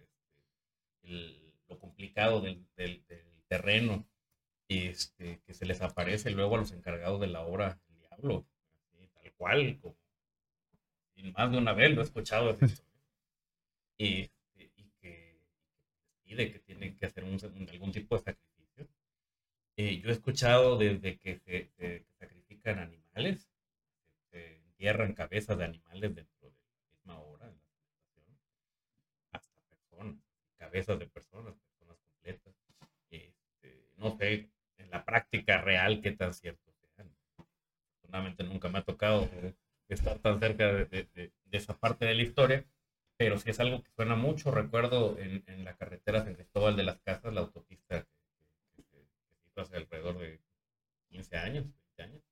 este, 1.02 1.52
lo 1.68 1.78
complicado 1.78 2.40
del, 2.40 2.66
del 2.76 3.02
terreno, 3.46 4.06
este, 4.68 5.40
que 5.46 5.54
se 5.54 5.66
les 5.66 5.80
aparece 5.80 6.30
luego 6.30 6.56
a 6.56 6.58
los 6.58 6.72
encargados 6.72 7.20
de 7.20 7.28
la 7.28 7.42
obra 7.42 7.80
el 7.88 7.98
diablo, 7.98 8.46
tal 9.14 9.32
cual, 9.34 9.78
como, 9.80 9.96
y 11.14 11.32
más 11.32 11.50
de 11.50 11.58
una 11.58 11.72
vez 11.72 11.94
lo 11.94 12.00
he 12.00 12.04
escuchado 12.04 12.56
y, 13.98 14.22
y 14.22 14.28
que 14.28 14.37
pide 16.28 16.52
que 16.52 16.58
tienen 16.58 16.94
que 16.96 17.06
hacer 17.06 17.24
un, 17.24 17.38
algún 17.70 17.92
tipo 17.92 18.16
de 18.16 18.22
sacrificio. 18.22 18.86
Eh, 19.76 20.00
yo 20.00 20.10
he 20.10 20.12
escuchado 20.12 20.76
desde 20.76 21.18
que 21.18 21.38
se, 21.38 22.04
sacrifican 22.18 22.78
animales, 22.80 23.48
se 24.30 24.56
entierran 24.56 25.14
cabezas 25.14 25.56
de 25.56 25.64
animales 25.64 26.14
dentro 26.14 26.48
de 26.48 26.54
la 26.54 26.90
misma 26.90 27.18
obra, 27.20 27.52
hasta 29.32 29.60
personas, 29.70 30.16
cabezas 30.58 30.98
de 30.98 31.06
personas, 31.06 31.54
personas 31.54 31.96
completas. 31.98 32.54
Este, 33.10 33.88
no 33.96 34.16
sé 34.18 34.50
la 34.90 35.04
práctica 35.04 35.60
real 35.60 36.00
qué 36.02 36.12
tan 36.12 36.34
cierto 36.34 36.72
sea. 36.72 37.06
Afortunadamente 37.36 38.44
nunca 38.44 38.68
me 38.68 38.78
ha 38.78 38.82
tocado 38.82 39.28
estar 39.88 40.18
tan 40.18 40.38
cerca 40.38 40.72
de, 40.72 41.32
esa 41.50 41.76
parte 41.78 42.04
de 42.04 42.14
la 42.14 42.22
historia, 42.22 42.64
pero 43.18 43.36
sí 43.38 43.50
es 43.50 43.60
algo 43.60 43.82
que 43.82 43.90
suena 43.90 44.14
mucho. 44.14 44.50
Recuerdo 44.50 45.18
en, 45.18 45.44
en 45.46 45.64
la 45.64 45.76
carretera 45.76 46.24
San 46.24 46.34
Cristóbal 46.34 46.76
de 46.76 46.84
las 46.84 47.00
Casas, 47.00 47.34
la 47.34 47.40
autopista 47.40 48.06
que, 48.76 48.82
se 48.84 48.96
hizo 49.46 49.60
hace 49.60 49.76
alrededor 49.76 50.18
de 50.18 50.40
15 51.10 51.36
años, 51.36 51.66
20 51.96 52.02
años. 52.02 52.22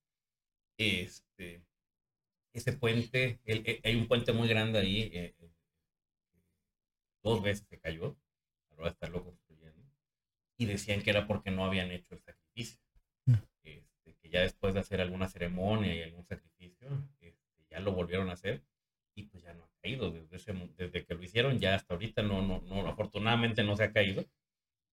Este, 0.78 1.62
ese 2.52 2.72
puente, 2.72 3.40
el, 3.44 3.80
hay 3.82 3.96
un 3.96 4.06
puente 4.06 4.32
muy 4.32 4.48
grande 4.48 4.78
ahí, 4.78 5.02
eh, 5.12 5.34
eh, 5.38 5.50
dos 7.22 7.42
veces 7.42 7.66
se 7.68 7.78
cayó, 7.78 8.16
ahora 8.76 8.90
está 8.90 9.08
loco 9.08 9.36
y 10.58 10.66
decían 10.66 11.02
que 11.02 11.10
era 11.10 11.26
porque 11.26 11.50
no 11.50 11.64
habían 11.64 11.90
hecho 11.90 12.14
el 12.14 12.20
sacrificio. 12.20 12.80
Mm. 13.26 13.34
Este, 13.64 14.14
que 14.14 14.28
ya 14.28 14.40
después 14.40 14.74
de 14.74 14.80
hacer 14.80 15.00
alguna 15.00 15.28
ceremonia 15.28 15.94
y 15.94 16.02
algún 16.02 16.24
sacrificio, 16.24 16.88
este, 17.20 17.66
ya 17.70 17.80
lo 17.80 17.92
volvieron 17.92 18.30
a 18.30 18.34
hacer 18.34 18.62
y 19.16 19.24
pues 19.24 19.42
ya 19.42 19.52
no 19.54 19.64
ha 19.64 19.70
caído. 19.82 20.12
Desde, 20.12 20.38
desde 20.76 21.04
que 21.04 21.14
lo 21.14 21.24
hicieron 21.24 21.58
ya 21.58 21.74
hasta 21.74 21.94
ahorita 21.94 22.22
no, 22.22 22.42
no, 22.42 22.60
no, 22.60 22.86
afortunadamente 22.88 23.64
no 23.64 23.76
se 23.76 23.84
ha 23.84 23.92
caído, 23.92 24.24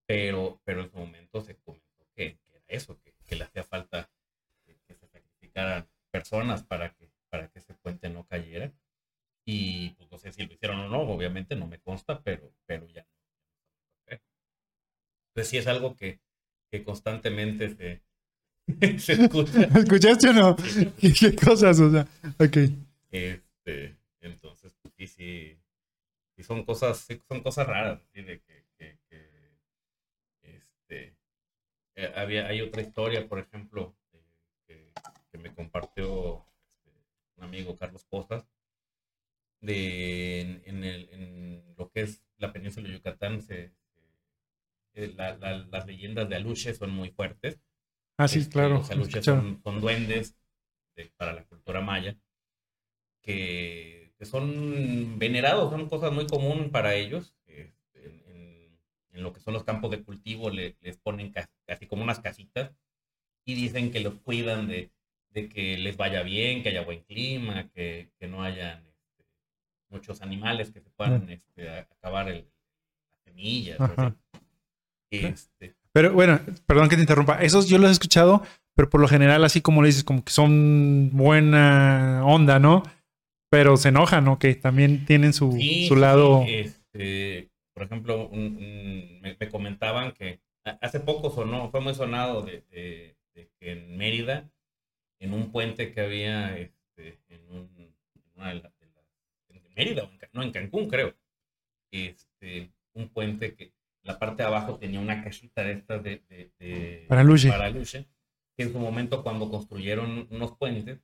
pero, 0.08 0.60
pero 0.64 0.82
en 0.82 0.90
su 0.90 0.98
momento 0.98 1.42
se 1.42 1.56
comentó 1.58 2.08
que, 2.16 2.40
era 2.52 2.64
eso, 2.68 3.00
que, 3.00 3.14
que, 3.26 3.36
le 3.36 3.44
hacía 3.44 3.64
falta 3.64 4.10
que, 4.66 4.76
se 4.96 5.08
sacrificaran 5.08 5.88
personas 6.10 6.64
para 6.64 6.92
que, 6.94 7.12
para 7.30 7.50
que 7.50 7.60
ese 7.60 7.76
puente 7.76 8.10
no 8.10 8.26
cayera. 8.26 8.72
Y 9.46 9.90
pues 9.92 10.10
no 10.10 10.18
sé 10.18 10.32
si 10.32 10.46
lo 10.46 10.54
hicieron 10.54 10.80
o 10.80 10.90
no, 10.90 11.02
obviamente 11.02 11.56
no 11.56 11.68
me 11.68 11.80
consta, 11.80 12.22
pero, 12.24 12.54
pero 12.66 12.88
ya 12.88 13.06
entonces 15.34 15.50
sí 15.50 15.58
es 15.58 15.66
algo 15.68 15.96
que, 15.96 16.20
que 16.72 16.84
constantemente 16.84 17.76
se, 17.76 18.02
se 19.00 19.14
escucha. 19.14 19.64
¿Escuchaste 19.64 20.30
o 20.30 20.34
no? 20.34 20.56
¿Qué, 20.56 21.36
cosas? 21.36 21.80
O 21.80 21.90
sea, 21.90 22.08
ok. 22.38 22.58
Este, 23.10 23.93
sí, 25.24 25.56
sí, 25.56 25.60
sí 26.36 26.44
son 26.44 26.64
cosas, 26.66 27.08
son 27.28 27.42
cosas 27.42 27.68
raras, 27.68 28.02
de 28.14 28.42
que, 28.42 28.66
que, 28.78 29.00
que 29.10 29.60
este, 30.42 31.16
eh, 31.96 32.12
había, 32.16 32.48
hay 32.48 32.62
otra 32.62 32.82
historia, 32.82 33.28
por 33.28 33.40
ejemplo, 33.40 33.96
eh, 34.68 34.92
que, 35.32 35.38
me 35.38 35.54
compartió 35.54 36.46
este, 36.68 36.92
un 37.38 37.44
amigo 37.44 37.76
Carlos 37.76 38.06
Postas, 38.06 38.46
de 39.62 40.42
en, 40.42 40.62
en, 40.66 40.84
el, 40.84 41.10
en 41.12 41.76
lo 41.78 41.90
que 41.90 42.02
es 42.02 42.22
la 42.38 42.52
península 42.52 42.88
de 42.88 42.96
Yucatán 42.96 43.42
se, 43.42 43.72
eh, 44.96 45.14
las 45.16 45.86
leyendas 45.86 46.28
de 46.30 46.36
Aluche 46.36 46.74
son 46.74 46.92
muy 46.92 47.10
fuertes. 47.10 47.60
Ah, 48.18 48.28
sí, 48.28 48.40
este, 48.40 48.52
claro. 48.52 48.76
Los 48.76 48.92
Aluches 48.92 49.26
son, 49.26 49.62
duendes 49.64 50.36
para 51.18 51.34
la 51.34 51.44
cultura 51.46 51.82
maya 51.82 52.16
que, 53.24 54.03
son 54.26 55.18
venerados, 55.20 55.72
son 55.72 55.88
cosas 55.90 56.12
muy 56.12 56.28
comunes 56.28 56.70
para 56.70 56.96
ellos. 56.96 57.36
Este, 57.46 58.24
en, 59.12 59.24
lo 59.24 59.34
que 59.34 59.40
son 59.40 59.54
los 59.54 59.64
campos 59.64 59.92
de 59.92 60.02
cultivo 60.04 60.50
les 60.50 60.98
ponen 60.98 61.32
casi, 61.32 61.86
como 61.88 62.04
unas 62.04 62.20
casitas 62.20 62.72
y 63.46 63.56
dicen 63.56 63.92
que 63.92 64.00
los 64.00 64.16
cuidan 64.16 64.68
de, 64.68 64.92
que 65.34 65.78
les 65.78 65.98
vaya 65.98 66.24
bien, 66.24 66.64
que 66.64 66.70
haya 66.70 66.84
buen 66.84 67.02
clima, 67.04 67.70
que, 67.70 68.10
no 68.22 68.44
hayan 68.44 68.80
este, 68.88 69.26
muchos 69.90 70.22
animales 70.22 70.72
que 70.72 70.82
se 70.82 70.90
puedan 70.92 71.42
acabar 71.92 72.30
el, 72.30 72.46
las 73.12 73.22
semillas. 73.24 73.78
Este. 75.12 75.76
Pero 75.94 76.12
bueno, 76.12 76.40
perdón 76.66 76.90
que 76.90 76.96
te 76.96 77.04
interrumpa. 77.04 77.42
Esos 77.42 77.70
yo 77.70 77.78
los 77.78 77.90
he 77.90 77.94
escuchado, 77.94 78.42
pero 78.74 78.90
por 78.90 79.00
lo 79.00 79.08
general, 79.08 79.44
así 79.44 79.62
como 79.62 79.84
le 79.84 79.88
dices, 79.88 80.04
como 80.04 80.24
que 80.24 80.32
son 80.32 81.12
buena 81.14 82.24
onda, 82.26 82.60
¿no? 82.60 82.84
Pero 83.54 83.78
se 83.78 83.90
enojan, 83.90 84.26
¿no? 84.26 84.40
Que 84.40 84.56
también 84.56 85.06
tienen 85.06 85.32
su, 85.32 85.56
su 85.88 85.96
lado. 85.96 86.44
Este, 86.48 87.52
por 87.76 87.84
ejemplo, 87.84 88.28
me, 88.32 89.38
comentaban 89.52 90.12
que 90.14 90.40
hace 90.82 91.00
poco 91.00 91.30
sonó, 91.30 91.70
fue 91.70 91.80
muy 91.80 91.94
sonado 91.94 92.42
de, 92.42 92.64
que 93.36 93.72
en 93.72 93.96
Mérida, 93.96 94.50
en 95.20 95.36
un 95.36 95.52
puente 95.52 95.94
que 95.94 96.02
había 96.02 96.58
este, 96.58 97.20
en, 97.30 97.48
un, 97.52 97.96
una 98.34 98.50
de 98.50 98.56
las, 98.56 98.74
en 99.50 99.64
Mérida, 99.76 100.10
no, 100.32 100.42
en 100.42 100.52
Cancún, 100.52 100.90
creo. 100.90 101.14
Este, 101.92 102.72
un 102.96 103.10
puente 103.10 103.54
que 103.54 103.72
la 104.02 104.18
parte 104.18 104.42
de 104.42 104.48
abajo 104.48 104.80
tenía 104.80 105.00
una 105.00 105.24
cajita 105.24 105.64
de 105.64 105.74
estas 105.74 106.02
de, 106.02 106.24
de, 106.58 107.06
para 107.08 107.24
luche. 107.24 107.50
Para 107.50 107.70
luche. 107.70 108.08
Que 108.58 108.64
en 108.64 108.72
su 108.72 108.80
momento 108.80 109.22
cuando 109.22 109.52
construyeron 109.52 110.28
unos 110.32 110.58
puentes, 110.58 110.98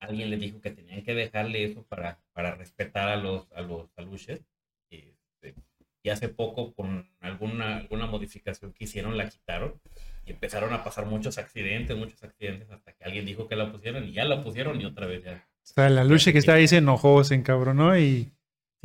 alguien 0.00 0.30
les 0.30 0.40
dijo 0.40 0.60
que 0.60 0.70
tenían 0.70 1.02
que 1.02 1.14
dejarle 1.14 1.64
eso 1.64 1.84
para, 1.84 2.20
para 2.32 2.54
respetar 2.54 3.08
a 3.08 3.16
los, 3.16 3.50
a 3.52 3.62
los 3.62 3.88
aluches. 3.96 4.42
Este, 4.90 5.54
y 6.02 6.08
hace 6.10 6.28
poco, 6.28 6.72
con 6.74 7.08
alguna, 7.20 7.78
alguna 7.78 8.06
modificación 8.06 8.72
que 8.72 8.84
hicieron, 8.84 9.16
la 9.16 9.28
quitaron 9.28 9.80
y 10.24 10.30
empezaron 10.32 10.72
a 10.72 10.84
pasar 10.84 11.06
muchos 11.06 11.38
accidentes, 11.38 11.96
muchos 11.96 12.22
accidentes, 12.22 12.70
hasta 12.70 12.92
que 12.92 13.04
alguien 13.04 13.26
dijo 13.26 13.48
que 13.48 13.56
la 13.56 13.72
pusieron 13.72 14.04
y 14.04 14.12
ya 14.12 14.24
la 14.24 14.42
pusieron 14.42 14.80
y 14.80 14.84
otra 14.84 15.06
vez 15.06 15.24
ya. 15.24 15.48
O 15.62 15.66
sea, 15.66 15.90
la 15.90 16.04
luche 16.04 16.32
que 16.32 16.38
está 16.38 16.54
ahí 16.54 16.68
se 16.68 16.76
enojó, 16.76 17.24
se 17.24 17.34
encabronó 17.34 17.98
y 17.98 18.30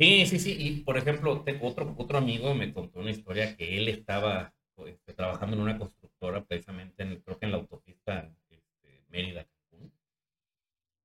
Sí, 0.02 0.26
sí, 0.26 0.38
sí. 0.40 0.56
Y 0.58 0.80
por 0.80 0.96
ejemplo, 0.98 1.44
otro, 1.60 1.94
otro 1.96 2.18
amigo 2.18 2.54
me 2.54 2.72
contó 2.72 2.98
una 2.98 3.12
historia 3.12 3.56
que 3.56 3.78
él 3.78 3.88
estaba 3.88 4.52
este, 4.86 5.12
trabajando 5.12 5.54
en 5.54 5.62
una 5.62 5.78
constructora 5.78 6.44
precisamente, 6.44 7.02
en, 7.04 7.20
creo 7.20 7.38
que 7.38 7.46
en 7.46 7.52
la 7.52 7.58
autopista 7.58 8.28
este, 8.50 9.04
Mérida, 9.10 9.46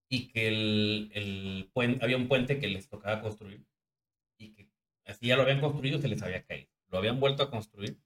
y 0.10 0.28
que 0.30 0.48
el, 0.48 1.12
el 1.14 1.72
había 2.02 2.18
un 2.18 2.28
puente 2.28 2.60
que 2.60 2.68
les 2.68 2.90
tocaba 2.90 3.22
construir 3.22 3.66
y 4.38 4.54
que 4.54 4.70
así 5.06 5.28
ya 5.28 5.36
lo 5.36 5.44
habían 5.44 5.62
construido, 5.62 6.00
se 6.00 6.08
les 6.08 6.22
había 6.22 6.44
caído. 6.44 6.70
Lo 6.90 6.98
habían 6.98 7.20
vuelto 7.20 7.44
a 7.44 7.52
construir 7.52 7.98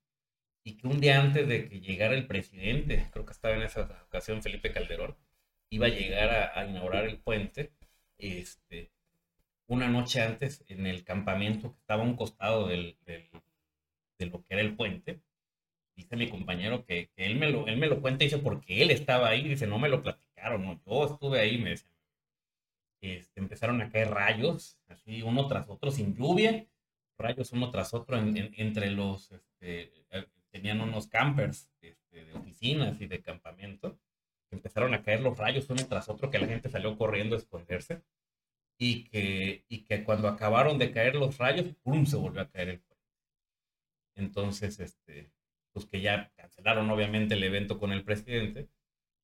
y 0.63 0.77
que 0.77 0.87
un 0.87 0.99
día 0.99 1.21
antes 1.21 1.47
de 1.47 1.67
que 1.67 1.81
llegara 1.81 2.13
el 2.15 2.27
presidente, 2.27 3.07
creo 3.11 3.25
que 3.25 3.33
estaba 3.33 3.55
en 3.55 3.63
esa 3.63 4.03
ocasión 4.07 4.41
Felipe 4.43 4.71
Calderón, 4.71 5.15
iba 5.69 5.87
a 5.87 5.89
llegar 5.89 6.51
a, 6.55 6.67
inaugurar 6.67 7.05
el 7.05 7.19
puente, 7.19 7.73
este, 8.17 8.91
una 9.67 9.87
noche 9.89 10.21
antes 10.21 10.63
en 10.67 10.85
el 10.87 11.03
campamento 11.03 11.73
que 11.73 11.79
estaba 11.79 12.03
a 12.03 12.05
un 12.05 12.15
costado 12.15 12.67
del, 12.67 12.97
del, 13.05 13.29
de 14.19 14.25
lo 14.27 14.43
que 14.43 14.53
era 14.53 14.61
el 14.61 14.75
puente, 14.75 15.21
dice 15.95 16.15
mi 16.17 16.29
compañero 16.29 16.85
que, 16.85 17.09
que, 17.15 17.25
él, 17.25 17.35
me 17.37 17.49
lo, 17.49 17.67
él 17.67 17.77
me 17.77 17.87
lo 17.87 18.01
cuenta, 18.01 18.23
dice, 18.23 18.37
porque 18.37 18.81
él 18.81 18.91
estaba 18.91 19.29
ahí, 19.29 19.47
dice, 19.47 19.67
no 19.67 19.79
me 19.79 19.89
lo 19.89 20.03
platicaron, 20.03 20.63
no, 20.63 20.81
yo 20.85 21.05
estuve 21.05 21.39
ahí, 21.39 21.57
me 21.57 21.71
dice, 21.71 21.85
este, 23.01 23.39
empezaron 23.39 23.81
a 23.81 23.89
caer 23.89 24.11
rayos, 24.11 24.77
así 24.87 25.21
uno 25.21 25.47
tras 25.47 25.69
otro, 25.69 25.91
sin 25.91 26.15
lluvia, 26.15 26.67
rayos 27.17 27.51
uno 27.51 27.71
tras 27.71 27.93
otro 27.93 28.17
entre 28.17 28.91
los, 28.91 29.31
este, 29.31 29.91
eh, 30.11 30.27
tenían 30.51 30.81
unos 30.81 31.07
campers 31.07 31.69
este, 31.81 32.25
de 32.25 32.33
oficinas 32.33 33.01
y 33.01 33.07
de 33.07 33.21
campamento, 33.21 33.97
empezaron 34.51 34.93
a 34.93 35.01
caer 35.01 35.21
los 35.21 35.37
rayos 35.37 35.69
uno 35.69 35.85
tras 35.87 36.09
otro, 36.09 36.29
que 36.29 36.39
la 36.39 36.47
gente 36.47 36.69
salió 36.69 36.97
corriendo 36.97 37.35
a 37.35 37.39
esconderse, 37.39 38.01
y 38.77 39.05
que, 39.05 39.63
y 39.69 39.83
que 39.83 40.03
cuando 40.03 40.27
acabaron 40.27 40.77
de 40.79 40.91
caer 40.91 41.15
los 41.15 41.37
rayos, 41.37 41.75
¡pum! 41.83 42.05
se 42.05 42.17
volvió 42.17 42.41
a 42.41 42.49
caer 42.49 42.69
el 42.69 42.79
puente. 42.79 43.05
Entonces, 44.15 44.79
este, 44.79 45.31
pues 45.71 45.85
que 45.85 46.01
ya 46.01 46.31
cancelaron 46.35 46.89
obviamente 46.89 47.35
el 47.35 47.43
evento 47.43 47.79
con 47.79 47.91
el 47.91 48.03
presidente 48.03 48.69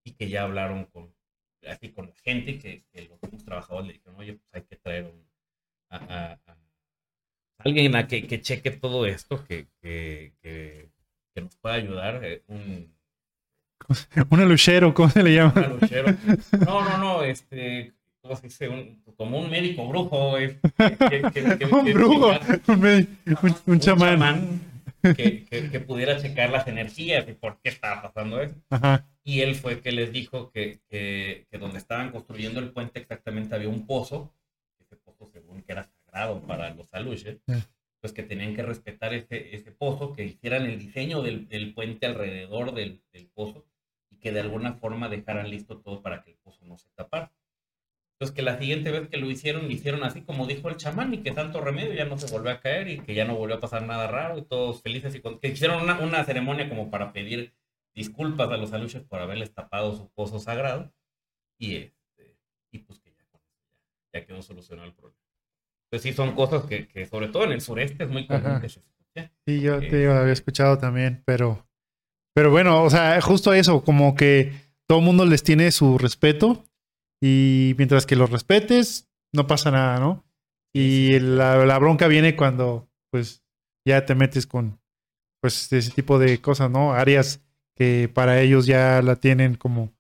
y 0.04 0.14
que 0.14 0.30
ya 0.30 0.44
hablaron 0.44 0.86
con, 0.86 1.14
así 1.66 1.90
con 1.90 2.08
la 2.08 2.16
gente 2.24 2.60
que, 2.60 2.84
que 2.92 3.10
los 3.32 3.44
trabajadores 3.44 3.88
le 3.88 3.94
dijeron, 3.94 4.20
oye, 4.20 4.34
pues 4.34 4.50
hay 4.54 4.62
que 4.64 4.76
traer 4.76 5.14
a, 5.90 6.38
alguien 7.60 7.96
a 7.96 8.08
que, 8.08 8.28
que, 8.28 8.42
cheque 8.42 8.72
todo 8.72 9.06
esto, 9.06 9.44
que, 9.46 9.68
que, 9.82 10.34
que, 10.42 10.90
nos 11.42 11.56
pueda 11.58 11.76
ayudar. 11.76 12.20
Eh, 12.24 12.44
un, 12.48 12.94
un 14.30 14.50
luchero, 14.50 14.94
¿cómo 14.94 15.10
se 15.10 15.24
le 15.24 15.36
llama? 15.36 15.78
No, 16.66 16.84
no, 16.84 16.98
no, 16.98 17.24
este, 17.24 17.94
¿cómo 18.22 18.36
se 18.36 18.48
dice? 18.48 18.68
Un, 18.70 19.02
como 19.16 19.40
un 19.40 19.50
médico 19.50 19.88
brujo. 19.88 20.36
un 20.38 21.94
brujo, 21.94 22.32
un, 22.68 23.56
un, 23.66 23.80
chamán 23.80 24.62
que, 25.02 25.46
que, 25.46 25.80
pudiera 25.80 26.20
checar 26.20 26.50
las 26.50 26.68
energías 26.68 27.28
y 27.28 27.34
por 27.34 27.60
qué 27.62 27.70
estaba 27.70 28.02
pasando 28.02 28.42
eso. 28.42 28.56
Y 29.28 29.42
él 29.42 29.56
fue 29.56 29.82
que 29.82 29.92
les 29.92 30.14
dijo 30.14 30.52
que, 30.52 30.80
que, 30.88 31.46
donde 31.60 31.80
estaban 31.80 32.12
construyendo 32.12 32.62
el 32.62 32.72
puente 32.72 33.02
exactamente 33.02 33.54
había 33.54 33.68
un 33.68 33.86
pozo, 33.86 34.34
ese 34.80 34.96
pozo 34.96 35.28
según 35.28 35.64
que 35.64 35.74
era 35.74 35.84
sagrado 35.84 36.40
para 36.44 36.74
los 36.74 36.88
aluches, 36.94 37.38
pues 38.00 38.14
que 38.14 38.24
tenían 38.24 38.56
que 38.56 38.64
respetar 38.64 39.14
ese, 39.14 39.54
ese 39.54 39.74
pozo, 39.74 40.14
que 40.14 40.24
hicieran 40.24 40.66
el 40.66 40.80
diseño 40.80 41.22
del, 41.24 41.50
del 41.50 41.74
puente 41.74 42.06
alrededor 42.06 42.74
del, 42.74 43.02
del 43.12 43.28
pozo 43.28 43.66
y 44.10 44.16
que 44.16 44.32
de 44.32 44.40
alguna 44.40 44.76
forma 44.76 45.10
dejaran 45.10 45.50
listo 45.50 45.78
todo 45.80 46.02
para 46.02 46.24
que 46.24 46.32
el 46.32 46.38
pozo 46.38 46.66
no 46.66 46.78
se 46.78 46.88
tapara. 46.96 47.34
Entonces 48.14 48.34
que 48.34 48.44
la 48.44 48.58
siguiente 48.58 48.92
vez 48.92 49.10
que 49.10 49.18
lo 49.18 49.30
hicieron, 49.30 49.66
lo 49.66 49.72
hicieron 49.72 50.06
así 50.06 50.22
como 50.22 50.48
dijo 50.48 50.70
el 50.70 50.78
chamán 50.78 51.14
y 51.14 51.18
que 51.18 51.32
tanto 51.32 51.60
remedio 51.60 51.94
ya 51.94 52.06
no 52.06 52.18
se 52.18 52.32
volvió 52.32 52.50
a 52.50 52.62
caer 52.62 52.88
y 52.88 53.00
que 53.00 53.14
ya 53.14 53.26
no 53.26 53.36
volvió 53.36 53.58
a 53.58 53.60
pasar 53.60 53.84
nada 53.84 54.08
raro 54.08 54.38
y 54.38 54.46
todos 54.46 54.82
felices 54.82 55.14
y 55.16 55.22
que 55.22 55.50
hicieron 55.50 55.84
una, 55.84 56.00
una, 56.00 56.24
ceremonia 56.24 56.70
como 56.70 56.90
para 56.90 57.12
pedir 57.12 57.52
disculpas 57.98 58.52
a 58.52 58.58
los 58.58 58.72
aluches 58.74 59.04
por 59.04 59.20
haberles 59.20 59.52
tapado 59.52 59.96
su 59.96 60.08
pozo 60.12 60.38
sagrado 60.40 60.94
y, 61.60 61.78
este, 61.78 62.38
y 62.72 62.80
pues 62.80 63.00
que 63.00 63.10
ya, 63.12 63.26
ya, 64.14 64.26
quedó 64.26 64.44
solucionado 64.44 64.88
el 64.88 64.94
problema. 64.94 65.20
Pues 65.90 66.04
sí, 66.04 66.14
son 66.14 66.36
cosas 66.36 66.66
que, 66.66 66.88
que 66.88 67.08
sobre 67.08 67.30
todo 67.30 67.46
en 67.46 67.54
el 67.54 67.62
sureste 67.62 68.04
es 68.04 68.10
muy 68.10 68.28
común 68.28 68.62
que 68.62 68.70
se. 68.70 68.82
Sí, 69.48 69.62
yo 69.62 69.80
te 69.80 69.98
digo, 69.98 70.14
había 70.14 70.34
escuchado 70.34 70.78
también, 70.78 71.24
pero, 71.26 71.68
pero 72.36 72.52
bueno, 72.52 72.84
o 72.84 72.90
sea, 72.92 73.20
justo 73.20 73.52
eso, 73.52 73.84
como 73.84 74.14
que 74.14 74.54
todo 74.88 75.00
el 75.00 75.06
mundo 75.06 75.26
les 75.26 75.42
tiene 75.42 75.72
su 75.72 75.98
respeto 75.98 76.66
y 77.20 77.74
mientras 77.80 78.06
que 78.06 78.16
los 78.16 78.30
respetes, 78.30 79.10
no 79.34 79.48
pasa 79.48 79.72
nada, 79.72 80.00
¿no? 80.00 80.24
Y 80.72 81.20
la, 81.20 81.80
bronca 81.80 82.08
viene 82.08 82.36
cuando, 82.36 82.92
pues, 83.12 83.44
ya 83.88 84.06
te 84.06 84.14
metes 84.14 84.46
con, 84.46 84.80
pues, 85.42 85.74
ese 85.74 85.90
tipo 85.90 86.20
de 86.20 86.40
cosas, 86.40 86.70
¿no? 86.70 86.94
Áreas 86.94 87.47
que 87.78 88.10
para 88.14 88.42
ellos 88.42 88.66
ya 88.66 89.02
la 89.02 89.18
tienen 89.18 89.56
como, 89.56 89.94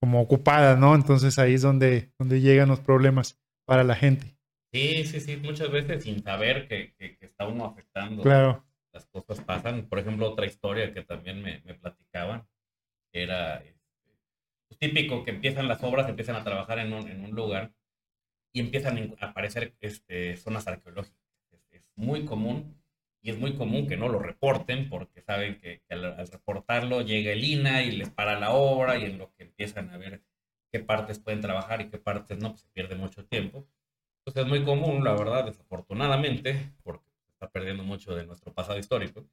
como 0.00 0.20
ocupada, 0.20 0.76
¿no? 0.76 0.94
Entonces 0.94 1.38
ahí 1.38 1.54
es 1.54 1.62
donde, 1.62 2.12
donde 2.18 2.40
llegan 2.40 2.68
los 2.68 2.80
problemas 2.80 3.38
para 3.66 3.84
la 3.84 3.94
gente. 3.94 4.36
Sí, 4.72 5.04
sí, 5.04 5.20
sí, 5.20 5.36
muchas 5.36 5.70
veces 5.70 6.04
sin 6.04 6.22
saber 6.22 6.68
que, 6.68 6.94
que, 6.96 7.16
está 7.20 7.46
uno 7.46 7.64
afectando. 7.64 8.22
Claro. 8.22 8.64
Las 8.92 9.06
cosas 9.06 9.40
pasan. 9.40 9.86
Por 9.88 9.98
ejemplo, 9.98 10.30
otra 10.30 10.46
historia 10.46 10.92
que 10.92 11.02
también 11.02 11.42
me, 11.42 11.60
me 11.64 11.74
platicaban 11.74 12.46
era 13.12 13.62
típico 14.78 15.22
que 15.24 15.30
empiezan 15.30 15.68
las 15.68 15.82
obras, 15.82 16.08
empiezan 16.08 16.36
a 16.36 16.44
trabajar 16.44 16.78
en 16.78 16.92
un, 16.92 17.08
en 17.08 17.24
un 17.24 17.32
lugar 17.32 17.72
y 18.52 18.60
empiezan 18.60 19.14
a 19.20 19.26
aparecer 19.26 19.74
este, 19.80 20.36
zonas 20.36 20.66
arqueológicas. 20.66 21.20
Es, 21.70 21.84
muy 21.94 22.24
común 22.24 22.79
y 23.22 23.30
es 23.30 23.38
muy 23.38 23.54
común 23.54 23.86
que 23.86 23.96
no 23.96 24.08
lo 24.08 24.18
reporten 24.18 24.88
porque 24.88 25.22
saben 25.22 25.58
que, 25.58 25.82
al, 25.90 26.28
reportarlo 26.28 27.02
llega 27.02 27.32
el 27.32 27.44
INA 27.44 27.82
y 27.82 27.92
les 27.92 28.10
para 28.10 28.38
la 28.38 28.52
obra 28.52 28.98
y 28.98 29.04
en 29.04 29.18
lo 29.18 29.32
que 29.34 29.44
empiezan 29.44 29.90
a 29.90 29.98
ver 29.98 30.22
qué 30.72 30.80
partes 30.80 31.18
pueden 31.18 31.40
trabajar 31.40 31.80
y 31.80 31.88
qué 31.88 31.98
partes 31.98 32.38
no, 32.38 32.50
pues 32.50 32.62
se 32.62 32.68
pierde 32.68 32.94
mucho 32.94 33.24
tiempo. 33.26 33.66
Entonces 34.18 34.44
es 34.44 34.48
muy 34.48 34.64
común, 34.64 35.02
la 35.04 35.14
verdad, 35.14 35.44
desafortunadamente, 35.44 36.72
porque 36.82 37.04
se 37.24 37.32
está 37.32 37.50
perdiendo 37.50 37.82
mucho 37.82 38.14
de 38.14 38.26
nuestro 38.26 38.52
pasado 38.52 38.78
histórico, 38.78 39.26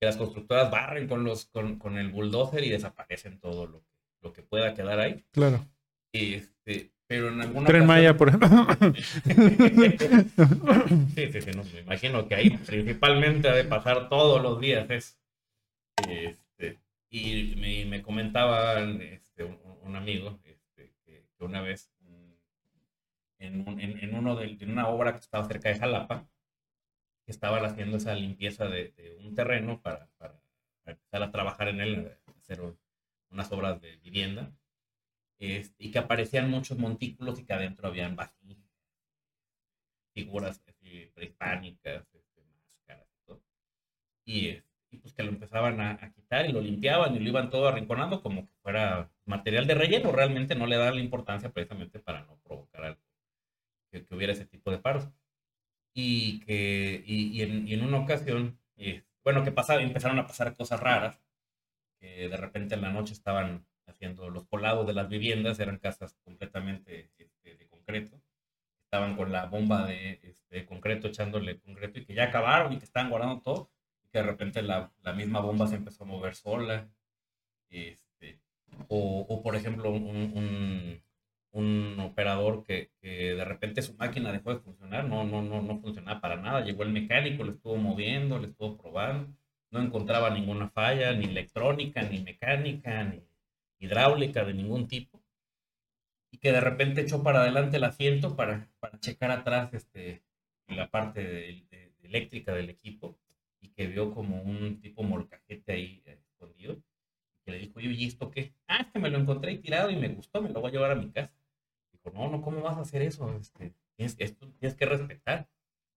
que 0.00 0.06
las 0.06 0.16
constructoras 0.16 0.70
barren 0.70 1.08
con, 1.08 1.24
los, 1.24 1.46
con, 1.46 1.78
con 1.78 1.98
el 1.98 2.10
bulldozer 2.10 2.64
y 2.64 2.70
desaparecen 2.70 3.40
todo 3.40 3.66
lo 3.66 3.80
que 3.80 3.98
lo 4.22 4.32
que 4.32 4.42
pueda 4.42 4.74
quedar 4.74 5.00
ahí. 5.00 5.24
Claro. 5.32 5.66
Este, 6.12 6.92
pero 7.08 7.28
en 7.28 7.40
alguna 7.40 7.66
Tren 7.66 7.86
Maya, 7.86 8.16
por 8.16 8.28
ejemplo. 8.28 8.48
sí, 11.14 11.32
sí, 11.32 11.40
sí, 11.40 11.50
no, 11.56 11.64
me 11.64 11.80
imagino 11.80 12.28
que 12.28 12.34
ahí 12.34 12.50
principalmente 12.50 13.48
ha 13.48 13.54
de 13.54 13.64
pasar 13.64 14.10
todos 14.10 14.42
los 14.42 14.60
días 14.60 14.88
eso. 14.90 15.16
Este, 16.06 16.78
y 17.08 17.56
me, 17.56 17.86
me 17.86 18.02
comentaba 18.02 18.80
este, 18.80 19.44
un, 19.44 19.96
amigo 19.96 20.38
este, 20.44 20.92
que, 21.06 21.24
una 21.40 21.62
vez 21.62 21.90
en, 23.38 23.66
un, 23.66 23.80
en, 23.80 24.04
en 24.04 24.14
uno 24.14 24.36
de, 24.36 24.58
en 24.60 24.70
una 24.70 24.88
obra 24.88 25.12
que 25.12 25.20
estaba 25.20 25.48
cerca 25.48 25.70
de 25.70 25.78
Jalapa, 25.78 26.28
que 27.24 27.32
estaban 27.32 27.64
haciendo 27.64 27.96
esa 27.96 28.14
limpieza 28.14 28.66
de, 28.66 28.92
de 28.92 29.16
un 29.24 29.34
terreno 29.34 29.80
para, 29.80 30.08
para, 30.18 30.38
empezar 30.84 31.22
a 31.22 31.30
trabajar 31.30 31.68
en 31.68 31.80
él, 31.80 32.12
hacer 32.38 32.60
unas 33.30 33.50
obras 33.50 33.80
de 33.80 33.96
vivienda, 33.96 34.52
este, 35.38 35.84
y 35.84 35.90
que 35.90 35.98
aparecían 35.98 36.50
muchos 36.50 36.78
montículos 36.78 37.38
y 37.38 37.44
que 37.44 37.52
adentro 37.52 37.88
habían 37.88 38.16
vasijas, 38.16 38.58
figuras 40.12 40.60
prehispánicas, 41.14 42.12
este, 42.12 42.42
máscaras 42.44 43.06
y 43.12 43.26
todo. 43.26 43.42
Y, 44.24 44.60
pues 45.00 45.14
que 45.14 45.22
lo 45.22 45.30
empezaban 45.30 45.80
a, 45.80 46.12
quitar 46.12 46.48
y 46.48 46.52
lo 46.52 46.60
limpiaban 46.60 47.14
y 47.14 47.20
lo 47.20 47.28
iban 47.28 47.50
todo 47.50 47.68
arrinconando 47.68 48.22
como 48.22 48.46
que 48.46 48.52
fuera 48.62 49.10
material 49.26 49.66
de 49.66 49.74
relleno. 49.74 50.12
Realmente 50.12 50.54
no 50.54 50.66
le 50.66 50.76
daban 50.76 50.96
la 50.96 51.02
importancia 51.02 51.50
precisamente 51.52 52.00
para 52.00 52.22
no 52.24 52.38
provocar 52.38 52.84
algo, 52.84 53.00
que, 53.90 54.04
hubiera 54.10 54.32
ese 54.32 54.46
tipo 54.46 54.70
de 54.70 54.78
paros. 54.78 55.08
Y 55.94 56.40
que 56.40 57.02
y, 57.06 57.42
en, 57.42 57.68
y 57.68 57.74
en, 57.74 57.84
una 57.84 57.98
ocasión, 57.98 58.58
eh, 58.76 59.04
bueno, 59.24 59.44
que 59.44 59.52
pasaba, 59.52 59.82
empezaron 59.82 60.18
a 60.18 60.26
pasar 60.26 60.56
cosas 60.56 60.80
raras 60.80 61.20
que 62.00 62.28
de 62.28 62.36
repente 62.36 62.74
en 62.74 62.82
la 62.82 62.92
noche 62.92 63.12
estaban 63.12 63.66
haciendo. 63.98 64.30
Los 64.30 64.46
colados 64.46 64.86
de 64.86 64.92
las 64.94 65.08
viviendas, 65.08 65.58
eran 65.60 65.78
casas 65.78 66.16
completamente 66.24 67.10
este, 67.18 67.56
de 67.56 67.66
concreto, 67.66 68.20
estaban 68.84 69.16
con 69.16 69.32
la 69.32 69.46
bomba 69.46 69.86
de 69.86 70.20
este, 70.22 70.64
concreto 70.64 71.08
echándole 71.08 71.58
concreto 71.60 71.98
y 71.98 72.04
que 72.04 72.14
ya 72.14 72.24
acabaron 72.24 72.72
y 72.72 72.78
que 72.78 72.84
estaban 72.84 73.10
guardando 73.10 73.40
todo, 73.42 73.70
y 74.04 74.08
que 74.08 74.18
de 74.18 74.24
repente 74.24 74.62
la, 74.62 74.92
la 75.02 75.12
misma 75.12 75.40
bomba 75.40 75.66
se 75.66 75.76
empezó 75.76 76.04
a 76.04 76.06
mover 76.06 76.34
sola. 76.34 76.88
Este, 77.70 78.40
o, 78.88 79.26
o, 79.28 79.42
por 79.42 79.56
ejemplo, 79.56 79.90
un, 79.90 80.32
un, 80.34 81.02
un 81.52 82.00
operador 82.00 82.64
que, 82.64 82.90
que, 83.00 83.34
de 83.34 83.44
repente 83.44 83.82
su 83.82 83.94
máquina 83.94 84.32
dejó 84.32 84.54
de 84.54 84.60
funcionar, 84.60 85.04
no, 85.04 85.24
no, 85.24 85.42
no, 85.42 85.60
no 85.60 85.78
funcionaba 85.80 86.20
para 86.20 86.36
nada, 86.36 86.64
llegó 86.64 86.82
el 86.84 86.90
mecánico, 86.92 87.44
le 87.44 87.52
estuvo 87.52 87.76
moviendo, 87.76 88.38
le 88.38 88.48
estuvo 88.48 88.76
probando. 88.78 89.34
No 89.70 89.80
encontraba 89.80 90.30
ninguna 90.30 90.70
falla, 90.70 91.12
ni 91.12 91.26
electrónica, 91.26 92.02
ni 92.02 92.20
mecánica, 92.20 93.04
ni 93.04 93.22
hidráulica 93.78 94.44
de 94.44 94.54
ningún 94.54 94.88
tipo. 94.88 95.22
Y 96.30 96.38
que 96.38 96.52
de 96.52 96.60
repente 96.60 97.00
echó 97.00 97.22
para 97.22 97.40
adelante 97.40 97.78
el 97.78 97.84
asiento 97.84 98.36
para, 98.36 98.68
checar 99.00 99.30
atrás 99.30 99.72
este, 99.72 100.22
la 100.68 100.90
parte 100.90 101.22
de, 101.22 101.92
eléctrica 102.02 102.54
del 102.54 102.70
equipo 102.70 103.18
y 103.60 103.68
que 103.68 103.86
vio 103.86 104.12
como 104.12 104.42
un 104.42 104.80
tipo 104.80 105.02
molcajete 105.02 105.72
ahí 105.72 106.02
escondido. 106.06 106.74
Y 106.74 107.44
que 107.44 107.52
le 107.52 107.58
dijo, 107.58 107.78
oye, 107.78 107.90
¿y 107.90 108.06
esto 108.06 108.30
qué? 108.30 108.52
Ah, 108.66 108.82
es 108.82 108.86
que 108.88 108.98
me 108.98 109.10
lo 109.10 109.18
encontré 109.18 109.56
tirado 109.58 109.90
y 109.90 109.96
me 109.96 110.08
gustó, 110.08 110.42
me 110.42 110.50
lo 110.50 110.60
voy 110.60 110.70
a 110.70 110.72
llevar 110.72 110.90
a 110.90 110.96
mi 110.96 111.10
casa. 111.10 111.34
Dijo, 111.92 112.10
no, 112.10 112.30
no, 112.30 112.42
¿cómo 112.42 112.60
vas 112.60 112.76
a 112.76 112.82
hacer 112.82 113.02
eso? 113.02 113.34
Este, 113.34 113.72
tienes, 113.96 114.16
esto 114.18 114.48
tienes 114.58 114.76
que 114.76 114.86
respetar 114.86 115.48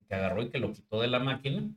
que 0.08 0.15
agarró 0.15 0.41
y 0.44 0.50
que 0.50 0.60
lo 0.60 0.74
quitó 0.74 1.00
de 1.02 1.08
la 1.08 1.20
máquina 1.20 1.70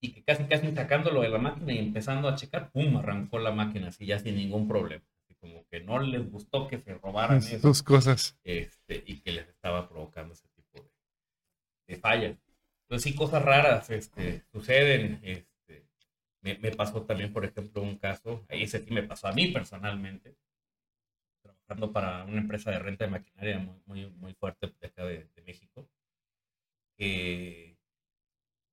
y 0.00 0.12
que 0.12 0.22
casi 0.24 0.44
casi 0.44 0.72
sacándolo 0.72 1.22
de 1.22 1.28
la 1.28 1.38
máquina 1.38 1.72
y 1.72 1.78
empezando 1.78 2.28
a 2.28 2.34
checar, 2.34 2.70
pum, 2.70 2.96
arrancó 2.96 3.38
la 3.38 3.52
máquina 3.52 3.88
así 3.88 4.04
ya 4.04 4.18
sin 4.18 4.34
ningún 4.36 4.68
problema. 4.68 5.04
Como 5.42 5.66
que 5.66 5.80
no 5.80 5.98
les 5.98 6.30
gustó 6.30 6.68
que 6.68 6.78
se 6.78 6.94
robaran 6.94 7.38
Esas 7.38 7.64
eso 7.64 7.84
cosas. 7.84 8.38
este, 8.44 9.02
y 9.06 9.20
que 9.20 9.32
les 9.32 9.48
estaba 9.48 9.88
provocando 9.88 10.32
ese 10.34 10.48
tipo 10.48 10.80
de, 10.80 10.88
de 11.88 12.00
fallas. 12.00 12.38
Entonces 12.82 13.10
sí, 13.10 13.14
cosas 13.16 13.42
raras 13.42 13.90
este, 13.90 14.44
suceden. 14.52 15.18
Este, 15.24 15.88
me, 16.42 16.58
me 16.58 16.70
pasó 16.70 17.02
también, 17.02 17.32
por 17.32 17.44
ejemplo, 17.44 17.82
un 17.82 17.98
caso, 17.98 18.46
ahí 18.48 18.62
ese 18.62 18.84
sí 18.84 18.92
me 18.94 19.02
pasó 19.02 19.26
a 19.26 19.32
mí 19.32 19.48
personalmente, 19.48 20.36
trabajando 21.42 21.92
para 21.92 22.24
una 22.24 22.40
empresa 22.40 22.70
de 22.70 22.78
renta 22.78 23.04
de 23.04 23.10
maquinaria 23.10 23.58
muy, 23.58 23.80
muy, 23.86 24.10
muy 24.10 24.34
fuerte 24.34 24.72
de 24.80 24.86
acá 24.86 25.04
de, 25.04 25.28
de 25.34 25.42
México, 25.42 25.88
que 26.96 27.76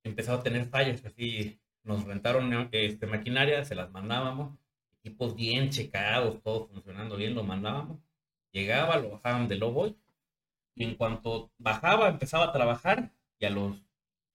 empezaba 0.03 0.39
a 0.39 0.43
tener 0.43 0.65
fallas, 0.65 1.03
así 1.03 1.60
nos 1.84 2.03
rentaron 2.05 2.69
este, 2.71 3.08
maquinaria, 3.08 3.65
se 3.65 3.73
las 3.75 3.89
mandábamos, 3.91 4.59
equipos 5.03 5.35
bien 5.35 5.69
checados, 5.69 6.41
todo 6.43 6.67
funcionando 6.67 7.15
bien, 7.17 7.35
lo 7.35 7.43
mandábamos, 7.43 7.99
llegaba, 8.51 8.97
lo 8.97 9.12
bajaban 9.12 9.47
de 9.47 9.55
Lowboy, 9.55 9.95
y 10.75 10.83
en 10.83 10.95
cuanto 10.95 11.51
bajaba, 11.57 12.09
empezaba 12.09 12.45
a 12.45 12.51
trabajar, 12.53 13.12
y 13.39 13.45
a 13.45 13.49
los 13.49 13.77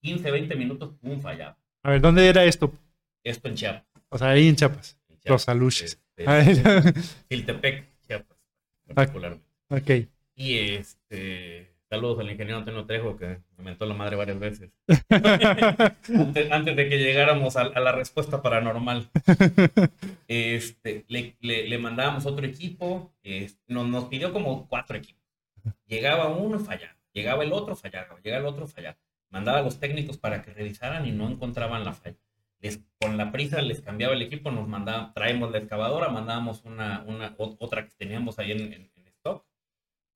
15, 0.02 0.30
20 0.30 0.56
minutos, 0.56 0.94
pum, 1.00 1.20
fallaba. 1.20 1.56
A 1.82 1.90
ver, 1.90 2.00
¿dónde 2.00 2.26
era 2.28 2.44
esto? 2.44 2.72
Esto 3.22 3.48
en 3.48 3.54
Chiapas. 3.54 3.84
O 4.08 4.18
sea, 4.18 4.30
ahí 4.30 4.48
en 4.48 4.56
Chiapas. 4.56 4.98
en 5.08 5.16
Chiapas, 5.20 5.30
Los 5.30 5.48
aluches. 5.48 6.00
este, 6.16 6.28
A 6.30 6.34
ver, 6.34 6.94
Chiltepec, 7.28 7.86
Chiapas, 8.06 8.38
particularmente. 8.94 9.46
ok. 9.68 10.08
Y 10.36 10.58
este, 10.58 11.73
saludos 11.88 12.20
al 12.20 12.30
ingeniero 12.30 12.58
Antonio 12.58 12.84
Trejo, 12.86 13.16
que 13.16 13.40
me 13.56 13.64
mentó 13.64 13.86
la 13.86 13.94
madre 13.94 14.16
varias 14.16 14.38
veces. 14.38 14.70
antes, 15.08 16.50
antes 16.52 16.76
de 16.76 16.88
que 16.88 16.98
llegáramos 16.98 17.56
a, 17.56 17.62
a 17.62 17.80
la 17.80 17.92
respuesta 17.92 18.42
paranormal. 18.42 19.08
Este, 20.28 21.04
le, 21.08 21.36
le, 21.40 21.68
le 21.68 21.78
mandábamos 21.78 22.26
otro 22.26 22.46
equipo, 22.46 23.12
este, 23.22 23.60
nos, 23.72 23.86
nos 23.86 24.04
pidió 24.06 24.32
como 24.32 24.66
cuatro 24.68 24.96
equipos. 24.96 25.22
Llegaba 25.86 26.28
uno, 26.28 26.58
fallaba. 26.58 26.96
Llegaba 27.12 27.44
el 27.44 27.52
otro, 27.52 27.76
fallaba. 27.76 28.18
Llegaba 28.22 28.40
el 28.42 28.46
otro, 28.54 28.66
fallaba. 28.66 28.96
Mandaba 29.30 29.58
a 29.58 29.62
los 29.62 29.78
técnicos 29.80 30.18
para 30.18 30.42
que 30.42 30.52
revisaran 30.52 31.06
y 31.06 31.12
no 31.12 31.28
encontraban 31.28 31.84
la 31.84 31.92
falla. 31.92 32.16
Les, 32.60 32.80
con 33.00 33.16
la 33.16 33.30
prisa 33.30 33.60
les 33.62 33.80
cambiaba 33.82 34.14
el 34.14 34.22
equipo, 34.22 34.50
nos 34.50 34.66
mandaban, 34.68 35.12
traemos 35.12 35.50
la 35.50 35.58
excavadora, 35.58 36.08
mandábamos 36.08 36.64
una, 36.64 37.02
una, 37.06 37.34
otra 37.38 37.84
que 37.84 37.92
teníamos 37.96 38.38
ahí 38.38 38.52
en, 38.52 38.60
en- 38.72 38.90
en 38.94 39.06
stock. 39.08 39.44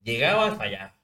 Llegaba, 0.03 0.53
fallaba. 0.57 0.98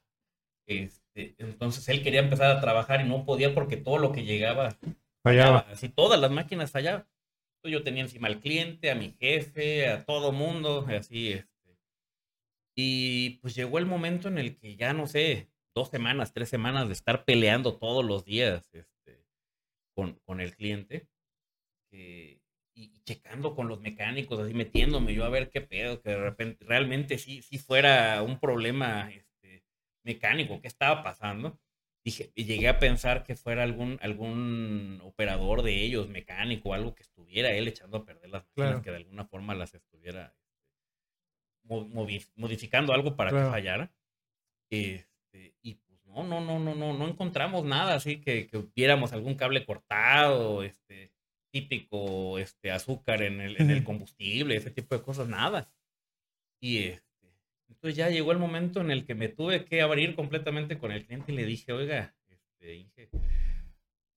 Este, 0.67 1.35
entonces 1.39 1.89
él 1.89 2.03
quería 2.03 2.21
empezar 2.21 2.51
a 2.51 2.61
trabajar 2.61 3.01
y 3.01 3.09
no 3.09 3.25
podía 3.25 3.55
porque 3.55 3.77
todo 3.77 3.99
lo 3.99 4.13
que 4.13 4.25
llegaba 4.25 4.77
Fallaba. 5.23 5.61
Así 5.71 5.89
todas 5.89 6.21
las 6.21 6.31
máquinas 6.31 6.71
fallaban. 6.71 7.07
Yo 7.65 7.83
tenía 7.83 8.03
encima 8.03 8.29
al 8.29 8.41
cliente, 8.41 8.91
a 8.91 8.95
mi 8.95 9.13
jefe, 9.19 9.89
a 9.89 10.05
todo 10.05 10.33
mundo, 10.33 10.87
así. 10.89 11.33
Este. 11.33 11.79
Y 12.77 13.39
pues 13.41 13.55
llegó 13.55 13.79
el 13.79 13.87
momento 13.87 14.29
en 14.29 14.37
el 14.37 14.59
que 14.59 14.77
ya 14.77 14.93
no 14.93 15.07
sé, 15.07 15.49
dos 15.75 15.89
semanas, 15.89 16.35
tres 16.35 16.51
semanas 16.51 16.89
de 16.89 16.93
estar 16.93 17.25
peleando 17.25 17.79
todos 17.79 18.05
los 18.05 18.25
días 18.25 18.69
este, 18.75 19.25
con, 19.95 20.21
con 20.27 20.41
el 20.41 20.55
cliente 20.55 21.09
que- 21.91 22.43
y, 22.77 23.01
checando 23.05 23.55
con 23.55 23.69
los 23.69 23.81
mecánicos, 23.81 24.41
así 24.41 24.53
metiéndome 24.53 25.15
yo 25.15 25.25
a 25.25 25.29
ver 25.29 25.49
qué 25.49 25.61
pedo, 25.61 26.03
que 26.03 26.11
de 26.11 26.17
repente 26.17 26.65
realmente 26.65 27.19
sí, 27.19 27.41
sí 27.41 27.57
fuera 27.59 28.21
un 28.23 28.41
problema 28.41 29.11
mecánico, 30.05 30.61
qué 30.61 30.69
estaba 30.69 31.03
pasando 31.03 31.59
dije, 32.05 32.31
y 32.35 32.45
llegué 32.45 32.69
a 32.69 32.79
pensar 32.79 33.25
que 33.25 33.35
fuera 33.35 33.63
algún, 33.63 33.99
algún 34.03 35.01
operador 35.03 35.63
de 35.63 35.83
ellos, 35.83 36.09
mecánico, 36.09 36.75
algo 36.75 36.95
que 36.95 37.03
estuviera 37.03 37.51
él 37.53 37.67
echando 37.67 37.97
a 37.97 38.05
perder 38.05 38.29
las 38.31 38.43
máquinas, 38.43 38.55
Claro. 38.71 38.83
que 38.83 38.91
de 38.91 38.97
alguna 38.99 39.25
forma 39.25 39.55
las 39.55 39.73
estuviera 39.75 40.37
este, 41.67 42.31
modificando 42.37 42.93
algo 42.93 43.17
para 43.17 43.31
Claro. 43.31 43.47
que 43.47 43.51
fallara. 43.53 43.93
Este, 44.71 45.55
y 45.63 45.75
pues 45.77 46.05
no, 46.05 46.23
no, 46.25 46.41
no, 46.43 46.59
no, 46.59 46.75
no, 46.75 46.93
no 46.93 47.09
encontramos 47.09 47.65
nada 47.65 47.95
así 47.95 48.21
que, 48.21 48.47
que 48.47 48.63
viéramos 48.77 49.13
algún 49.15 49.35
cable 49.35 49.65
cortado, 49.65 50.63
este, 50.63 51.11
típico, 51.51 52.39
este, 52.39 52.71
azúcar 52.71 53.23
en 53.23 53.41
el, 53.41 53.61
en 53.61 53.71
el 53.71 53.83
combustible, 53.85 54.57
ese 54.57 54.71
tipo 54.71 54.95
de 54.95 55.03
cosas, 55.03 55.29
nada. 55.29 55.73
Y 56.61 56.91
entonces 57.85 57.99
ya 57.99 58.09
llegó 58.09 58.33
el 58.33 58.39
momento 58.39 58.81
en 58.81 58.91
el 58.91 59.05
que 59.05 59.15
me 59.15 59.29
tuve 59.29 59.67
que 59.67 59.83
abrir 59.83 60.17
completamente 60.17 60.79
con 60.79 60.91
el 60.91 61.05
cliente 61.05 61.33
y 61.33 61.35
le 61.35 61.45
dije, 61.45 61.71
oiga, 61.71 62.15
este, 62.31 62.77
Inge, 62.77 63.11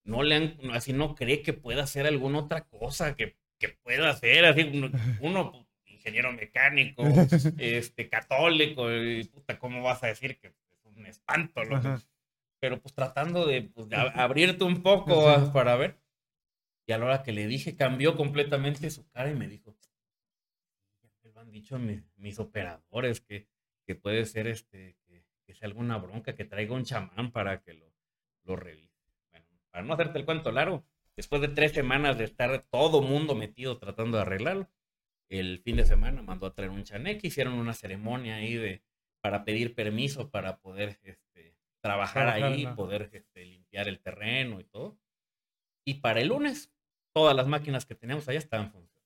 no 0.05 0.23
le 0.23 0.35
han, 0.35 0.57
así 0.71 0.93
no 0.93 1.15
cree 1.15 1.41
que 1.41 1.51
pueda 1.51 1.83
hacer 1.83 2.07
alguna 2.07 2.39
otra 2.39 2.61
cosa 2.61 3.17
que, 3.17 3.35
que 3.59 3.67
pueda 3.67 4.09
hacer, 4.09 4.45
así 4.45 4.71
uno, 4.73 4.89
uno, 5.19 5.51
pues, 5.51 5.65
ingeniero 5.83 6.31
mecánico, 6.31 7.03
este, 7.57 8.07
católico, 8.07 8.89
y 8.89 9.25
puta, 9.25 9.59
¿cómo 9.59 9.83
vas 9.83 10.01
a 10.01 10.07
decir 10.07 10.39
que 10.39 10.47
es 10.47 10.85
un 10.85 11.05
espanto? 11.05 11.61
lo 11.65 11.81
que-?" 11.81 11.87
Ajá. 11.89 12.01
Pero 12.61 12.79
pues 12.79 12.93
tratando 12.93 13.45
de 13.45 13.63
pues, 13.63 13.89
de 13.89 13.97
abrirte 14.15 14.63
un 14.63 14.81
poco 14.81 15.27
Ajá. 15.29 15.43
ah, 15.43 15.51
para 15.51 15.75
ver. 15.75 15.99
Y 16.85 16.93
a 16.93 16.97
la 16.97 17.05
hora 17.05 17.21
que 17.21 17.33
le 17.33 17.47
dije, 17.47 17.75
cambió 17.75 18.15
completamente 18.15 18.89
su 18.91 19.05
cara 19.09 19.29
y 19.29 19.35
me 19.35 19.49
dijo, 19.49 19.75
ya 21.01 21.09
me 21.21 21.31
lo 21.31 21.41
han 21.41 21.51
dicho 21.51 21.77
mis, 21.77 22.01
mis 22.15 22.39
operadores, 22.39 23.19
que, 23.19 23.45
que 23.87 23.95
puede 23.95 24.25
ser 24.25 24.47
este, 24.47 24.97
que, 25.07 25.23
que 25.45 25.55
sea 25.55 25.67
alguna 25.67 25.97
bronca, 25.97 26.35
que 26.35 26.43
traiga 26.43 26.75
un 26.75 26.83
chamán 26.83 27.31
para 27.31 27.61
que 27.61 27.73
lo, 27.73 27.91
lo 28.43 28.57
revise. 28.57 29.01
Bueno, 29.31 29.47
para 29.71 29.85
no 29.85 29.93
hacerte 29.93 30.19
el 30.19 30.25
cuento 30.25 30.51
largo, 30.51 30.83
después 31.15 31.41
de 31.41 31.47
tres 31.47 31.71
semanas 31.71 32.17
de 32.17 32.25
estar 32.25 32.65
todo 32.69 33.01
mundo 33.01 33.33
metido 33.33 33.77
tratando 33.77 34.17
de 34.17 34.23
arreglarlo, 34.23 34.69
el 35.29 35.59
fin 35.59 35.77
de 35.77 35.85
semana 35.85 36.21
mandó 36.21 36.47
a 36.47 36.53
traer 36.53 36.71
un 36.71 36.83
chaneque, 36.83 37.27
hicieron 37.27 37.53
una 37.53 37.73
ceremonia 37.73 38.35
ahí 38.35 38.55
de, 38.55 38.83
para 39.21 39.45
pedir 39.45 39.73
permiso 39.73 40.29
para 40.29 40.57
poder 40.57 40.99
este, 41.03 41.55
trabajar 41.79 42.27
ahí, 42.27 42.65
¿no? 42.65 42.75
poder 42.75 43.09
este, 43.13 43.45
limpiar 43.45 43.87
el 43.87 43.99
terreno 43.99 44.59
y 44.59 44.65
todo. 44.65 44.97
Y 45.85 45.95
para 45.95 46.19
el 46.19 46.27
lunes, 46.27 46.73
todas 47.13 47.35
las 47.35 47.47
máquinas 47.47 47.85
que 47.85 47.95
teníamos 47.95 48.27
allá 48.27 48.39
estaban 48.39 48.69
funcionando. 48.71 48.96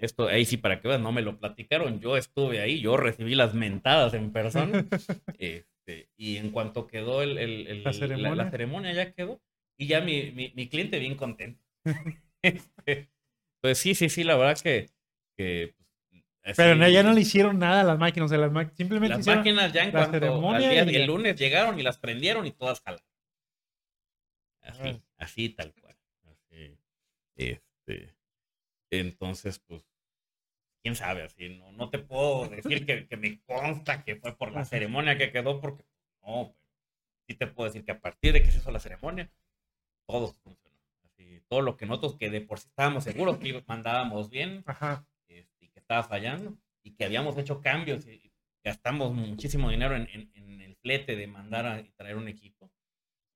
Esto 0.00 0.28
ahí 0.28 0.44
sí, 0.44 0.56
para 0.56 0.80
que 0.80 0.88
veas, 0.88 1.00
no 1.00 1.10
me 1.12 1.22
lo 1.22 1.38
platicaron. 1.38 1.98
Yo 2.00 2.16
estuve 2.16 2.60
ahí, 2.60 2.80
yo 2.80 2.96
recibí 2.96 3.34
las 3.34 3.54
mentadas 3.54 4.14
en 4.14 4.30
persona. 4.32 4.86
este, 5.38 6.08
y 6.16 6.36
en 6.36 6.50
cuanto 6.50 6.86
quedó 6.86 7.22
el, 7.22 7.36
el- 7.38 7.66
el- 7.66 7.84
La 7.84 7.92
ceremonia. 7.92 8.34
la 8.36 8.50
ceremonia, 8.50 8.92
ya 8.92 9.12
quedó. 9.12 9.40
Y 9.76 9.86
ya 9.88 10.00
mi, 10.00 10.30
mi, 10.32 10.52
mi 10.54 10.68
cliente 10.68 10.98
bien 10.98 11.16
contento. 11.16 11.62
Este, 12.40 13.10
pues 13.60 13.78
sí, 13.78 13.96
sí, 13.96 14.08
sí, 14.08 14.22
la 14.22 14.36
verdad 14.36 14.56
que. 14.62 14.88
que 15.36 15.74
pues, 16.44 16.56
Pero 16.56 16.76
no, 16.76 16.88
ya 16.88 17.02
no 17.02 17.12
le 17.12 17.20
hicieron 17.22 17.58
nada 17.58 17.80
a 17.80 17.84
las 17.84 17.98
máquinas. 17.98 18.26
O 18.26 18.28
sea, 18.28 18.38
las 18.38 18.52
ma- 18.52 18.70
simplemente 18.76 19.10
las 19.16 19.20
hicieron. 19.20 19.40
máquinas 19.40 19.72
ya 19.72 19.82
en 19.82 19.92
la 19.92 20.06
ceremonia 20.08 20.70
día- 20.70 20.84
y 20.92 20.94
el 20.94 21.06
lunes 21.06 21.34
llegaron 21.36 21.80
y 21.80 21.82
las 21.82 21.98
prendieron 21.98 22.46
y 22.46 22.52
todas 22.52 22.80
jalaron. 22.80 23.04
Así, 24.62 25.02
así 25.16 25.48
tal 25.48 25.72
cual. 25.74 25.96
Así, 26.30 26.78
este, 27.34 28.14
entonces, 28.90 29.58
pues, 29.66 29.82
quién 30.82 30.94
sabe, 30.96 31.22
así, 31.22 31.48
no, 31.58 31.72
no 31.72 31.90
te 31.90 31.98
puedo 31.98 32.48
decir 32.48 32.86
que, 32.86 33.06
que 33.06 33.16
me 33.16 33.40
consta 33.42 34.02
que 34.04 34.16
fue 34.16 34.36
por 34.36 34.52
la 34.52 34.64
ceremonia 34.64 35.18
que 35.18 35.32
quedó, 35.32 35.60
porque 35.60 35.84
no, 36.22 36.54
pero 36.54 36.64
sí 37.26 37.34
te 37.34 37.46
puedo 37.46 37.68
decir 37.68 37.84
que 37.84 37.92
a 37.92 38.00
partir 38.00 38.32
de 38.32 38.42
que 38.42 38.50
se 38.50 38.58
hizo 38.58 38.70
la 38.70 38.80
ceremonia, 38.80 39.30
todo 40.06 40.28
funcionó. 40.28 40.76
Así, 41.04 41.42
todo 41.48 41.62
lo 41.62 41.76
que 41.76 41.86
nosotros 41.86 42.16
que 42.16 42.30
de 42.30 42.40
por 42.40 42.58
sí 42.60 42.68
estábamos 42.68 43.04
seguros 43.04 43.38
que 43.38 43.62
mandábamos 43.66 44.30
bien, 44.30 44.62
Ajá. 44.66 45.06
este, 45.28 45.64
y 45.64 45.68
que 45.68 45.80
estaba 45.80 46.02
fallando 46.04 46.56
y 46.82 46.92
que 46.92 47.04
habíamos 47.04 47.36
hecho 47.38 47.60
cambios 47.60 48.06
y 48.06 48.32
gastamos 48.64 49.12
muchísimo 49.14 49.70
dinero 49.70 49.96
en, 49.96 50.08
en- 50.12 50.30
en 50.34 50.60
el 50.60 50.76
flete 50.76 51.16
de 51.16 51.26
mandar 51.26 51.66
a 51.66 51.80
y 51.80 51.90
traer 51.92 52.16
un 52.16 52.28
equipo. 52.28 52.70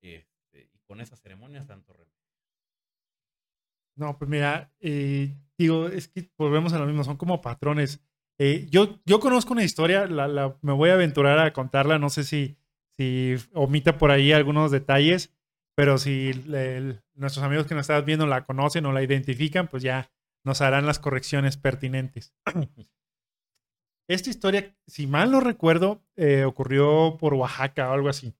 este, 0.00 0.68
y 0.72 0.78
con 0.86 1.00
esa 1.00 1.16
ceremonia, 1.16 1.64
tanto. 1.66 1.94
No, 3.96 4.16
pues 4.18 4.28
mira, 4.30 4.72
eh, 4.80 5.34
digo, 5.58 5.88
es 5.88 6.08
que 6.08 6.30
volvemos 6.38 6.72
a 6.72 6.78
lo 6.78 6.86
mismo, 6.86 7.04
son 7.04 7.16
como 7.16 7.40
patrones. 7.40 8.00
Eh, 8.38 8.66
yo, 8.70 9.00
yo 9.04 9.20
conozco 9.20 9.52
una 9.52 9.64
historia, 9.64 10.06
la, 10.06 10.26
la- 10.28 10.56
me 10.62 10.72
voy 10.72 10.90
a 10.90 10.94
aventurar 10.94 11.38
a 11.38 11.52
contarla, 11.52 11.98
no 11.98 12.08
sé 12.10 12.24
si, 12.24 12.56
si 12.96 13.34
omita 13.52 13.98
por 13.98 14.10
ahí 14.10 14.32
algunos 14.32 14.70
detalles, 14.70 15.34
pero 15.76 15.98
si 15.98 16.30
el- 16.30 17.02
nuestros 17.14 17.44
amigos 17.44 17.66
que 17.66 17.74
nos 17.74 17.82
están 17.82 18.04
viendo 18.04 18.26
la 18.26 18.44
conocen 18.44 18.86
o 18.86 18.92
la 18.92 19.02
identifican, 19.02 19.68
pues 19.68 19.82
ya 19.82 20.10
nos 20.44 20.60
harán 20.62 20.86
las 20.86 20.98
correcciones 20.98 21.56
pertinentes. 21.56 22.34
Esta 24.08 24.30
historia, 24.30 24.74
si 24.86 25.06
mal 25.06 25.30
no 25.30 25.40
recuerdo, 25.40 26.02
eh, 26.16 26.44
ocurrió 26.44 27.16
por 27.18 27.34
Oaxaca 27.34 27.88
o 27.90 27.92
algo 27.92 28.08
así. 28.08 28.34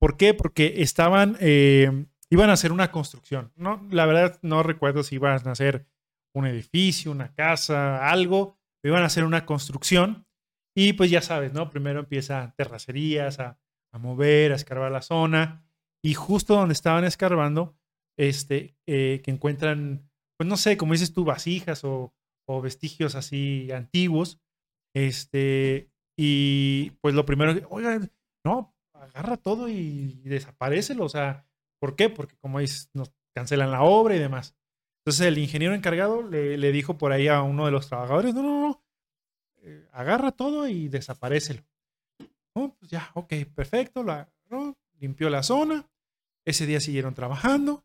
¿Por 0.00 0.16
qué? 0.16 0.34
Porque 0.34 0.82
estaban, 0.82 1.36
eh, 1.40 2.06
iban 2.30 2.50
a 2.50 2.54
hacer 2.54 2.72
una 2.72 2.90
construcción. 2.90 3.52
No, 3.56 3.86
la 3.90 4.06
verdad 4.06 4.38
no 4.42 4.62
recuerdo 4.62 5.02
si 5.02 5.16
iban 5.16 5.46
a 5.46 5.52
hacer 5.52 5.86
un 6.34 6.46
edificio, 6.46 7.10
una 7.10 7.34
casa, 7.34 8.08
algo. 8.08 8.56
Iban 8.82 9.02
a 9.02 9.06
hacer 9.06 9.24
una 9.24 9.44
construcción 9.44 10.26
y 10.74 10.92
pues 10.92 11.10
ya 11.10 11.20
sabes, 11.20 11.52
¿no? 11.52 11.70
Primero 11.70 12.00
empieza 12.00 12.54
terracerías 12.56 13.40
a, 13.40 13.58
mover, 13.98 14.52
a 14.52 14.56
escarbar 14.56 14.92
la 14.92 15.02
zona 15.02 15.64
y 16.02 16.14
justo 16.14 16.54
donde 16.54 16.72
estaban 16.72 17.04
escarbando, 17.04 17.76
este, 18.16 18.76
eh, 18.86 19.20
que 19.24 19.30
encuentran, 19.30 20.08
pues 20.38 20.48
no 20.48 20.56
sé, 20.56 20.76
como 20.76 20.92
dices 20.92 21.12
tú, 21.12 21.24
vasijas 21.24 21.82
o, 21.84 22.14
vestigios 22.62 23.14
así 23.14 23.70
antiguos, 23.70 24.40
este, 24.92 25.88
y 26.18 26.90
pues 27.00 27.14
lo 27.14 27.24
primero, 27.24 27.54
oigan, 27.70 28.10
no, 28.44 28.74
agarra 28.92 29.36
todo 29.36 29.68
y, 29.68 30.20
desaparecelo, 30.24 31.04
o 31.04 31.08
sea, 31.08 31.46
¿por 31.80 31.96
qué? 31.96 32.08
Porque 32.08 32.36
como 32.36 32.60
dices, 32.60 32.90
nos 32.94 33.12
cancelan 33.34 33.72
la 33.72 33.82
obra 33.82 34.14
y 34.14 34.18
demás. 34.18 34.54
Entonces 35.00 35.26
el 35.26 35.38
ingeniero 35.38 35.74
encargado 35.74 36.22
le, 36.22 36.58
le 36.58 36.72
dijo 36.72 36.98
por 36.98 37.12
ahí 37.12 37.26
a 37.28 37.42
uno 37.42 37.64
de 37.64 37.72
los 37.72 37.88
trabajadores, 37.88 38.34
no, 38.34 38.42
no, 38.42 38.60
no, 38.60 38.84
eh, 39.62 39.88
agarra 39.92 40.32
todo 40.32 40.68
y 40.68 40.88
desaparecelo. 40.88 41.62
Oh, 42.54 42.74
pues 42.78 42.90
ya, 42.90 43.10
ok, 43.14 43.32
perfecto, 43.54 44.02
lo 44.02 44.12
agarró, 44.12 44.76
limpió 44.98 45.30
la 45.30 45.42
zona, 45.42 45.88
ese 46.44 46.66
día 46.66 46.80
siguieron 46.80 47.14
trabajando 47.14 47.84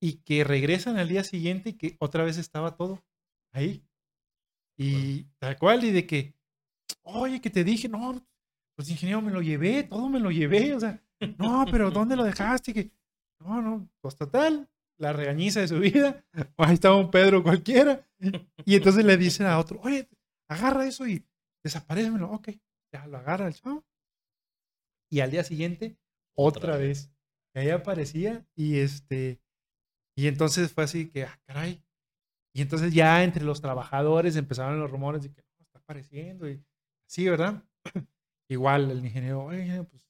y 0.00 0.14
que 0.22 0.44
regresan 0.44 0.96
al 0.96 1.08
día 1.08 1.24
siguiente 1.24 1.70
y 1.70 1.72
que 1.74 1.96
otra 1.98 2.24
vez 2.24 2.38
estaba 2.38 2.76
todo 2.76 3.04
ahí. 3.52 3.84
Y 4.76 5.24
tal 5.38 5.56
cual, 5.58 5.84
y 5.84 5.92
de 5.92 6.06
que, 6.06 6.34
oye, 7.02 7.40
que 7.40 7.50
te 7.50 7.64
dije, 7.64 7.88
no, 7.88 8.26
pues 8.74 8.90
ingeniero, 8.90 9.22
me 9.22 9.30
lo 9.30 9.40
llevé, 9.40 9.84
todo 9.84 10.08
me 10.08 10.20
lo 10.20 10.30
llevé, 10.30 10.74
o 10.74 10.80
sea, 10.80 11.00
no, 11.38 11.64
pero 11.70 11.90
¿dónde 11.90 12.16
lo 12.16 12.24
dejaste? 12.24 12.72
Que, 12.72 12.90
no, 13.40 13.62
no, 13.62 13.88
pues 14.00 14.16
total, 14.16 14.68
la 14.98 15.12
regañiza 15.12 15.60
de 15.60 15.68
su 15.68 15.78
vida, 15.78 16.24
ahí 16.58 16.74
estaba 16.74 16.96
un 16.96 17.10
Pedro 17.10 17.42
cualquiera, 17.42 18.06
y 18.64 18.76
entonces 18.76 19.04
le 19.04 19.16
dicen 19.16 19.46
a 19.46 19.58
otro, 19.58 19.80
oye, 19.82 20.08
agarra 20.48 20.86
eso 20.86 21.06
y 21.06 21.24
desaparecemelo, 21.62 22.30
ok, 22.30 22.50
ya 22.92 23.06
lo 23.06 23.18
agarra 23.18 23.48
el 23.48 23.54
chavo, 23.54 23.84
y 25.10 25.20
al 25.20 25.30
día 25.30 25.44
siguiente, 25.44 25.96
otra, 26.36 26.76
vez, 26.76 27.12
ahí 27.54 27.70
aparecía, 27.70 28.46
y 28.54 28.78
este, 28.78 29.40
y 30.16 30.26
entonces 30.26 30.72
fue 30.72 30.84
así 30.84 31.08
que, 31.08 31.24
ah, 31.24 31.40
caray, 31.46 31.82
y 32.54 32.62
entonces 32.62 32.92
ya 32.94 33.24
entre 33.24 33.44
los 33.44 33.60
trabajadores 33.60 34.36
empezaron 34.36 34.78
los 34.78 34.90
rumores 34.90 35.22
de 35.22 35.32
que 35.32 35.42
no, 35.42 35.64
está 35.64 35.78
apareciendo, 35.78 36.48
y 36.48 36.64
sí, 37.06 37.28
¿verdad? 37.28 37.62
Igual 38.48 38.90
el 38.90 39.04
ingeniero, 39.04 39.44
oye, 39.44 39.82
pues 39.84 40.03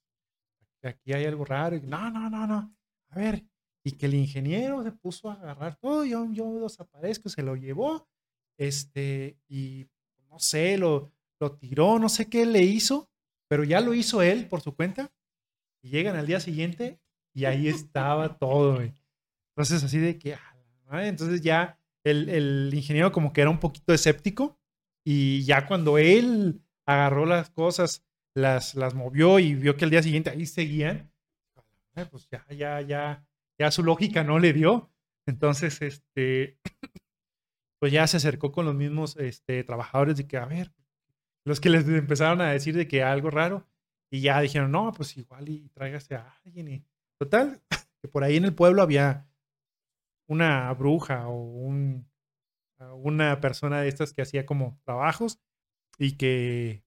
aquí 0.88 1.12
hay 1.12 1.24
algo 1.24 1.44
raro. 1.44 1.76
Y, 1.76 1.80
no, 1.82 2.10
no, 2.10 2.28
no, 2.30 2.46
no. 2.46 2.74
A 3.10 3.16
ver, 3.16 3.44
y 3.84 3.92
que 3.92 4.06
el 4.06 4.14
ingeniero 4.14 4.82
se 4.82 4.92
puso 4.92 5.30
a 5.30 5.34
agarrar 5.34 5.76
todo, 5.76 6.04
yo, 6.04 6.26
yo 6.32 6.60
desaparezco, 6.60 7.28
se 7.28 7.42
lo 7.42 7.54
llevó, 7.54 8.08
este, 8.58 9.38
y 9.46 9.86
no 10.30 10.38
sé, 10.38 10.78
lo, 10.78 11.12
lo 11.38 11.52
tiró, 11.52 11.98
no 11.98 12.08
sé 12.08 12.28
qué 12.28 12.46
le 12.46 12.62
hizo, 12.62 13.10
pero 13.48 13.62
ya 13.62 13.80
lo 13.80 13.94
hizo 13.94 14.22
él 14.22 14.48
por 14.48 14.62
su 14.62 14.74
cuenta. 14.74 15.12
Y 15.82 15.90
llegan 15.90 16.16
al 16.16 16.26
día 16.26 16.40
siguiente 16.40 16.98
y 17.34 17.44
ahí 17.44 17.68
estaba 17.68 18.38
todo. 18.38 18.80
Entonces, 18.80 19.84
así 19.84 19.98
de 19.98 20.18
que, 20.18 20.36
entonces 20.90 21.42
ya 21.42 21.78
el, 22.04 22.28
el 22.30 22.72
ingeniero 22.72 23.12
como 23.12 23.32
que 23.32 23.42
era 23.42 23.50
un 23.50 23.60
poquito 23.60 23.92
escéptico 23.92 24.58
y 25.04 25.44
ya 25.44 25.66
cuando 25.66 25.98
él 25.98 26.62
agarró 26.86 27.26
las 27.26 27.50
cosas 27.50 28.02
las, 28.34 28.74
las 28.74 28.94
movió 28.94 29.38
y 29.38 29.54
vio 29.54 29.76
que 29.76 29.84
al 29.84 29.90
día 29.90 30.02
siguiente 30.02 30.30
ahí 30.30 30.46
seguían, 30.46 31.12
pues 32.10 32.28
ya, 32.28 32.44
ya, 32.50 32.80
ya, 32.80 33.26
ya 33.58 33.70
su 33.70 33.82
lógica 33.82 34.24
no 34.24 34.38
le 34.38 34.52
dio. 34.52 34.90
Entonces, 35.26 35.80
este, 35.80 36.58
pues 37.80 37.92
ya 37.92 38.06
se 38.06 38.16
acercó 38.16 38.52
con 38.52 38.66
los 38.66 38.74
mismos 38.74 39.16
este, 39.16 39.62
trabajadores 39.64 40.16
de 40.16 40.26
que, 40.26 40.36
a 40.36 40.46
ver, 40.46 40.72
los 41.44 41.60
que 41.60 41.70
les 41.70 41.86
empezaron 41.88 42.40
a 42.40 42.50
decir 42.50 42.76
de 42.76 42.88
que 42.88 43.02
algo 43.02 43.30
raro, 43.30 43.66
y 44.10 44.20
ya 44.20 44.40
dijeron, 44.40 44.70
no, 44.70 44.92
pues 44.92 45.16
igual 45.16 45.48
y 45.48 45.68
tráigase 45.70 46.14
a 46.14 46.38
alguien. 46.44 46.86
Total, 47.18 47.62
que 48.02 48.08
por 48.08 48.24
ahí 48.24 48.36
en 48.36 48.44
el 48.44 48.54
pueblo 48.54 48.82
había 48.82 49.28
una 50.26 50.72
bruja 50.72 51.28
o 51.28 51.34
un, 51.34 52.08
una 52.78 53.40
persona 53.40 53.80
de 53.80 53.88
estas 53.88 54.12
que 54.12 54.22
hacía 54.22 54.46
como 54.46 54.80
trabajos 54.84 55.40
y 55.98 56.16
que 56.16 56.83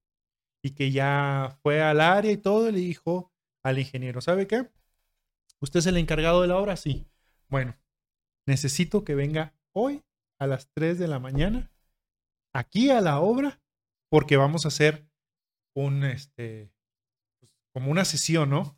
y 0.67 0.71
que 0.71 0.91
ya 0.91 1.57
fue 1.63 1.81
al 1.81 2.01
área 2.01 2.29
y 2.29 2.37
todo, 2.37 2.69
le 2.69 2.79
dijo 2.79 3.31
al 3.63 3.79
ingeniero, 3.79 4.19
¿sabe 4.19 4.47
qué? 4.47 4.69
¿Usted 5.61 5.79
es 5.79 5.85
el 5.85 5.95
encargado 5.95 6.41
de 6.41 6.49
la 6.49 6.57
obra? 6.57 6.75
Sí. 6.75 7.07
Bueno, 7.47 7.77
necesito 8.45 9.05
que 9.05 9.15
venga 9.15 9.55
hoy 9.71 10.03
a 10.39 10.45
las 10.45 10.69
3 10.73 10.99
de 10.99 11.07
la 11.07 11.19
mañana 11.19 11.71
aquí 12.53 12.89
a 12.89 12.99
la 12.99 13.21
obra 13.21 13.61
porque 14.09 14.35
vamos 14.35 14.65
a 14.65 14.67
hacer 14.67 15.09
un, 15.73 16.03
este, 16.03 16.69
pues, 17.39 17.53
como 17.73 17.89
una 17.89 18.03
sesión, 18.03 18.49
¿no? 18.49 18.77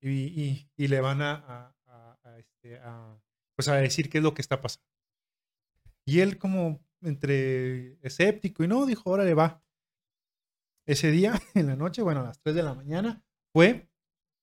Y, 0.00 0.70
y, 0.76 0.88
le 0.88 1.00
van 1.00 1.20
a, 1.20 1.74
a, 1.86 2.38
este, 2.38 2.78
a, 2.78 3.20
pues 3.56 3.68
a 3.68 3.76
decir 3.76 4.08
qué 4.08 4.18
es 4.18 4.24
lo 4.24 4.32
que 4.32 4.42
está 4.42 4.62
pasando. 4.62 4.88
Y 6.06 6.20
él 6.20 6.38
como 6.38 6.82
entre 7.02 7.98
escéptico 8.06 8.64
y 8.64 8.68
no, 8.68 8.86
dijo, 8.86 9.10
órale, 9.10 9.34
va 9.34 9.63
ese 10.86 11.10
día, 11.10 11.32
en 11.54 11.66
la 11.66 11.76
noche, 11.76 12.02
bueno, 12.02 12.20
a 12.20 12.24
las 12.24 12.40
3 12.40 12.54
de 12.54 12.62
la 12.62 12.74
mañana, 12.74 13.22
fue, 13.52 13.88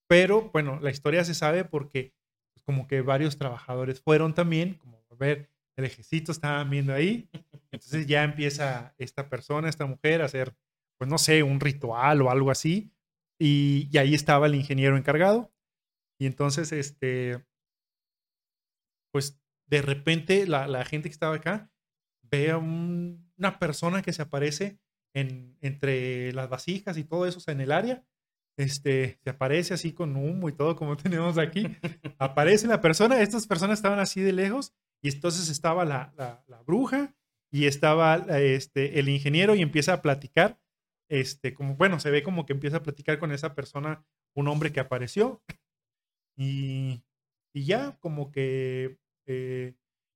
pero 0.08 0.50
bueno, 0.52 0.80
la 0.80 0.92
historia 0.92 1.24
se 1.24 1.34
sabe 1.34 1.66
porque 1.66 2.14
pues, 2.54 2.64
como 2.64 2.88
que 2.88 3.02
varios 3.02 3.38
trabajadores 3.38 4.02
fueron 4.02 4.34
también, 4.34 4.76
como 4.76 5.04
a 5.10 5.16
ver, 5.16 5.50
el 5.78 5.86
ejército 5.86 6.32
estaban 6.32 6.70
viendo 6.70 6.94
ahí, 6.94 7.30
entonces 7.72 8.06
ya 8.08 8.24
empieza 8.24 8.94
esta 8.98 9.30
persona, 9.30 9.70
esta 9.70 9.86
mujer 9.86 10.22
a 10.22 10.26
hacer, 10.26 10.56
pues 10.98 11.10
no 11.10 11.18
sé, 11.18 11.44
un 11.44 11.60
ritual 11.60 12.22
o 12.22 12.30
algo 12.30 12.52
así, 12.52 12.94
y, 13.40 13.90
y 13.92 13.98
ahí 13.98 14.14
estaba 14.14 14.48
el 14.48 14.56
ingeniero 14.56 14.98
encargado, 14.98 15.52
y 16.20 16.28
entonces, 16.28 16.72
este, 16.72 17.44
pues 19.12 19.42
de 19.68 19.82
repente 19.82 20.46
la, 20.46 20.68
la 20.68 20.86
gente 20.86 21.10
que 21.10 21.14
estaba 21.14 21.36
acá 21.38 21.72
ve 22.22 22.52
a 22.52 22.58
un, 22.58 23.32
una 23.38 23.58
persona 23.58 24.02
que 24.02 24.14
se 24.14 24.22
aparece 24.22 24.80
en, 25.14 25.58
entre 25.62 26.32
las 26.34 26.50
vasijas 26.50 26.98
y 26.98 27.04
todo 27.04 27.26
eso, 27.26 27.40
en 27.52 27.62
el 27.62 27.72
área, 27.72 28.04
este, 28.58 29.20
se 29.24 29.30
aparece 29.30 29.74
así 29.74 29.94
con 29.94 30.16
humo 30.16 30.50
y 30.50 30.54
todo 30.54 30.76
como 30.76 30.98
tenemos 30.98 31.38
aquí. 31.38 31.68
aparece 32.18 32.68
la 32.68 32.82
persona, 32.82 33.22
estas 33.22 33.48
personas 33.48 33.80
estaban 33.80 34.00
así 34.00 34.22
de 34.22 34.34
lejos 34.34 34.74
y 35.02 35.10
entonces 35.10 35.50
estaba 35.50 35.86
la, 35.86 36.14
la, 36.48 36.62
bruja 36.64 37.16
y 37.52 37.66
estaba 37.66 38.16
este, 38.38 39.00
el 39.00 39.10
ingeniero 39.10 39.56
y 39.56 39.62
empieza 39.62 39.94
a 39.94 40.02
platicar, 40.02 40.60
este, 41.10 41.54
como, 41.54 41.76
bueno, 41.76 42.00
se 42.00 42.12
ve 42.12 42.24
como 42.24 42.46
que 42.46 42.54
empieza 42.54 42.78
a 42.78 42.84
platicar 42.84 43.20
con 43.20 43.32
esa 43.32 43.56
persona, 43.56 44.06
un 44.36 44.48
hombre 44.48 44.72
que 44.72 44.80
apareció 44.80 45.44
y, 46.38 47.04
y 47.54 47.66
ya 47.66 47.98
como 48.00 48.32
que, 48.32 48.98
eh, 49.26 49.74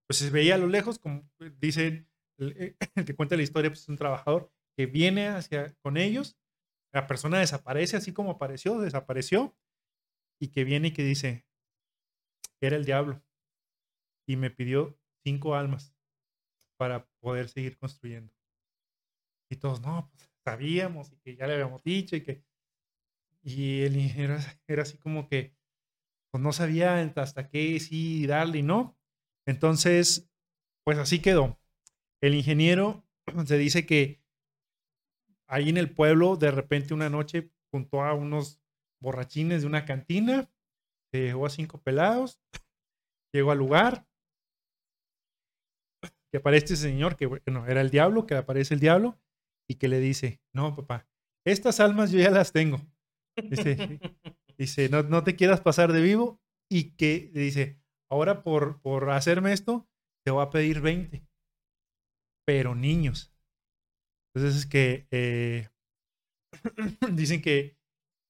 pues 0.08 0.20
se 0.20 0.30
veía 0.30 0.56
a 0.56 0.60
lo 0.60 0.68
lejos, 0.68 1.00
como 1.00 1.30
dice 1.60 2.08
el, 2.38 2.78
el, 2.96 3.06
que 3.06 3.16
cuenta 3.16 3.36
la 3.36 3.44
historia, 3.44 3.70
pues 3.70 3.82
es 3.82 3.90
un 3.90 3.98
trabajador, 3.98 4.52
que 4.76 4.86
viene 4.86 5.28
hacia 5.28 5.74
con 5.82 5.98
ellos, 5.98 6.38
la 6.94 7.08
persona 7.08 7.40
desaparece 7.40 7.98
así 7.98 8.14
como 8.14 8.32
apareció, 8.32 8.80
desapareció, 8.80 9.56
y 10.40 10.50
que 10.50 10.64
viene 10.64 10.90
y 10.90 10.92
que 10.92 11.04
dice, 11.04 11.46
era 12.62 12.76
el 12.76 12.86
diablo, 12.86 13.24
y 14.28 14.36
me 14.38 14.52
pidió 14.52 14.98
cinco 15.24 15.56
almas 15.56 15.96
para 16.78 17.08
poder 17.22 17.50
seguir 17.50 17.78
construyendo. 17.78 18.34
Y 19.50 19.58
todos, 19.58 19.82
no, 19.82 20.10
pues 20.10 20.30
sabíamos 20.44 21.12
y 21.12 21.18
que 21.18 21.36
ya 21.36 21.48
le 21.48 21.54
habíamos 21.54 21.84
dicho 21.84 22.16
y 22.16 22.22
que... 22.22 22.44
Y 23.44 23.82
el 23.84 23.96
ingeniero 23.96 24.38
era 24.68 24.82
así 24.82 24.98
como 24.98 25.28
que, 25.28 25.56
pues 26.32 26.42
no 26.44 26.52
sabía 26.52 27.00
hasta 27.16 27.48
qué 27.48 27.80
sí 27.80 28.26
darle 28.26 28.60
y 28.60 28.64
no. 28.64 28.98
Entonces, 29.46 30.28
pues 30.84 30.98
así 30.98 31.22
quedó. 31.22 31.60
El 32.22 32.34
ingeniero 32.34 33.06
se 33.46 33.58
dice 33.58 33.86
que 33.86 34.25
ahí 35.48 35.70
en 35.70 35.78
el 35.78 35.92
pueblo, 35.92 36.36
de 36.36 36.52
repente 36.52 36.94
una 36.94 37.10
noche, 37.10 37.52
junto 37.72 38.04
a 38.04 38.14
unos 38.14 38.62
borrachines 39.02 39.62
de 39.62 39.68
una 39.68 39.86
cantina, 39.86 40.50
se 41.12 41.22
llevó 41.22 41.46
a 41.46 41.50
cinco 41.50 41.82
pelados, 41.82 42.42
llegó 43.34 43.52
al 43.52 43.58
lugar, 43.58 44.08
que 46.32 46.38
aparece 46.38 46.74
ese 46.74 46.90
señor, 46.90 47.16
que 47.16 47.26
bueno, 47.26 47.66
era 47.68 47.82
el 47.82 47.90
diablo, 47.90 48.26
que 48.26 48.36
aparece 48.36 48.74
el 48.74 48.80
diablo, 48.80 49.20
y 49.70 49.76
que 49.76 49.88
le 49.88 50.00
dice, 50.00 50.42
no, 50.54 50.76
papá, 50.76 51.08
estas 51.46 51.80
almas 51.80 52.12
yo 52.12 52.20
ya 52.20 52.32
las 52.32 52.52
tengo. 52.52 52.82
Dice, 53.50 54.00
dice 54.58 54.90
no, 54.90 55.04
no 55.04 55.24
te 55.24 55.36
quieras 55.36 55.62
pasar 55.62 55.92
de 55.92 56.02
vivo, 56.02 56.42
y 56.70 56.96
que 56.96 57.32
dice, 57.34 57.80
ahora 58.10 58.44
por, 58.44 58.82
por 58.82 59.10
hacerme 59.12 59.54
esto, 59.54 59.88
te 60.26 60.32
voy 60.32 60.44
a 60.44 60.50
pedir 60.50 60.82
20, 60.82 61.28
pero 62.46 62.76
niños. 62.76 63.35
Entonces 64.36 64.60
es 64.62 64.66
que 64.66 65.08
eh, 65.12 65.70
dicen 67.14 67.42
que, 67.42 67.78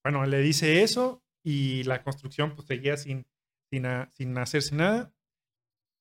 bueno, 0.03 0.25
le 0.25 0.39
dice 0.39 0.83
eso 0.83 1.23
y 1.43 1.83
la 1.83 2.03
construcción 2.03 2.55
pues 2.55 2.67
seguía 2.67 2.95
sin, 2.95 3.25
sin, 3.71 3.85
sin 4.13 4.37
hacerse 4.37 4.75
nada. 4.75 5.11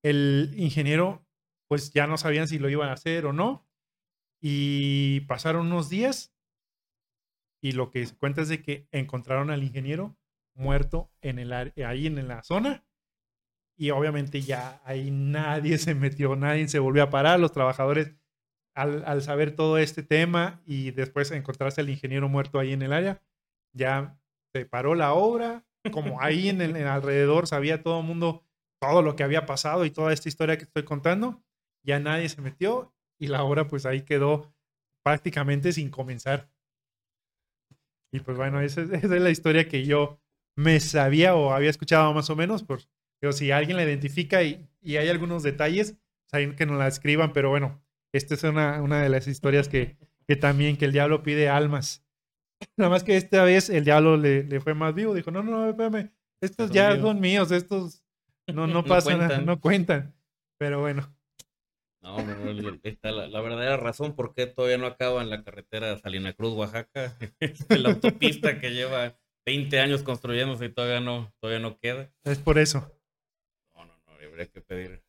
El 0.03 0.53
ingeniero 0.57 1.27
pues 1.69 1.91
ya 1.93 2.07
no 2.07 2.19
sabían 2.19 2.49
si 2.49 2.59
lo 2.59 2.69
iban 2.69 2.91
a 2.91 2.95
hacer 2.95 3.25
o 3.25 3.33
no. 3.33 3.67
Y 4.41 5.21
pasaron 5.21 5.67
unos 5.67 5.89
días 5.89 6.35
y 7.63 7.73
lo 7.73 7.91
que 7.91 8.05
se 8.05 8.15
cuenta 8.15 8.43
es 8.43 8.51
de 8.51 8.61
que 8.61 8.87
encontraron 8.93 9.51
al 9.51 9.63
ingeniero 9.63 10.19
muerto 10.53 11.11
en 11.23 11.39
el, 11.39 11.51
ahí 11.53 12.07
en 12.07 12.29
la 12.29 12.43
zona. 12.43 12.85
Y 13.75 13.89
obviamente 13.91 14.43
ya 14.43 14.83
ahí 14.85 15.11
nadie 15.11 15.79
se 15.79 15.95
metió, 15.95 16.37
nadie 16.37 16.69
se 16.69 16.79
volvió 16.79 17.05
a 17.05 17.11
parar. 17.11 17.41
Los 17.41 17.53
trabajadores, 17.53 18.13
al, 18.75 19.23
saber 19.23 19.55
todo 19.55 19.79
este 19.79 20.03
tema 20.03 20.61
y 20.67 20.91
después 20.91 21.31
encontrarse 21.31 21.81
al 21.81 21.91
ingeniero 21.91 22.29
muerto 22.29 22.59
ahí 22.59 22.73
en 22.73 22.83
el 22.83 22.93
área, 22.93 23.23
ya 23.73 24.19
se 24.53 24.67
paró 24.67 24.95
la 24.95 25.13
obra. 25.13 25.65
Como 25.93 26.21
ahí 26.23 26.49
en 26.49 26.63
el 26.63 26.77
alrededor 26.87 27.47
sabía 27.47 27.83
todo 27.83 28.01
el 28.01 28.07
mundo 28.07 28.43
todo 28.81 29.03
lo 29.03 29.17
que 29.17 29.23
había 29.23 29.47
pasado 29.47 29.85
y 29.85 29.91
toda 29.91 30.13
esta 30.13 30.29
historia 30.29 30.57
que 30.57 30.65
estoy 30.65 30.85
contando, 30.85 31.43
ya 31.83 32.01
nadie 32.01 32.29
se 32.29 32.41
metió 32.41 32.95
y 33.19 33.29
la 33.29 33.43
obra 33.45 33.69
pues 33.69 33.87
ahí 33.87 34.03
quedó 34.03 34.55
prácticamente 35.03 35.73
sin 35.73 35.91
comenzar. 35.91 36.51
Y 38.13 38.21
pues 38.21 38.37
bueno, 38.37 38.61
esa, 38.63 38.83
es 38.83 39.05
la 39.05 39.31
historia 39.31 39.69
que 39.69 39.85
yo 39.85 40.21
me 40.57 40.81
sabía 40.81 41.35
o 41.35 41.53
había 41.53 41.71
escuchado 41.71 42.13
más 42.15 42.31
o 42.31 42.37
menos, 42.37 42.63
por, 42.63 42.81
pero 43.21 43.33
si 43.33 43.51
alguien 43.51 43.77
la 43.77 43.85
identifica 43.85 44.43
y, 44.43 44.69
y 44.81 44.97
hay 44.97 45.09
algunos 45.09 45.43
detalles, 45.43 45.97
pues 46.31 46.55
que 46.55 46.67
nos 46.67 46.79
la 46.79 46.89
escriban, 46.89 47.33
pero 47.33 47.51
bueno, 47.51 47.84
esta 48.17 48.35
es 48.35 48.45
una, 48.45 48.83
una 48.83 49.03
de 49.03 49.09
las 49.09 49.27
historias 49.27 49.69
que, 49.69 49.97
que, 50.27 50.37
también, 50.37 50.77
que 50.77 50.85
el 50.85 50.93
diablo 50.93 51.23
pide 51.23 51.49
almas. 51.49 52.05
Nada 52.77 52.91
más 52.91 53.05
que 53.05 53.17
esta 53.17 53.45
vez 53.45 53.71
el 53.71 53.85
diablo 53.85 54.17
le, 54.17 54.45
le 54.45 54.61
fue 54.61 54.75
más 54.75 54.95
vivo, 54.95 55.15
dijo, 55.15 55.31
no, 55.31 55.43
no, 55.43 55.53
no, 55.53 55.69
espérame, 55.69 56.11
estos 56.41 56.71
ya 56.71 56.97
son 57.01 57.21
míos, 57.21 57.51
estos 57.51 58.05
no, 58.53 58.67
no 58.67 58.85
pasa 58.85 59.17
nada, 59.17 59.39
no 59.39 59.61
cuentan. 59.61 60.15
Pero 60.59 60.81
bueno. 60.81 61.15
No, 62.01 62.19
no, 62.23 62.79
está 62.83 63.11
la, 63.11 63.41
verdadera 63.41 63.79
razón 63.79 64.15
por 64.15 64.35
qué 64.35 64.47
todavía 64.47 64.77
no 64.77 64.87
acaba 64.87 65.23
en 65.23 65.31
la 65.31 65.43
carretera 65.43 65.99
Salina 65.99 66.35
Cruz, 66.35 66.53
Oaxaca. 66.53 67.17
la 67.71 67.91
autopista 67.91 68.61
que 68.61 68.75
lleva 68.75 69.19
20 69.47 69.81
años 69.81 70.03
construyéndose 70.03 70.67
y 70.67 70.69
todavía 70.69 71.01
no, 71.01 71.33
todavía 71.41 71.61
no 71.61 71.79
queda. 71.79 72.11
Es 72.25 72.39
por 72.39 72.59
eso. 72.59 72.93
No, 73.75 73.87
no, 73.87 73.95
no, 74.07 74.13
habría 74.13 74.47
que 74.47 74.61
pedir, 74.61 75.03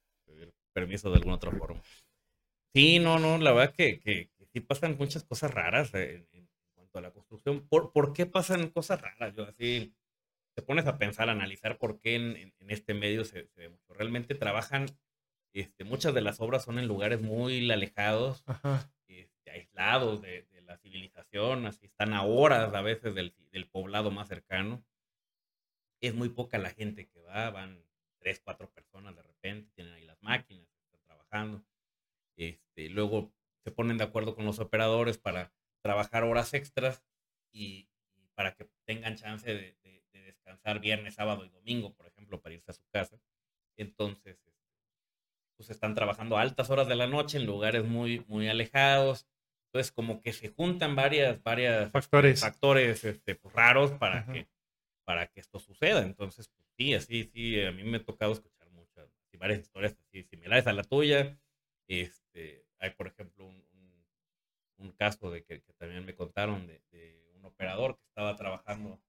permiso 0.73 1.09
de 1.09 1.17
alguna 1.17 1.35
otra 1.35 1.51
forma. 1.51 1.81
Sí, 2.75 2.99
no, 2.99 3.19
no, 3.19 3.37
la 3.37 3.53
verdad 3.53 3.73
que, 3.73 4.01
que, 4.01 4.29
sí 4.51 4.59
pasan 4.59 4.97
muchas 4.97 5.23
cosas 5.23 5.53
raras 5.53 5.93
en, 5.93 6.27
cuanto 6.73 6.97
a 6.97 7.01
la 7.01 7.11
construcción. 7.11 7.65
¿Por, 7.69 7.93
¿Por 7.93 8.11
qué 8.11 8.25
pasan 8.25 8.69
cosas 8.69 8.99
raras? 8.99 9.33
Yo 9.33 9.45
así 9.45 9.93
te 10.55 10.61
pones 10.61 10.85
a 10.85 10.97
pensar, 10.97 11.29
a 11.29 11.31
analizar 11.31 11.77
por 11.77 12.01
qué 12.01 12.15
en, 12.15 12.53
este 12.67 12.93
medio 12.93 13.23
se, 13.23 13.49
Realmente 13.87 14.35
trabajan, 14.35 14.87
este, 15.53 15.85
muchas 15.85 16.13
de 16.13 16.19
las 16.19 16.41
obras 16.41 16.65
son 16.65 16.77
en 16.77 16.85
lugares 16.85 17.21
muy 17.21 17.71
alejados, 17.71 18.43
este, 19.07 19.51
aislados 19.51 20.21
de, 20.21 20.45
la 20.65 20.75
civilización, 20.77 21.67
así 21.67 21.85
están 21.85 22.11
a 22.11 22.23
horas 22.23 22.73
a 22.73 22.81
veces 22.81 23.15
del, 23.15 23.33
poblado 23.71 24.11
más 24.11 24.27
cercano. 24.27 24.83
Es 26.01 26.13
muy 26.13 26.27
poca 26.27 26.57
la 26.57 26.71
gente 26.71 27.07
que 27.07 27.21
va, 27.21 27.51
van 27.51 27.81
tres, 28.17 28.41
cuatro 28.43 28.69
personas 28.69 29.15
de 29.15 29.21
repente, 29.21 29.71
tienen 29.75 29.93
ahí 29.93 30.03
las 30.03 30.21
máquinas, 30.21 30.67
están 30.83 31.01
trabajando. 31.03 31.63
Este, 32.75 32.89
luego 32.89 33.33
se 33.63 33.71
ponen 33.71 33.97
de 33.97 34.03
acuerdo 34.03 34.35
con 34.35 34.45
los 34.45 34.59
operadores 34.59 35.17
para 35.17 35.53
trabajar 35.81 36.23
horas 36.23 36.53
extras 36.53 37.03
y, 37.51 37.89
para 38.35 38.53
que 38.53 38.69
tengan 38.85 39.15
chance 39.15 39.51
de, 39.53 39.77
descansar 40.11 40.79
viernes, 40.79 41.15
sábado 41.15 41.45
y 41.45 41.49
domingo, 41.49 41.93
por 41.93 42.07
ejemplo, 42.07 42.41
para 42.41 42.55
irse 42.55 42.71
a 42.71 42.73
su 42.73 42.83
casa. 42.89 43.19
Entonces, 43.77 44.37
este, 44.45 44.51
pues 45.55 45.69
están 45.69 45.93
trabajando 45.93 46.37
altas 46.37 46.69
horas 46.69 46.87
de 46.87 46.95
la 46.95 47.07
noche 47.07 47.37
en 47.37 47.45
lugares 47.45 47.85
muy, 47.85 48.25
muy 48.27 48.47
alejados. 48.47 49.27
Entonces, 49.67 49.91
como 49.91 50.21
que 50.21 50.33
se 50.33 50.49
juntan 50.49 50.95
varias, 50.95 51.41
varias 51.43 51.91
factores, 51.91 52.41
factores 52.41 53.03
este, 53.03 53.35
pues, 53.35 53.53
raros 53.53 53.91
para 53.91 54.25
que, 54.25 54.47
para 55.03 55.27
que 55.27 55.39
esto 55.39 55.59
suceda. 55.59 56.01
Entonces, 56.01 56.49
pues 56.49 56.67
sí, 56.75 56.93
así, 56.93 57.23
sí, 57.25 57.61
a 57.61 57.71
mí 57.71 57.83
me 57.83 57.97
ha 57.97 58.03
tocado 58.03 58.33
escuchar 58.33 58.69
muchas, 58.71 59.07
varias 59.37 59.59
historias 59.59 59.95
así 59.99 60.23
similares 60.23 60.65
a 60.65 60.73
la 60.73 60.83
tuya. 60.83 61.37
Este, 61.87 62.64
hay, 62.85 62.91
por 62.91 63.07
ejemplo, 63.07 63.45
un, 63.45 63.65
un, 64.77 64.91
caso 64.93 65.31
de 65.31 65.43
que, 65.43 65.61
que, 65.61 65.73
también 65.73 66.05
me 66.05 66.15
contaron 66.15 66.67
de, 66.67 66.81
de 66.91 67.31
un 67.35 67.45
operador 67.45 67.97
que 67.97 68.05
estaba 68.05 68.35
trabajando 68.35 68.99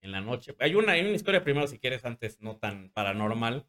en 0.00 0.12
la 0.12 0.20
noche. 0.20 0.54
Hay 0.58 0.74
una, 0.74 0.92
hay 0.92 1.00
una 1.00 1.10
historia 1.10 1.42
primero, 1.42 1.66
si 1.66 1.78
quieres, 1.78 2.04
antes 2.04 2.40
no 2.40 2.56
tan 2.56 2.90
paranormal, 2.90 3.66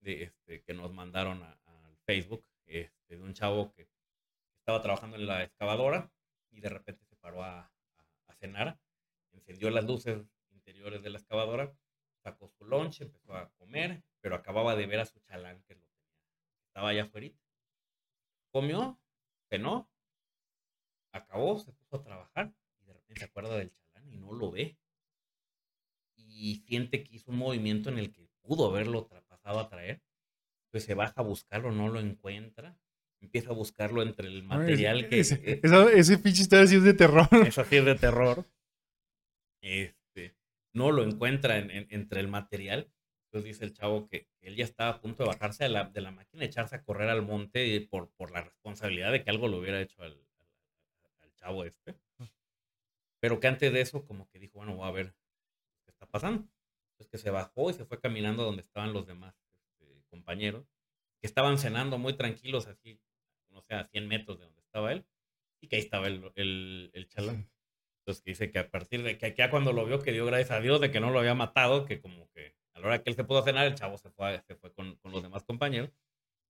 de, 0.00 0.24
este, 0.24 0.62
que 0.62 0.74
nos 0.74 0.92
mandaron 0.92 1.42
al 1.42 1.96
Facebook, 2.04 2.44
este, 2.66 3.16
de 3.16 3.22
un 3.22 3.34
chavo 3.34 3.72
que 3.72 3.88
estaba 4.58 4.82
trabajando 4.82 5.16
en 5.16 5.26
la 5.26 5.42
excavadora 5.44 6.10
y 6.50 6.60
de 6.60 6.68
repente 6.68 7.04
se 7.04 7.16
paró 7.16 7.42
a, 7.42 7.70
a, 8.26 8.34
cenar, 8.34 8.78
encendió 9.32 9.70
las 9.70 9.84
luces 9.84 10.22
interiores 10.50 11.02
de 11.02 11.10
la 11.10 11.18
excavadora, 11.18 11.72
sacó 12.22 12.48
su 12.48 12.64
lunch, 12.64 13.00
empezó 13.00 13.34
a 13.34 13.50
comer, 13.54 14.02
pero 14.20 14.34
acababa 14.34 14.74
de 14.74 14.86
ver 14.86 15.00
a 15.00 15.06
su 15.06 15.20
chalán 15.20 15.62
que 15.62 15.74
lo 15.74 15.86
tenía. 15.86 16.20
Estaba 16.66 16.88
allá 16.90 17.04
afuera. 17.04 17.28
Comió, 18.56 18.98
cenó, 19.50 19.86
acabó, 21.12 21.58
se 21.58 21.72
puso 21.72 21.96
a 21.96 22.02
trabajar 22.02 22.54
y 22.80 22.86
de 22.86 22.94
repente 22.94 23.20
se 23.20 23.26
acuerda 23.26 23.54
del 23.54 23.70
chalán 23.70 24.10
y 24.10 24.16
no 24.16 24.32
lo 24.32 24.50
ve 24.50 24.78
y 26.16 26.64
siente 26.66 27.04
que 27.04 27.16
hizo 27.16 27.32
un 27.32 27.36
movimiento 27.36 27.90
en 27.90 27.98
el 27.98 28.10
que 28.10 28.30
pudo 28.40 28.70
haberlo 28.70 29.08
pasado 29.08 29.60
a 29.60 29.68
traer, 29.68 30.00
pues 30.70 30.84
se 30.84 30.94
baja 30.94 31.12
a 31.16 31.22
buscarlo, 31.22 31.70
no 31.70 31.88
lo 31.88 32.00
encuentra, 32.00 32.80
empieza 33.20 33.50
a 33.50 33.52
buscarlo 33.52 34.00
entre 34.00 34.28
el 34.28 34.42
material 34.42 35.10
que... 35.10 35.20
Ese, 35.20 35.60
ese 35.94 36.16
pinche 36.16 36.40
historia 36.40 36.66
sí 36.66 36.76
es 36.76 36.82
de 36.82 36.94
terror. 36.94 37.28
Eso 37.46 37.62
sí 37.62 37.76
es 37.76 37.84
de 37.84 37.96
terror. 37.96 38.46
Este, 39.60 40.34
no 40.72 40.92
lo 40.92 41.02
encuentra 41.02 41.58
entre 41.58 42.20
el 42.20 42.28
material. 42.28 42.90
Entonces 43.36 43.52
dice 43.52 43.64
el 43.66 43.74
chavo 43.74 44.08
que, 44.08 44.26
él 44.40 44.56
ya 44.56 44.64
estaba 44.64 44.90
a 44.92 45.00
punto 45.00 45.22
de 45.22 45.28
bajarse 45.28 45.64
de 45.64 45.68
la, 45.68 45.84
de 45.84 46.00
la 46.00 46.10
máquina, 46.10 46.42
echarse 46.42 46.76
a 46.76 46.82
correr 46.82 47.10
al 47.10 47.20
monte 47.20 47.86
por, 47.90 48.08
por 48.12 48.30
la 48.30 48.40
responsabilidad 48.40 49.12
de 49.12 49.22
que 49.22 49.28
algo 49.28 49.46
lo 49.46 49.58
hubiera 49.58 49.78
hecho 49.78 50.02
al, 50.02 50.18
al 51.20 51.34
chavo 51.34 51.64
este. 51.64 51.98
Pero 53.20 53.38
que 53.38 53.46
antes 53.48 53.70
de 53.70 53.82
eso, 53.82 54.06
como 54.06 54.26
que 54.30 54.38
dijo, 54.38 54.54
bueno, 54.54 54.74
voy 54.74 54.88
a 54.88 54.90
ver 54.90 55.14
está 55.86 56.06
pasando. 56.06 56.48
Entonces 56.92 57.10
que 57.10 57.18
se 57.18 57.28
bajó 57.28 57.68
y 57.68 57.74
se 57.74 57.84
fue 57.84 58.00
caminando 58.00 58.42
donde 58.42 58.62
estaban 58.62 58.94
los 58.94 59.06
demás 59.06 59.34
este, 59.54 60.02
compañeros, 60.08 60.64
que 61.20 61.26
estaban 61.26 61.58
cenando 61.58 61.98
muy 61.98 62.14
tranquilos, 62.14 62.66
así, 62.68 62.98
no 63.50 63.60
sé, 63.60 63.74
a 63.74 63.84
100 63.84 64.08
metros 64.08 64.38
de 64.38 64.44
donde 64.46 64.62
estaba 64.62 64.92
él, 64.92 65.04
y 65.60 65.68
que 65.68 65.76
ahí 65.76 65.82
estaba 65.82 66.06
el, 66.06 66.32
el, 66.36 66.90
el 66.94 67.06
chalán. 67.08 67.50
Entonces 67.98 68.22
que 68.22 68.30
dice 68.30 68.50
que 68.50 68.60
a 68.60 68.70
partir 68.70 69.02
de 69.02 69.18
que 69.18 69.34
ya 69.36 69.50
cuando 69.50 69.74
lo 69.74 69.84
vio, 69.84 70.00
que 70.00 70.12
dio 70.12 70.24
gracias 70.24 70.52
a 70.52 70.60
Dios 70.60 70.80
de 70.80 70.90
que 70.90 71.00
no 71.00 71.10
lo 71.10 71.18
había 71.18 71.34
matado, 71.34 71.84
que 71.84 72.00
como 72.00 72.30
que 72.30 72.54
a 72.76 72.80
la 72.80 72.86
hora 72.88 73.02
que 73.02 73.10
él 73.10 73.16
se 73.16 73.24
pudo 73.24 73.42
cenar, 73.42 73.66
el 73.66 73.74
chavo 73.74 73.96
se 73.96 74.10
fue, 74.10 74.40
se 74.46 74.54
fue 74.54 74.72
con, 74.72 74.96
con 74.96 75.10
los 75.10 75.22
demás 75.22 75.44
compañeros, 75.44 75.90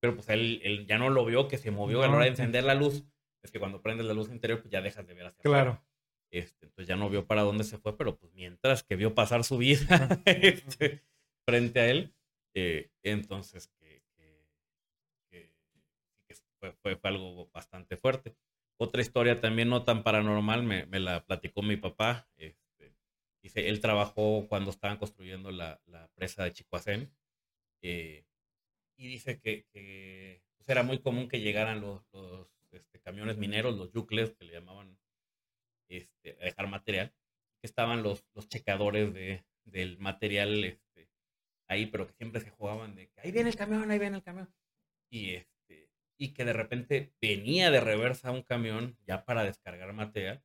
pero 0.01 0.15
pues 0.15 0.29
él, 0.29 0.61
él, 0.65 0.87
ya 0.87 0.99
no 0.99 1.09
lo 1.09 1.25
vio, 1.25 1.47
que 1.47 1.57
se 1.57 1.71
movió 1.71 2.03
a 2.03 2.09
la 2.09 2.17
hora 2.17 2.25
de 2.25 2.31
encender 2.31 2.65
la 2.65 2.75
luz. 2.75 3.05
Es 3.43 3.53
que 3.53 3.61
cuando 3.61 3.81
prendes 3.81 4.07
la 4.07 4.13
luz 4.13 4.29
interior, 4.29 4.61
pues 4.61 4.73
ya 4.73 4.81
dejas 4.81 5.07
de 5.07 5.15
ver 5.15 5.27
hacia 5.27 5.43
Claro. 5.43 5.83
Este, 6.33 6.67
entonces 6.67 6.89
ya 6.89 6.97
no 6.97 7.09
vio 7.09 7.27
para 7.27 7.43
dónde 7.43 7.63
se 7.63 7.79
fue, 7.79 7.97
pero 7.97 8.17
pues 8.17 8.33
mientras 8.35 8.83
que 8.83 8.97
vio 8.97 9.15
pasar 9.15 9.45
su 9.45 9.57
vida 9.57 10.21
este, 10.27 11.05
frente 11.47 11.81
a 11.81 11.87
él, 11.87 12.13
eh, 12.55 12.91
entonces 13.05 13.69
que, 13.79 14.03
fue, 16.59 16.97
fue, 16.97 16.99
algo 17.05 17.49
bastante 17.53 17.97
fuerte. 17.97 18.35
Otra 18.79 19.01
historia 19.01 19.41
también 19.41 19.69
no 19.69 19.85
tan 19.85 20.03
paranormal 20.03 20.65
me, 20.65 20.87
me 20.87 20.99
la 20.99 21.25
platicó 21.25 21.63
mi 21.63 21.77
papá. 21.77 22.29
Este, 22.37 22.66
dice, 23.47 23.69
él 23.69 23.81
trabajó 23.81 24.47
cuando 24.49 24.71
estaban 24.71 24.99
construyendo 24.99 25.51
la, 25.51 25.81
la 25.87 26.09
presa 26.15 26.45
de 26.45 26.53
Chicoacén. 26.53 27.13
Eh, 27.83 28.25
y 28.97 29.09
dice 29.09 29.39
que, 29.41 29.67
que 29.73 30.43
pues 30.57 30.69
era 30.69 30.83
muy 30.83 30.99
común 30.99 31.29
que 31.29 31.41
llegaran 31.41 31.81
los, 31.81 32.03
los 32.13 32.49
este, 32.73 32.99
camiones 33.01 33.37
mineros, 33.39 33.77
los 33.77 33.93
yucles, 33.93 34.33
que 34.35 34.47
le 34.47 34.55
llamaban 34.55 34.99
este, 35.89 36.37
a 36.41 36.45
dejar 36.47 36.69
material, 36.69 37.15
que 37.61 37.67
estaban 37.67 38.03
los, 38.03 38.25
los 38.35 38.49
checadores 38.49 39.15
de, 39.15 39.45
del 39.65 39.99
material 39.99 40.65
este, 40.65 41.09
ahí, 41.69 41.87
pero 41.87 42.07
que 42.07 42.15
siempre 42.15 42.41
se 42.41 42.51
jugaban 42.51 42.97
de 42.97 43.09
que 43.11 43.21
ahí 43.21 43.31
viene 43.31 43.51
el 43.51 43.57
camión, 43.57 43.91
ahí 43.91 43.99
viene 43.99 44.17
el 44.17 44.23
camión. 44.25 44.53
Y, 45.09 45.35
este, 45.35 45.91
y 46.19 46.35
que 46.35 46.45
de 46.45 46.53
repente 46.53 47.13
venía 47.21 47.71
de 47.71 47.81
reversa 47.81 48.33
un 48.33 48.43
camión 48.43 48.99
ya 49.07 49.25
para 49.25 49.45
descargar 49.45 49.93
material 49.93 50.43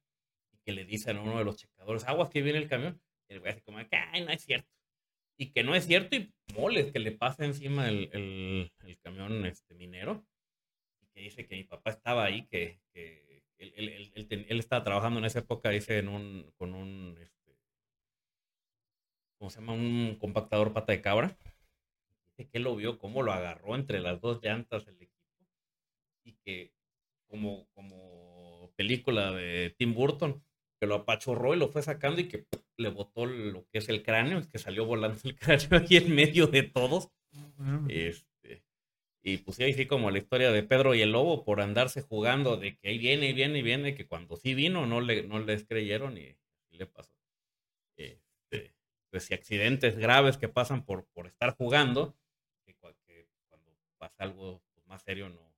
que 0.65 0.71
le 0.71 0.85
dicen 0.85 1.17
a 1.17 1.21
uno 1.21 1.37
de 1.37 1.45
los 1.45 1.57
checadores, 1.57 2.05
aguas 2.05 2.29
que 2.29 2.41
viene 2.41 2.59
el 2.59 2.67
camión. 2.67 3.01
Y 3.27 3.33
el 3.33 3.39
güey 3.39 3.51
así 3.51 3.61
como, 3.61 3.77
ay, 3.77 4.25
no 4.25 4.31
es 4.31 4.43
cierto. 4.43 4.69
Y 5.37 5.51
que 5.51 5.63
no 5.63 5.73
es 5.73 5.85
cierto 5.85 6.15
y 6.15 6.31
moles 6.55 6.91
que 6.91 6.99
le 6.99 7.11
pasa 7.13 7.45
encima 7.45 7.89
el, 7.89 8.09
el, 8.13 8.99
camión 8.99 9.45
este, 9.45 9.73
minero. 9.73 10.25
Y 11.01 11.07
que 11.07 11.21
dice 11.21 11.47
que 11.47 11.55
mi 11.55 11.63
papá 11.63 11.91
estaba 11.91 12.25
ahí, 12.25 12.45
que, 12.47 12.79
que 12.93 13.43
él, 13.57 14.11
él, 14.47 14.59
estaba 14.59 14.83
trabajando 14.83 15.19
en 15.19 15.25
esa 15.25 15.39
época, 15.39 15.69
dice, 15.69 15.97
en 15.97 16.09
un, 16.09 16.51
con 16.57 16.73
un, 16.73 17.17
este, 17.19 17.57
¿cómo 19.37 19.49
se 19.49 19.59
llama? 19.59 19.73
Un 19.73 20.15
compactador 20.19 20.73
pata 20.73 20.91
de 20.91 21.01
cabra. 21.01 21.37
Dice 22.37 22.49
que 22.49 22.57
él 22.57 22.63
lo 22.63 22.75
vio, 22.75 22.99
cómo 22.99 23.23
lo 23.23 23.31
agarró 23.31 23.75
entre 23.75 23.99
las 23.99 24.21
dos 24.21 24.41
llantas 24.43 24.87
el 24.87 24.95
equipo. 24.95 25.11
Y 26.23 26.33
que, 26.43 26.71
como, 27.27 27.67
como 27.73 28.71
película 28.75 29.31
de 29.31 29.73
Tim 29.77 29.93
Burton, 29.93 30.43
que 30.81 30.87
lo 30.87 30.95
apachurró 30.95 31.53
y 31.53 31.59
lo 31.59 31.69
fue 31.69 31.83
sacando 31.83 32.21
y 32.21 32.27
que 32.27 32.47
le 32.75 32.89
botó 32.89 33.27
lo 33.27 33.67
que 33.67 33.77
es 33.77 33.87
el 33.87 34.01
cráneo, 34.01 34.41
que 34.49 34.57
salió 34.57 34.83
volando 34.83 35.19
el 35.23 35.35
cráneo 35.39 35.79
ahí 35.79 35.97
en 35.97 36.15
medio 36.15 36.47
de 36.47 36.63
todos. 36.63 37.11
Este, 37.87 38.63
y 39.21 39.37
pues 39.37 39.59
ahí 39.59 39.73
sí 39.73 39.85
como 39.85 40.09
la 40.09 40.17
historia 40.17 40.51
de 40.51 40.63
Pedro 40.63 40.95
y 40.95 41.03
el 41.03 41.11
Lobo 41.11 41.45
por 41.45 41.61
andarse 41.61 42.01
jugando 42.01 42.57
de 42.57 42.77
que 42.77 42.89
ahí 42.89 42.97
viene 42.97 43.29
y 43.29 43.33
viene 43.33 43.59
y 43.59 43.61
viene, 43.61 43.93
que 43.93 44.07
cuando 44.07 44.37
sí 44.37 44.55
vino 44.55 44.87
no, 44.87 45.01
le, 45.01 45.21
no 45.21 45.37
les 45.37 45.65
creyeron 45.65 46.17
y, 46.17 46.35
le 46.71 46.87
pasó. 46.87 47.13
Este, 47.95 48.73
pues 49.11 49.25
si 49.25 49.35
accidentes 49.35 49.99
graves 49.99 50.37
que 50.37 50.49
pasan 50.49 50.83
por, 50.83 51.05
por 51.13 51.27
estar 51.27 51.55
jugando, 51.55 52.15
que, 52.65 52.73
cuando 53.49 53.71
pasa 53.99 54.23
algo 54.23 54.63
pues, 54.73 54.87
más 54.87 55.03
serio 55.03 55.29
no, 55.29 55.53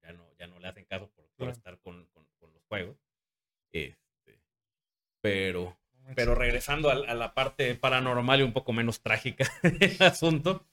ya 0.00 0.12
no, 0.14 0.26
ya 0.38 0.46
no 0.46 0.58
le 0.58 0.68
hacen 0.68 0.86
caso 0.86 1.10
por, 1.36 1.50
estar 1.50 1.78
con, 1.80 2.06
con, 2.14 2.24
los 2.50 2.64
juegos. 2.64 2.96
Este, 3.70 4.03
pero, 5.24 5.74
pero 6.14 6.34
regresando 6.34 6.90
a, 6.90 6.92
a, 6.92 7.14
la 7.14 7.32
parte 7.32 7.74
paranormal 7.76 8.40
y 8.40 8.42
un 8.42 8.52
poco 8.52 8.74
menos 8.74 9.00
trágica 9.00 9.50
del 9.62 9.96
asunto, 10.02 10.66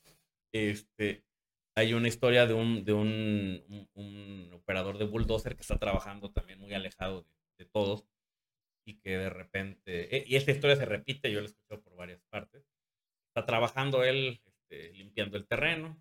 este, 0.52 1.24
hay 1.74 1.94
una 1.94 2.10
historia 2.10 2.46
de 2.48 2.54
un, 2.54 2.84
de 2.84 2.92
un, 2.92 3.88
un, 3.94 4.52
operador 4.52 4.98
de 4.98 5.06
bulldozer 5.06 5.56
que 5.56 5.62
está 5.62 5.78
trabajando 5.78 6.34
también 6.34 6.60
muy 6.60 6.74
alejado 6.74 7.26
de, 7.58 7.66
todos 7.66 8.06
y 8.86 9.00
que 9.00 9.18
de 9.18 9.30
repente, 9.30 10.18
e, 10.18 10.26
y 10.28 10.36
esta 10.36 10.52
historia 10.52 10.76
se 10.76 10.86
repite, 10.86 11.32
yo 11.32 11.40
la 11.40 11.46
he 11.46 11.50
escuchado 11.50 11.82
por 11.82 11.96
varias 11.96 12.22
partes, 12.24 12.66
está 13.28 13.46
trabajando 13.46 14.04
él 14.04 14.42
este, 14.44 14.92
limpiando 14.92 15.38
el 15.38 15.48
terreno 15.48 15.98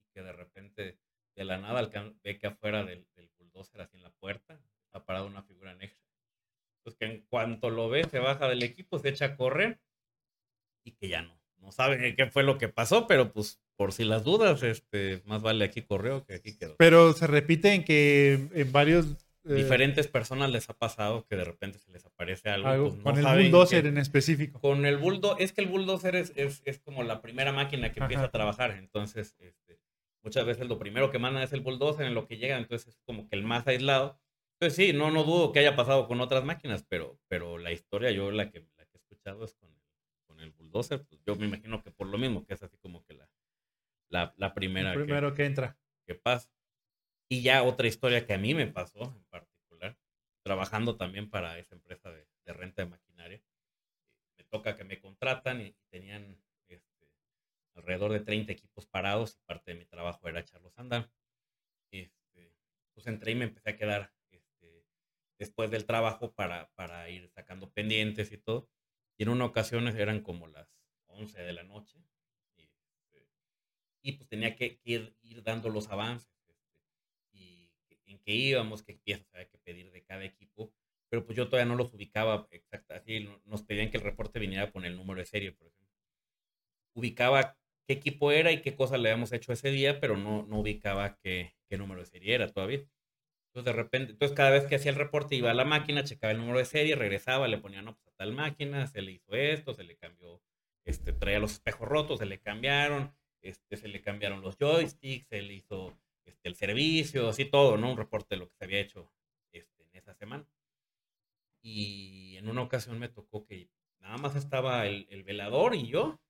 y 0.00 0.08
que 0.12 0.22
de 0.22 0.32
repente 0.32 0.98
de 1.36 1.44
la 1.44 1.58
nada 1.58 1.88
ve 2.24 2.36
que 2.36 2.48
afuera 2.48 2.84
del, 2.84 3.06
del 3.14 3.30
bulldozer, 3.38 3.82
así 3.82 3.96
en 3.96 4.02
la 4.02 4.10
puerta, 4.10 4.60
ha 4.90 5.04
parado 5.04 5.28
una 5.28 5.44
figura 5.44 5.72
negra. 5.76 6.05
Pues 6.86 6.94
que 6.94 7.06
en 7.06 7.26
cuanto 7.28 7.68
lo 7.68 7.88
ve, 7.88 8.04
se 8.04 8.20
baja 8.20 8.48
del 8.48 8.62
equipo, 8.62 9.00
se 9.00 9.08
echa 9.08 9.24
a 9.24 9.36
correr 9.36 9.80
y 10.84 10.92
que 10.92 11.08
ya 11.08 11.22
no, 11.22 11.36
no 11.58 11.72
sabe 11.72 12.14
qué 12.14 12.26
fue 12.26 12.44
lo 12.44 12.58
que 12.58 12.68
pasó, 12.68 13.08
pero 13.08 13.32
pues 13.32 13.60
por 13.74 13.92
si 13.92 14.04
las 14.04 14.22
dudas, 14.22 14.62
este, 14.62 15.20
más 15.24 15.42
vale 15.42 15.64
aquí 15.64 15.82
corrió 15.82 16.24
que 16.24 16.34
aquí 16.34 16.56
quedó. 16.56 16.76
Pero 16.76 17.12
se 17.12 17.26
repite 17.26 17.74
en 17.74 17.82
que 17.82 18.48
en 18.54 18.70
varios... 18.70 19.06
Eh, 19.42 19.54
Diferentes 19.54 20.06
personas 20.06 20.48
les 20.52 20.70
ha 20.70 20.74
pasado 20.74 21.26
que 21.26 21.34
de 21.34 21.42
repente 21.42 21.80
se 21.80 21.90
les 21.90 22.06
aparece 22.06 22.50
algo. 22.50 22.90
Pues, 22.90 23.02
con 23.02 23.18
el 23.18 23.42
bulldozer 23.42 23.86
en 23.86 23.98
específico. 23.98 24.60
Con 24.60 24.86
el 24.86 24.96
bulldozer, 24.96 25.42
es 25.42 25.52
que 25.52 25.62
el 25.62 25.66
bulldozer 25.66 26.14
es, 26.14 26.32
es, 26.36 26.78
como 26.84 27.02
la 27.02 27.20
primera 27.20 27.50
máquina 27.50 27.90
que 27.90 27.98
empieza 27.98 28.26
a 28.26 28.30
trabajar, 28.30 28.76
entonces 28.78 29.34
este, 29.40 29.80
muchas 30.22 30.46
veces 30.46 30.68
lo 30.68 30.78
primero 30.78 31.10
que 31.10 31.18
mandan 31.18 31.42
es 31.42 31.52
el 31.52 31.62
bulldozer 31.62 32.06
en 32.06 32.14
lo 32.14 32.28
que 32.28 32.36
llega, 32.36 32.56
entonces 32.56 32.94
es 32.94 33.00
como 33.04 33.28
que 33.28 33.34
el 33.34 33.42
más 33.42 33.66
aislado. 33.66 34.20
Pues 34.58 34.74
sí, 34.74 34.92
no, 34.92 35.10
no 35.10 35.24
dudo 35.24 35.52
que 35.52 35.58
haya 35.58 35.76
pasado 35.76 36.08
con 36.08 36.20
otras 36.20 36.44
máquinas, 36.44 36.84
pero, 36.88 37.18
pero 37.28 37.58
la 37.58 37.72
historia 37.72 38.10
yo 38.10 38.30
la 38.30 38.50
que, 38.50 38.60
la 38.76 38.86
que 38.86 38.96
he 38.96 39.00
escuchado 39.00 39.44
es 39.44 39.54
con, 39.54 39.70
con 40.26 40.40
el 40.40 40.50
bulldozer, 40.50 41.04
pues 41.04 41.20
yo 41.26 41.36
me 41.36 41.46
imagino 41.46 41.82
que 41.82 41.90
por 41.90 42.06
lo 42.06 42.16
mismo, 42.16 42.46
que 42.46 42.54
es 42.54 42.62
así 42.62 42.78
como 42.78 43.04
que 43.04 43.14
la, 43.14 43.28
la, 44.08 44.34
la 44.36 44.54
primera. 44.54 44.94
primero 44.94 45.34
que, 45.34 45.44
entra. 45.44 45.76
Que 46.06 46.14
pasa. 46.14 46.50
Y 47.28 47.42
ya 47.42 47.62
otra 47.62 47.86
historia 47.86 48.24
que 48.26 48.34
a 48.34 48.38
mí 48.38 48.54
me 48.54 48.66
pasó 48.66 49.14
en 49.16 49.24
particular, 49.24 49.98
trabajando 50.42 50.96
también 50.96 51.28
para 51.28 51.58
esa 51.58 51.74
empresa 51.74 52.10
de, 52.10 52.26
renta 52.46 52.82
de 52.82 52.90
maquinaria. 52.90 53.42
Me 54.38 54.44
toca 54.44 54.76
que 54.76 54.84
me 54.84 55.00
contratan 55.00 55.60
y, 55.60 55.76
tenían 55.90 56.40
este, 56.68 57.10
alrededor 57.74 58.12
de 58.12 58.20
30 58.20 58.52
equipos 58.52 58.86
parados 58.86 59.36
y 59.36 59.40
parte 59.44 59.72
de 59.72 59.78
mi 59.78 59.86
trabajo 59.86 60.28
era 60.28 60.40
echarlos 60.40 60.78
a 60.78 60.82
andar. 60.82 61.10
Este, 61.90 62.54
pues 62.94 63.06
entré 63.06 63.32
y 63.32 63.34
me 63.34 63.44
empecé 63.44 63.70
a 63.70 63.76
quedar 63.76 64.15
después 65.38 65.70
del 65.70 65.86
trabajo 65.86 66.32
para, 66.32 66.70
para 66.74 67.08
ir 67.10 67.28
sacando 67.30 67.70
pendientes 67.70 68.32
y 68.32 68.38
todo. 68.38 68.68
Y 69.18 69.24
en 69.24 69.30
una 69.30 69.44
ocasión 69.44 69.88
eran 69.88 70.20
como 70.20 70.46
las 70.48 70.68
11 71.06 71.40
de 71.42 71.52
la 71.52 71.62
noche 71.62 72.06
y 74.06 74.12
pues 74.12 74.28
tenía 74.28 74.54
que, 74.54 74.78
ir, 74.84 75.16
ir, 75.22 75.42
dando 75.42 75.68
los 75.68 75.88
avances 75.88 76.30
este, 76.48 76.80
y 77.32 77.72
en 78.06 78.20
qué 78.20 78.34
íbamos, 78.34 78.84
qué 78.84 78.94
piezas 78.94 79.26
había 79.34 79.48
que 79.48 79.58
pedir 79.58 79.90
de 79.90 80.04
cada 80.04 80.24
equipo, 80.24 80.72
pero 81.08 81.26
pues 81.26 81.36
yo 81.36 81.48
todavía 81.48 81.68
no 81.68 81.74
los 81.74 81.92
ubicaba 81.92 82.46
exacto, 82.52 82.94
así 82.94 83.28
nos 83.44 83.64
pedían 83.64 83.90
que 83.90 83.96
el 83.96 84.04
reporte 84.04 84.38
viniera 84.38 84.70
con 84.70 84.84
el 84.84 84.94
número 84.94 85.18
de 85.18 85.26
serie, 85.26 85.50
por 85.50 85.66
ejemplo. 85.66 85.96
Ubicaba 86.94 87.58
qué 87.84 87.94
equipo 87.94 88.30
era 88.30 88.52
y 88.52 88.62
qué 88.62 88.76
cosas 88.76 89.00
le 89.00 89.10
habíamos 89.10 89.32
hecho 89.32 89.52
ese 89.52 89.72
día, 89.72 89.98
pero 89.98 90.16
no, 90.16 90.46
no 90.46 90.60
ubicaba 90.60 91.18
qué, 91.18 91.56
qué 91.68 91.76
número 91.76 92.00
de 92.00 92.06
serie 92.06 92.36
era 92.36 92.52
todavía. 92.52 92.86
Entonces, 93.56 93.74
de 93.74 93.82
repente, 93.82 94.12
entonces 94.12 94.36
cada 94.36 94.50
vez 94.50 94.66
que 94.66 94.74
hacía 94.76 94.90
el 94.90 94.98
reporte 94.98 95.34
iba 95.34 95.50
a 95.50 95.54
la 95.54 95.64
máquina, 95.64 96.04
checaba 96.04 96.30
el 96.30 96.36
número 96.36 96.58
de 96.58 96.66
serie, 96.66 96.94
regresaba, 96.94 97.48
le 97.48 97.56
ponía, 97.56 97.80
no, 97.80 97.96
pues 97.96 98.08
a 98.08 98.16
tal 98.18 98.34
máquina, 98.34 98.86
se 98.86 99.00
le 99.00 99.12
hizo 99.12 99.34
esto, 99.34 99.72
se 99.72 99.82
le 99.82 99.96
cambió, 99.96 100.42
este, 100.84 101.14
traía 101.14 101.38
los 101.38 101.52
espejos 101.52 101.88
rotos, 101.88 102.18
se 102.18 102.26
le 102.26 102.38
cambiaron, 102.38 103.14
este, 103.40 103.78
se 103.78 103.88
le 103.88 104.02
cambiaron 104.02 104.42
los 104.42 104.58
joysticks, 104.58 105.28
se 105.28 105.40
le 105.40 105.54
hizo 105.54 105.98
este, 106.26 106.50
el 106.50 106.54
servicio, 106.54 107.30
así 107.30 107.46
todo, 107.46 107.78
¿no? 107.78 107.92
Un 107.92 107.96
reporte 107.96 108.34
de 108.34 108.40
lo 108.40 108.48
que 108.50 108.56
se 108.56 108.64
había 108.66 108.80
hecho 108.80 109.10
este, 109.52 109.84
en 109.84 109.96
esa 109.96 110.12
semana. 110.12 110.46
Y 111.62 112.36
en 112.36 112.50
una 112.50 112.60
ocasión 112.60 112.98
me 112.98 113.08
tocó 113.08 113.46
que 113.46 113.70
nada 114.00 114.18
más 114.18 114.36
estaba 114.36 114.86
el, 114.86 115.22
velador 115.24 115.74
y 115.74 115.86
yo, 115.86 116.20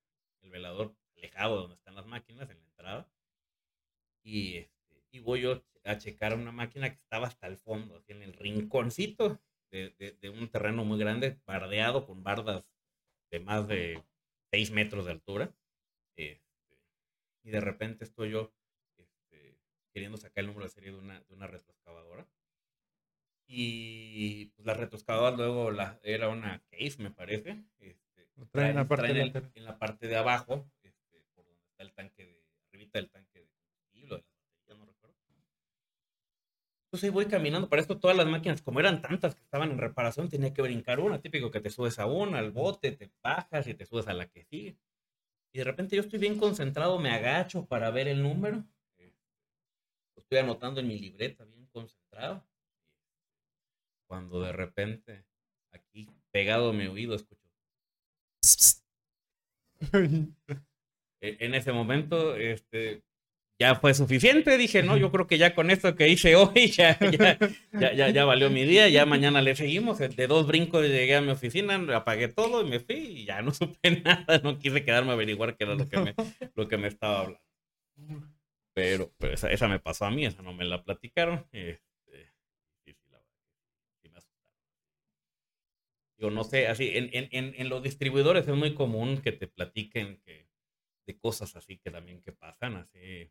el 0.43 0.51
velador 0.51 0.95
alejado 1.17 1.57
donde 1.63 1.75
están 1.75 1.97
las 1.97 2.07
máquinas, 2.07 2.49
en 2.51 2.61
la 2.61 2.67
entrada. 2.67 3.09
Y, 4.23 4.59
este, 4.59 5.03
y 5.11 5.19
voy 5.19 5.41
yo 5.41 5.61
a 5.87 5.99
checar 5.99 6.35
una 6.35 6.53
máquina 6.53 6.91
que 6.91 6.97
estaba 6.97 7.27
hasta 7.27 7.47
el 7.47 7.57
fondo, 7.57 7.97
así 7.97 8.13
en 8.13 8.23
el 8.23 8.35
rinconcito 8.35 9.41
de, 9.71 10.17
de, 10.21 10.31
un 10.31 10.49
terreno 10.49 10.85
muy 10.85 10.99
grande, 10.99 11.39
bardeado 11.47 12.07
con 12.07 12.23
bardas 12.23 12.65
de 13.31 13.41
más 13.41 13.67
de 13.69 14.03
6 14.53 14.71
metros 14.73 15.07
de 15.07 15.13
altura. 15.13 15.55
Eh, 16.17 16.41
y 17.43 17.51
de 17.51 17.61
repente 17.61 18.05
estoy 18.05 18.31
yo 18.31 18.53
este, 18.97 19.59
queriendo 19.93 20.19
sacar 20.19 20.43
el 20.43 20.49
número 20.49 20.65
de 20.65 20.71
serie 20.71 20.93
de 20.93 20.99
una, 20.99 21.21
de 21.21 21.35
una 21.35 21.47
retroexcavadora. 21.47 22.27
Y 23.49 24.47
pues 24.47 24.67
la 24.67 24.75
retroexcavadora 24.75 25.37
luego 25.37 25.71
la, 25.71 26.01
era 26.03 26.29
una 26.29 26.65
case, 26.71 26.97
me 26.99 27.11
parece. 27.11 27.65
Este, 27.79 28.29
trae, 28.51 28.71
en, 28.71 28.77
la 28.77 28.89
parte 28.89 29.11
en, 29.55 29.65
la 29.65 29.79
parte 29.79 30.09
de 30.09 30.17
abajo, 30.17 30.69
este, 30.83 31.23
por 31.35 31.45
donde 31.45 31.65
está 31.65 31.85
el 31.85 31.93
tanque 31.93 32.27
de, 32.27 32.45
arribita 32.69 32.99
del 32.99 33.11
tanque 33.11 33.41
de 33.41 33.49
combustible, 33.49 34.17
de 34.17 34.23
las 34.23 34.39
baterías, 34.41 34.79
no 34.79 34.87
recuerdo. 34.87 35.17
Entonces 36.87 37.13
voy 37.13 37.27
caminando, 37.27 37.69
para 37.69 37.83
esto 37.83 37.99
todas 37.99 38.17
las 38.17 38.27
máquinas, 38.27 38.63
como 38.63 38.79
eran 38.79 39.03
tantas 39.03 39.35
que 39.35 39.43
estaban 39.43 39.73
en 39.73 39.79
reparación, 39.79 40.29
tenía 40.29 40.55
que 40.55 40.63
brincar 40.63 41.01
una, 41.01 41.21
típico 41.21 41.51
que 41.51 41.61
te 41.61 41.69
subes 41.69 41.99
a 41.99 42.07
una, 42.07 42.39
al 42.39 42.53
bote, 42.53 42.93
te 42.93 43.11
bajas 43.23 43.67
y 43.67 43.75
te 43.75 43.85
subes 43.85 44.07
a 44.07 44.15
la 44.15 44.29
que 44.29 44.45
sigue. 44.45 44.77
Y 45.53 45.59
de 45.59 45.65
repente 45.65 45.97
yo 45.97 46.03
estoy 46.03 46.21
bien 46.21 46.39
concentrado, 46.39 46.99
me 47.01 47.11
agacho 47.11 47.67
para 47.67 47.91
ver 47.91 48.07
el 48.07 48.23
número. 48.23 48.65
Lo 50.15 50.23
estoy 50.23 50.39
anotando 50.39 50.81
en 50.81 50.87
mi 50.87 50.99
libreta, 50.99 51.45
bien 51.45 51.67
concentrado. 51.73 52.47
Cuando 54.07 54.41
de 54.41 54.53
repente, 54.53 55.25
aquí 55.73 56.09
pegado 56.31 56.71
a 56.71 56.73
mi 56.73 56.87
oído, 56.87 57.17
escucho. 57.17 57.43
E, 61.19 61.39
en 61.41 61.55
ese 61.55 61.73
momento, 61.73 62.37
este, 62.37 63.03
ya 63.59 63.75
fue 63.75 63.95
suficiente. 63.95 64.59
Dije, 64.59 64.83
no, 64.83 64.97
yo 64.97 65.11
creo 65.11 65.27
que 65.27 65.39
ya 65.39 65.55
con 65.55 65.71
esto 65.71 65.95
que 65.95 66.09
hice 66.09 66.37
hoy, 66.37 66.69
ya, 66.77 66.99
ya, 67.01 67.93
ya, 67.93 68.11
ya, 68.11 68.25
valió 68.25 68.51
mi 68.51 68.65
día. 68.65 68.89
Ya 68.89 69.07
mañana 69.07 69.41
le 69.43 69.57
seguimos. 69.57 69.99
De 69.99 70.27
dos 70.27 70.47
brincos 70.47 70.87
llegué 70.87 71.17
a 71.17 71.23
mi 71.23 71.31
oficina, 71.31 71.75
apagué 71.97 72.29
todo 72.29 72.63
y 72.63 72.69
me 72.69 72.81
fui 72.81 72.97
y 72.97 73.25
ya 73.25 73.43
no 73.43 73.53
supe 73.55 74.03
nada. 74.03 74.41
No 74.43 74.59
quise 74.59 74.85
quedarme 74.85 75.11
a 75.11 75.15
averiguar 75.15 75.57
qué 75.57 75.65
era 75.65 75.75
lo 75.75 75.89
que 75.89 75.99
me, 75.99 76.15
lo 76.55 76.69
que 76.69 76.77
me 76.77 76.89
estaba 76.89 77.21
hablando. 77.21 77.41
Pero, 78.75 79.11
pero 79.17 79.33
esa, 79.33 79.51
esa, 79.51 79.69
me 79.69 79.81
pasó 79.81 80.05
a 80.05 80.11
mí, 80.11 80.27
esa 80.27 80.43
no 80.43 80.53
me 80.53 80.67
la 80.67 80.85
platicaron. 80.85 81.47
Este, 81.51 82.31
la 83.11 83.23
me 84.11 84.19
asustaron. 84.19 84.59
Yo 86.19 86.31
no 86.31 86.45
sé, 86.45 86.67
así, 86.67 86.91
en, 86.95 87.09
en, 87.13 87.55
en 87.57 87.69
los 87.71 87.83
distribuidores 87.83 88.47
es 88.47 88.55
muy 88.55 88.75
común 88.75 89.23
que 89.23 89.33
te 89.33 89.47
platiquen 89.47 90.21
que 90.27 90.47
de 91.07 91.17
cosas 91.19 91.55
así 91.57 91.79
que 91.79 91.91
también 91.91 92.21
que 92.21 92.33
pasan, 92.33 92.77
así 92.77 93.31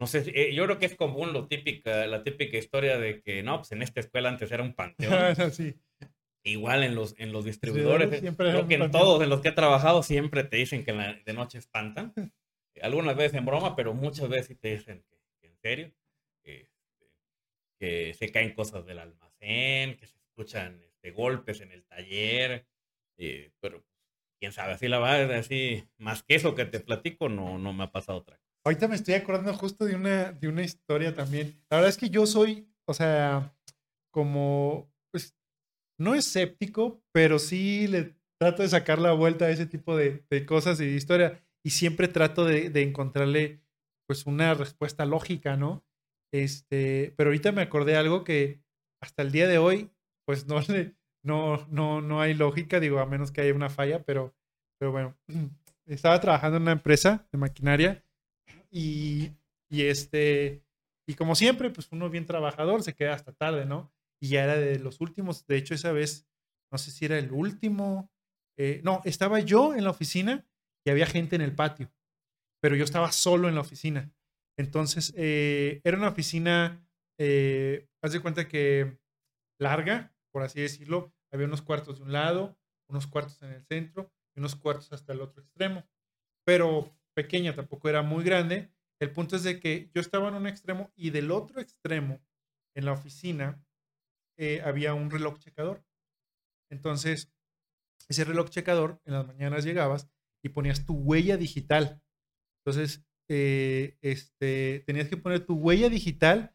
no 0.00 0.06
sé, 0.06 0.24
eh, 0.34 0.54
yo 0.54 0.64
creo 0.64 0.78
que 0.78 0.86
es 0.86 0.94
común 0.94 1.34
lo 1.34 1.46
típica, 1.46 2.06
la 2.06 2.22
típica 2.22 2.56
historia 2.56 2.98
de 2.98 3.20
que, 3.20 3.42
no, 3.42 3.58
pues 3.58 3.72
en 3.72 3.82
esta 3.82 4.00
escuela 4.00 4.30
antes 4.30 4.50
era 4.50 4.62
un 4.62 4.72
panteón. 4.72 5.12
Igual 6.42 6.84
en 6.84 6.94
los, 6.94 7.14
en 7.18 7.32
los 7.32 7.44
distribuidores, 7.44 8.08
creo 8.34 8.66
que 8.66 8.76
en 8.76 8.90
todos 8.90 9.22
en 9.22 9.28
los 9.28 9.42
que 9.42 9.48
he 9.48 9.52
trabajado 9.52 10.02
siempre 10.02 10.42
te 10.42 10.56
dicen 10.56 10.86
que 10.86 10.92
de 10.92 11.32
noche 11.34 11.58
espantan. 11.58 12.14
Algunas 12.80 13.14
veces 13.14 13.36
en 13.36 13.44
broma, 13.44 13.76
pero 13.76 13.92
muchas 13.92 14.26
veces 14.30 14.58
te 14.58 14.74
dicen 14.74 15.04
que, 15.42 15.46
en 15.46 15.58
serio, 15.58 15.92
que, 16.42 18.14
se 18.14 18.32
caen 18.32 18.54
cosas 18.54 18.86
del 18.86 19.00
almacén, 19.00 19.98
que 19.98 20.06
se 20.06 20.16
escuchan 20.16 20.80
este, 20.82 21.10
golpes 21.10 21.60
en 21.60 21.72
el 21.72 21.84
taller, 21.84 22.66
eh, 23.18 23.50
pero 23.60 23.84
quién 24.38 24.52
sabe, 24.52 24.72
así 24.72 24.88
la 24.88 24.98
verdad, 24.98 25.36
así, 25.36 25.84
más 25.98 26.22
que 26.22 26.36
eso 26.36 26.54
que 26.54 26.64
te 26.64 26.80
platico, 26.80 27.28
no, 27.28 27.58
no 27.58 27.74
me 27.74 27.84
ha 27.84 27.92
pasado 27.92 28.16
otra 28.16 28.38
cosa. 28.38 28.39
Ahorita 28.64 28.88
me 28.88 28.96
estoy 28.96 29.14
acordando 29.14 29.54
justo 29.54 29.86
de 29.86 29.94
una, 29.94 30.32
de 30.32 30.48
una 30.48 30.62
historia 30.62 31.14
también. 31.14 31.62
La 31.70 31.78
verdad 31.78 31.88
es 31.88 31.96
que 31.96 32.10
yo 32.10 32.26
soy, 32.26 32.68
o 32.86 32.92
sea, 32.92 33.56
como, 34.12 34.92
pues, 35.10 35.34
no 35.98 36.14
escéptico, 36.14 37.02
pero 37.12 37.38
sí 37.38 37.88
le 37.88 38.16
trato 38.38 38.62
de 38.62 38.68
sacar 38.68 38.98
la 38.98 39.12
vuelta 39.12 39.46
a 39.46 39.50
ese 39.50 39.66
tipo 39.66 39.96
de, 39.96 40.24
de 40.28 40.44
cosas 40.44 40.80
y 40.80 40.86
de 40.86 40.94
historia. 40.94 41.42
Y 41.64 41.70
siempre 41.70 42.08
trato 42.08 42.44
de, 42.44 42.70
de, 42.70 42.82
encontrarle 42.82 43.62
pues 44.06 44.26
una 44.26 44.54
respuesta 44.54 45.06
lógica, 45.06 45.56
¿no? 45.56 45.84
Este, 46.32 47.14
pero 47.16 47.28
ahorita 47.28 47.52
me 47.52 47.62
acordé 47.62 47.96
algo 47.96 48.24
que 48.24 48.62
hasta 49.02 49.22
el 49.22 49.32
día 49.32 49.46
de 49.46 49.58
hoy, 49.58 49.90
pues 50.26 50.46
no 50.46 50.60
le, 50.68 50.94
no, 51.22 51.66
no, 51.68 52.00
no 52.00 52.20
hay 52.20 52.34
lógica, 52.34 52.80
digo, 52.80 52.98
a 52.98 53.06
menos 53.06 53.30
que 53.30 53.40
haya 53.40 53.54
una 53.54 53.70
falla, 53.70 54.02
pero, 54.04 54.34
pero 54.78 54.92
bueno, 54.92 55.16
estaba 55.86 56.20
trabajando 56.20 56.56
en 56.56 56.62
una 56.62 56.72
empresa 56.72 57.26
de 57.30 57.38
maquinaria 57.38 58.04
y, 58.70 59.36
este, 59.70 60.64
y 61.06 61.14
como 61.14 61.34
siempre, 61.34 61.70
pues 61.70 61.88
uno 61.92 62.08
bien 62.10 62.26
trabajador 62.26 62.82
se 62.82 62.94
queda 62.94 63.14
hasta 63.14 63.32
tarde, 63.32 63.66
¿no? 63.66 63.92
Y 64.20 64.28
ya 64.28 64.44
era 64.44 64.56
de 64.56 64.78
los 64.78 65.00
últimos, 65.00 65.46
de 65.46 65.56
hecho 65.56 65.74
esa 65.74 65.92
vez, 65.92 66.26
no 66.70 66.78
sé 66.78 66.90
si 66.90 67.04
era 67.04 67.18
el 67.18 67.32
último, 67.32 68.10
eh, 68.58 68.80
no, 68.84 69.00
estaba 69.04 69.40
yo 69.40 69.74
en 69.74 69.84
la 69.84 69.90
oficina 69.90 70.46
y 70.84 70.90
había 70.90 71.06
gente 71.06 71.36
en 71.36 71.42
el 71.42 71.54
patio, 71.54 71.90
pero 72.60 72.76
yo 72.76 72.84
estaba 72.84 73.10
solo 73.12 73.48
en 73.48 73.54
la 73.54 73.62
oficina. 73.62 74.12
Entonces, 74.58 75.14
eh, 75.16 75.80
era 75.84 75.96
una 75.96 76.08
oficina, 76.08 76.86
eh, 77.18 77.88
haz 78.02 78.12
de 78.12 78.20
cuenta 78.20 78.46
que 78.48 78.98
larga, 79.58 80.14
por 80.32 80.42
así 80.42 80.60
decirlo, 80.60 81.12
había 81.32 81.46
unos 81.46 81.62
cuartos 81.62 81.98
de 81.98 82.04
un 82.04 82.12
lado, 82.12 82.58
unos 82.88 83.06
cuartos 83.06 83.40
en 83.42 83.52
el 83.52 83.64
centro 83.64 84.12
y 84.34 84.40
unos 84.40 84.56
cuartos 84.56 84.92
hasta 84.92 85.12
el 85.12 85.20
otro 85.22 85.42
extremo, 85.42 85.88
pero 86.44 86.94
pequeña, 87.14 87.54
tampoco 87.54 87.88
era 87.88 88.02
muy 88.02 88.24
grande. 88.24 88.70
El 89.00 89.12
punto 89.12 89.36
es 89.36 89.42
de 89.42 89.60
que 89.60 89.90
yo 89.94 90.00
estaba 90.00 90.28
en 90.28 90.34
un 90.34 90.46
extremo 90.46 90.92
y 90.94 91.10
del 91.10 91.30
otro 91.30 91.60
extremo, 91.60 92.20
en 92.74 92.84
la 92.84 92.92
oficina, 92.92 93.62
eh, 94.38 94.62
había 94.64 94.94
un 94.94 95.10
reloj 95.10 95.38
checador. 95.38 95.84
Entonces, 96.70 97.32
ese 98.08 98.24
reloj 98.24 98.50
checador, 98.50 99.00
en 99.04 99.14
las 99.14 99.26
mañanas 99.26 99.64
llegabas 99.64 100.08
y 100.42 100.50
ponías 100.50 100.86
tu 100.86 100.94
huella 100.94 101.36
digital. 101.36 102.02
Entonces, 102.64 103.04
eh, 103.28 103.98
este, 104.00 104.82
tenías 104.86 105.08
que 105.08 105.16
poner 105.16 105.44
tu 105.46 105.54
huella 105.54 105.88
digital 105.88 106.54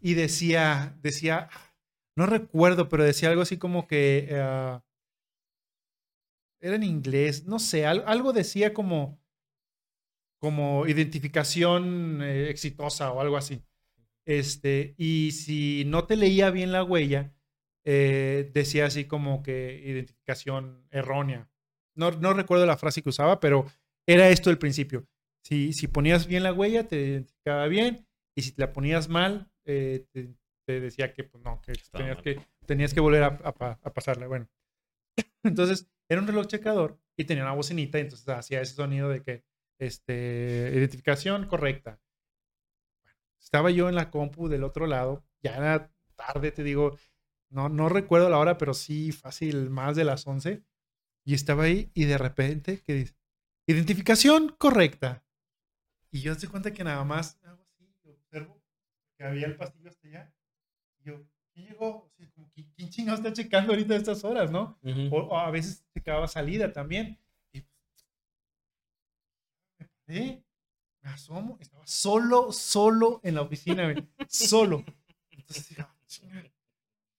y 0.00 0.14
decía, 0.14 0.96
decía, 1.00 1.48
no 2.16 2.26
recuerdo, 2.26 2.88
pero 2.88 3.04
decía 3.04 3.30
algo 3.30 3.42
así 3.42 3.58
como 3.58 3.86
que 3.86 4.28
uh, 4.30 4.80
era 6.60 6.76
en 6.76 6.82
inglés, 6.82 7.46
no 7.46 7.58
sé, 7.58 7.86
algo, 7.86 8.06
algo 8.06 8.32
decía 8.32 8.74
como, 8.74 9.21
como 10.42 10.88
identificación 10.88 12.20
eh, 12.20 12.50
exitosa 12.50 13.12
o 13.12 13.20
algo 13.20 13.36
así. 13.36 13.62
Este, 14.26 14.96
y 14.98 15.30
si 15.30 15.84
no 15.86 16.04
te 16.04 16.16
leía 16.16 16.50
bien 16.50 16.72
la 16.72 16.82
huella, 16.82 17.32
eh, 17.84 18.50
decía 18.52 18.86
así 18.86 19.04
como 19.04 19.44
que 19.44 19.80
identificación 19.84 20.84
errónea. 20.90 21.48
No, 21.94 22.10
no 22.10 22.32
recuerdo 22.32 22.66
la 22.66 22.76
frase 22.76 23.02
que 23.02 23.10
usaba, 23.10 23.38
pero 23.38 23.66
era 24.04 24.30
esto 24.30 24.50
el 24.50 24.58
principio. 24.58 25.06
Si, 25.44 25.72
si 25.72 25.86
ponías 25.86 26.26
bien 26.26 26.42
la 26.42 26.52
huella, 26.52 26.88
te 26.88 26.96
identificaba 26.96 27.68
bien, 27.68 28.08
y 28.34 28.42
si 28.42 28.50
te 28.50 28.62
la 28.62 28.72
ponías 28.72 29.08
mal, 29.08 29.48
eh, 29.64 30.06
te, 30.10 30.34
te 30.66 30.80
decía 30.80 31.12
que 31.12 31.22
pues 31.22 31.44
no, 31.44 31.62
que 31.62 31.74
tenías, 31.92 32.20
que 32.20 32.40
tenías 32.66 32.92
que 32.92 33.00
volver 33.00 33.22
a, 33.22 33.26
a, 33.26 33.94
pasarle. 33.94 34.26
Bueno, 34.26 34.48
entonces 35.44 35.88
era 36.08 36.20
un 36.20 36.26
reloj 36.26 36.48
checador 36.48 36.98
y 37.16 37.26
tenía 37.26 37.44
una 37.44 37.54
bocinita 37.54 37.98
y 37.98 38.02
entonces 38.02 38.28
hacía 38.28 38.60
ese 38.60 38.74
sonido 38.74 39.08
de 39.08 39.22
que, 39.22 39.44
este, 39.78 40.72
identificación 40.74 41.46
correcta. 41.46 42.00
estaba 43.40 43.70
yo 43.70 43.88
en 43.88 43.94
la 43.94 44.10
compu 44.10 44.48
del 44.48 44.64
otro 44.64 44.86
lado, 44.86 45.24
ya 45.42 45.56
era 45.56 45.92
tarde, 46.16 46.52
te 46.52 46.62
digo, 46.62 46.96
no, 47.50 47.68
no 47.68 47.88
recuerdo 47.88 48.30
la 48.30 48.38
hora, 48.38 48.58
pero 48.58 48.74
sí 48.74 49.12
fácil, 49.12 49.70
más 49.70 49.96
de 49.96 50.04
las 50.04 50.26
11. 50.26 50.62
Y 51.24 51.34
estaba 51.34 51.64
ahí 51.64 51.90
y 51.94 52.04
de 52.04 52.18
repente, 52.18 52.82
¿qué 52.84 52.94
dice? 52.94 53.14
Identificación 53.66 54.54
correcta. 54.58 55.24
Y 56.10 56.20
yo 56.20 56.34
se 56.34 56.48
cuenta 56.48 56.72
que 56.72 56.84
nada 56.84 57.04
más 57.04 57.38
hago 57.44 57.62
así, 57.62 57.94
observo 58.04 58.62
que 59.16 59.24
había 59.24 59.46
el 59.46 59.56
pasillo 59.56 59.88
hasta 59.88 60.08
allá 60.08 60.34
yo, 61.04 61.24
¿quién 61.52 61.66
llegó? 61.66 62.12
¿quién 62.76 62.90
chingado 62.90 63.18
está 63.18 63.32
checando 63.32 63.72
ahorita 63.72 63.96
estas 63.96 64.24
horas, 64.24 64.50
no? 64.50 64.78
o, 65.10 65.36
a 65.36 65.50
veces 65.50 65.84
checaba 65.94 66.28
salida 66.28 66.72
también. 66.72 67.18
Y 70.12 70.44
me 71.00 71.10
asomo, 71.10 71.56
estaba 71.60 71.86
solo, 71.86 72.52
solo 72.52 73.20
en 73.24 73.34
la 73.34 73.42
oficina, 73.42 73.94
solo. 74.28 74.84
Entonces, 75.30 75.78
ah, 75.78 75.94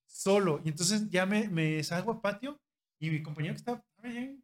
solo. 0.05 0.61
Y 0.63 0.69
entonces 0.69 1.09
ya 1.09 1.25
me, 1.25 1.49
me 1.49 1.83
salgo 1.83 2.11
al 2.11 2.21
patio 2.21 2.61
y 2.99 3.09
mi 3.09 3.23
compañero 3.23 3.55
que 3.55 3.57
estaba, 3.57 3.83
bien. 4.03 4.43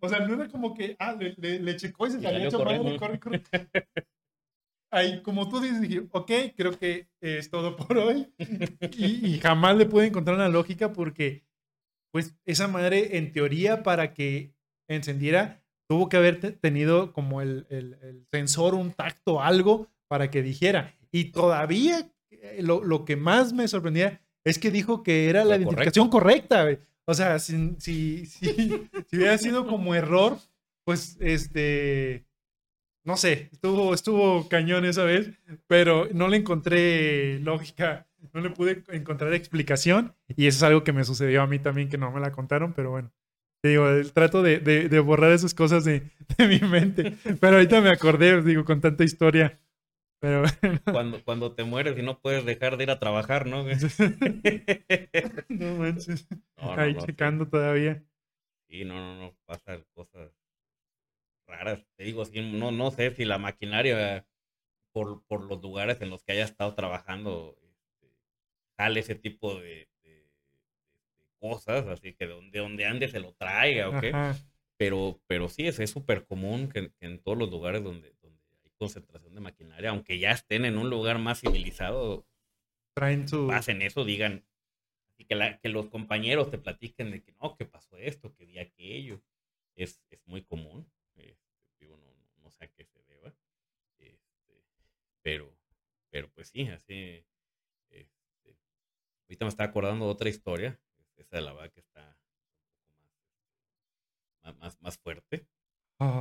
O 0.00 0.08
sea, 0.08 0.20
no 0.20 0.34
era 0.34 0.48
como 0.48 0.74
que, 0.74 0.96
ah, 0.98 1.14
le, 1.14 1.58
le, 1.58 1.76
checó 1.76 2.06
y 2.06 2.12
se 2.12 2.22
salió 2.22 2.46
hecho 2.46 2.58
corre, 2.58 3.18
corre. 3.18 3.42
ahí, 4.90 5.22
como 5.22 5.48
tú 5.48 5.60
dices, 5.60 5.80
dije, 5.80 6.06
ok, 6.12 6.30
creo 6.56 6.78
que 6.78 7.08
es 7.20 7.50
todo 7.50 7.76
por 7.76 7.98
hoy. 7.98 8.32
Y, 8.96 9.38
jamás 9.40 9.76
le 9.76 9.86
pude 9.86 10.06
encontrar 10.06 10.36
una 10.36 10.48
lógica 10.48 10.92
porque, 10.92 11.44
pues, 12.12 12.36
esa 12.44 12.68
madre, 12.68 13.16
en 13.18 13.32
teoría, 13.32 13.82
para 13.82 14.14
que 14.14 14.54
encendiera, 14.88 15.62
tuvo 15.88 16.08
que 16.08 16.16
haber 16.16 16.58
tenido 16.58 17.12
como 17.12 17.40
el, 17.40 17.66
el, 17.70 18.26
sensor, 18.32 18.74
un 18.74 18.92
tacto, 18.92 19.40
algo 19.40 19.88
para 20.08 20.30
que 20.30 20.42
dijera. 20.42 20.94
Y 21.12 21.26
todavía 21.32 22.10
eh, 22.30 22.60
lo, 22.62 22.84
lo 22.84 23.04
que 23.04 23.16
más 23.16 23.52
me 23.52 23.68
sorprendía 23.68 24.20
es 24.44 24.58
que 24.58 24.70
dijo 24.70 25.02
que 25.02 25.28
era 25.28 25.44
la, 25.44 25.56
identificación 25.56 26.08
correcta. 26.08 26.66
O 27.06 27.14
sea, 27.14 27.38
si, 27.38 27.76
si, 27.78 28.26
si, 28.26 28.48
si 29.06 29.16
hubiera 29.16 29.38
sido 29.38 29.66
como 29.66 29.94
error, 29.94 30.38
pues, 30.84 31.16
este 31.20 32.26
no 33.06 33.16
sé, 33.16 33.48
estuvo, 33.52 33.94
estuvo 33.94 34.48
cañón 34.48 34.84
esa 34.84 35.04
vez, 35.04 35.30
pero 35.68 36.08
no 36.12 36.26
le 36.26 36.38
encontré 36.38 37.38
lógica, 37.38 38.08
no 38.32 38.40
le 38.40 38.50
pude 38.50 38.82
encontrar 38.88 39.32
explicación 39.32 40.12
y 40.26 40.48
eso 40.48 40.56
es 40.56 40.62
algo 40.64 40.82
que 40.82 40.92
me 40.92 41.04
sucedió 41.04 41.42
a 41.42 41.46
mí 41.46 41.60
también 41.60 41.88
que 41.88 41.98
no 41.98 42.10
me 42.10 42.18
la 42.18 42.32
contaron, 42.32 42.72
pero 42.72 42.90
bueno. 42.90 43.12
Te 43.66 43.70
digo, 43.70 43.88
trato 44.14 44.44
de, 44.44 44.60
de, 44.60 45.00
borrar 45.00 45.32
esas 45.32 45.52
cosas 45.52 45.84
de, 45.84 46.08
de, 46.38 46.46
mi 46.46 46.60
mente, 46.60 47.16
pero 47.40 47.56
ahorita 47.56 47.80
me 47.80 47.90
acordé, 47.90 48.40
digo, 48.42 48.64
con 48.64 48.80
tanta 48.80 49.02
historia. 49.02 49.58
Pero 50.20 50.44
cuando, 50.84 51.24
cuando 51.24 51.52
te 51.52 51.64
mueres 51.64 51.98
y 51.98 52.02
no 52.02 52.20
puedes 52.20 52.44
dejar 52.44 52.76
de 52.76 52.84
ir 52.84 52.90
a 52.92 53.00
trabajar, 53.00 53.46
¿no? 53.46 53.64
no 55.48 55.74
manches. 55.78 56.28
Ahí 56.58 56.96
checando 56.96 57.48
todavía. 57.48 58.04
Sí, 58.68 58.84
no, 58.84 58.94
no, 58.94 59.16
no, 59.20 59.36
pasa 59.46 59.82
cosas 59.94 60.30
raras. 61.48 61.84
Te 61.96 62.04
digo, 62.04 62.22
así, 62.22 62.40
no, 62.40 62.70
no 62.70 62.92
sé 62.92 63.10
si 63.16 63.24
la 63.24 63.38
maquinaria, 63.38 64.28
por, 64.92 65.24
por 65.26 65.42
los 65.42 65.60
lugares 65.60 66.00
en 66.02 66.10
los 66.10 66.22
que 66.22 66.34
haya 66.34 66.44
estado 66.44 66.72
trabajando, 66.76 67.58
este, 67.68 68.14
jale 68.78 69.00
ese 69.00 69.16
tipo 69.16 69.58
de, 69.58 69.88
cosas, 71.48 71.86
así 71.86 72.12
que 72.14 72.26
de 72.26 72.34
donde, 72.34 72.58
donde 72.58 72.86
ande 72.86 73.08
se 73.08 73.20
lo 73.20 73.32
traiga, 73.34 73.88
¿ok? 73.88 74.04
Pero, 74.78 75.20
pero 75.26 75.48
sí, 75.48 75.66
es 75.66 75.90
súper 75.90 76.26
común 76.26 76.68
que, 76.68 76.92
en 77.00 77.18
todos 77.20 77.38
los 77.38 77.50
lugares 77.50 77.82
donde, 77.82 78.14
donde 78.20 78.42
hay 78.64 78.70
concentración 78.78 79.34
de 79.34 79.40
maquinaria, 79.40 79.90
aunque 79.90 80.18
ya 80.18 80.32
estén 80.32 80.64
en 80.64 80.76
un 80.78 80.90
lugar 80.90 81.18
más 81.18 81.40
civilizado, 81.40 82.26
Traen 82.94 83.28
su... 83.28 83.50
hacen 83.52 83.82
eso, 83.82 84.04
digan, 84.04 84.44
y 85.18 85.24
que, 85.24 85.34
la, 85.34 85.58
que 85.58 85.68
los 85.68 85.86
compañeros 85.88 86.50
te 86.50 86.58
platiquen 86.58 87.10
de 87.10 87.22
que 87.22 87.32
no, 87.40 87.56
que 87.56 87.64
pasó 87.64 87.96
esto, 87.96 88.34
que 88.34 88.44
vi 88.44 88.58
aquello. 88.58 89.22
Es, 89.74 90.02
es 90.10 90.26
muy 90.26 90.42
común 90.42 90.86
sé 92.50 92.64
a 92.64 92.68
qué 92.68 92.84
se 92.84 93.02
deba. 93.04 93.34
Este, 93.98 94.62
pero, 95.22 95.56
pero 96.10 96.30
pues 96.30 96.48
sí, 96.48 96.68
así. 96.68 97.24
Este, 97.90 98.56
ahorita 99.28 99.44
me 99.44 99.48
está 99.48 99.64
acordando 99.64 100.06
de 100.06 100.12
otra 100.12 100.28
historia. 100.28 100.80
Esa 101.16 101.36
de 101.36 101.42
la 101.42 101.68
que 101.70 101.80
está 101.80 102.16
poco 104.42 104.52
más, 104.60 104.80
más, 104.80 104.98
fuerte. 104.98 105.46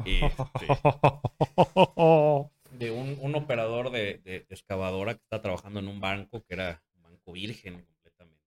Este, 0.06 0.68
de 2.72 2.92
un, 2.92 3.18
un 3.22 3.36
operador 3.36 3.92
de, 3.92 4.46
excavadora 4.50 5.16
que 5.16 5.22
está 5.22 5.42
trabajando 5.42 5.80
en 5.80 5.88
un 5.88 6.00
banco 6.00 6.44
que 6.44 6.54
era 6.54 6.84
un 6.96 7.04
banco 7.04 7.34
virgen 7.34 7.84
completamente. 7.86 8.42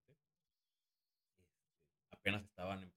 apenas 2.10 2.42
estaban 2.44 2.92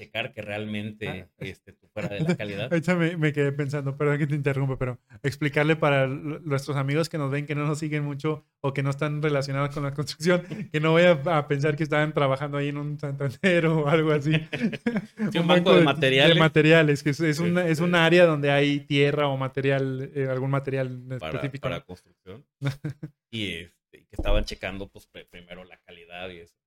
checar 0.00 0.32
que 0.32 0.40
realmente 0.40 1.08
ah, 1.08 1.28
este, 1.40 1.72
tú 1.72 1.86
fuera 1.88 2.08
de 2.08 2.20
la 2.20 2.36
calidad. 2.36 2.72
Ahorita 2.72 2.94
me, 2.94 3.16
me, 3.16 3.32
quedé 3.32 3.52
pensando, 3.52 3.96
perdón 3.96 4.18
que 4.18 4.26
te 4.26 4.34
interrumpa, 4.34 4.78
pero 4.78 4.98
explicarle 5.22 5.76
para 5.76 6.06
nuestros 6.06 6.76
amigos 6.76 7.08
que 7.08 7.18
nos 7.18 7.30
ven, 7.30 7.46
que 7.46 7.54
no 7.54 7.66
nos 7.66 7.78
siguen 7.78 8.04
mucho 8.04 8.46
o 8.60 8.72
que 8.72 8.82
no 8.82 8.90
están 8.90 9.22
relacionados 9.22 9.74
con 9.74 9.82
la 9.82 9.92
construcción, 9.92 10.42
que 10.72 10.80
no 10.80 10.92
voy 10.92 11.02
a, 11.02 11.46
pensar 11.48 11.76
que 11.76 11.82
estaban 11.82 12.14
trabajando 12.14 12.56
ahí 12.56 12.68
en 12.68 12.78
un 12.78 12.98
Santander 12.98 13.66
o 13.66 13.88
algo 13.88 14.12
así. 14.12 14.32
un, 15.38 15.46
banco 15.46 15.74
de, 15.74 15.84
materiales. 15.84 16.34
De 16.34 16.40
materiales, 16.40 17.02
que 17.02 17.10
es, 17.10 17.20
es, 17.20 17.38
una, 17.38 17.66
es 17.66 17.80
un 17.80 17.94
área 17.94 18.24
donde 18.24 18.50
hay 18.50 18.80
tierra 18.80 19.28
o 19.28 19.36
material, 19.36 20.10
eh, 20.14 20.28
algún 20.30 20.50
material 20.50 21.02
para, 21.18 21.34
específico. 21.34 21.62
Para 21.62 21.80
construcción. 21.82 22.46
y 23.30 23.52
este, 23.52 24.06
que 24.06 24.16
estaban 24.16 24.44
checando 24.44 24.88
pues 24.88 25.08
primero 25.30 25.64
la 25.64 25.76
calidad 25.78 26.30
y 26.30 26.38
eso 26.38 26.60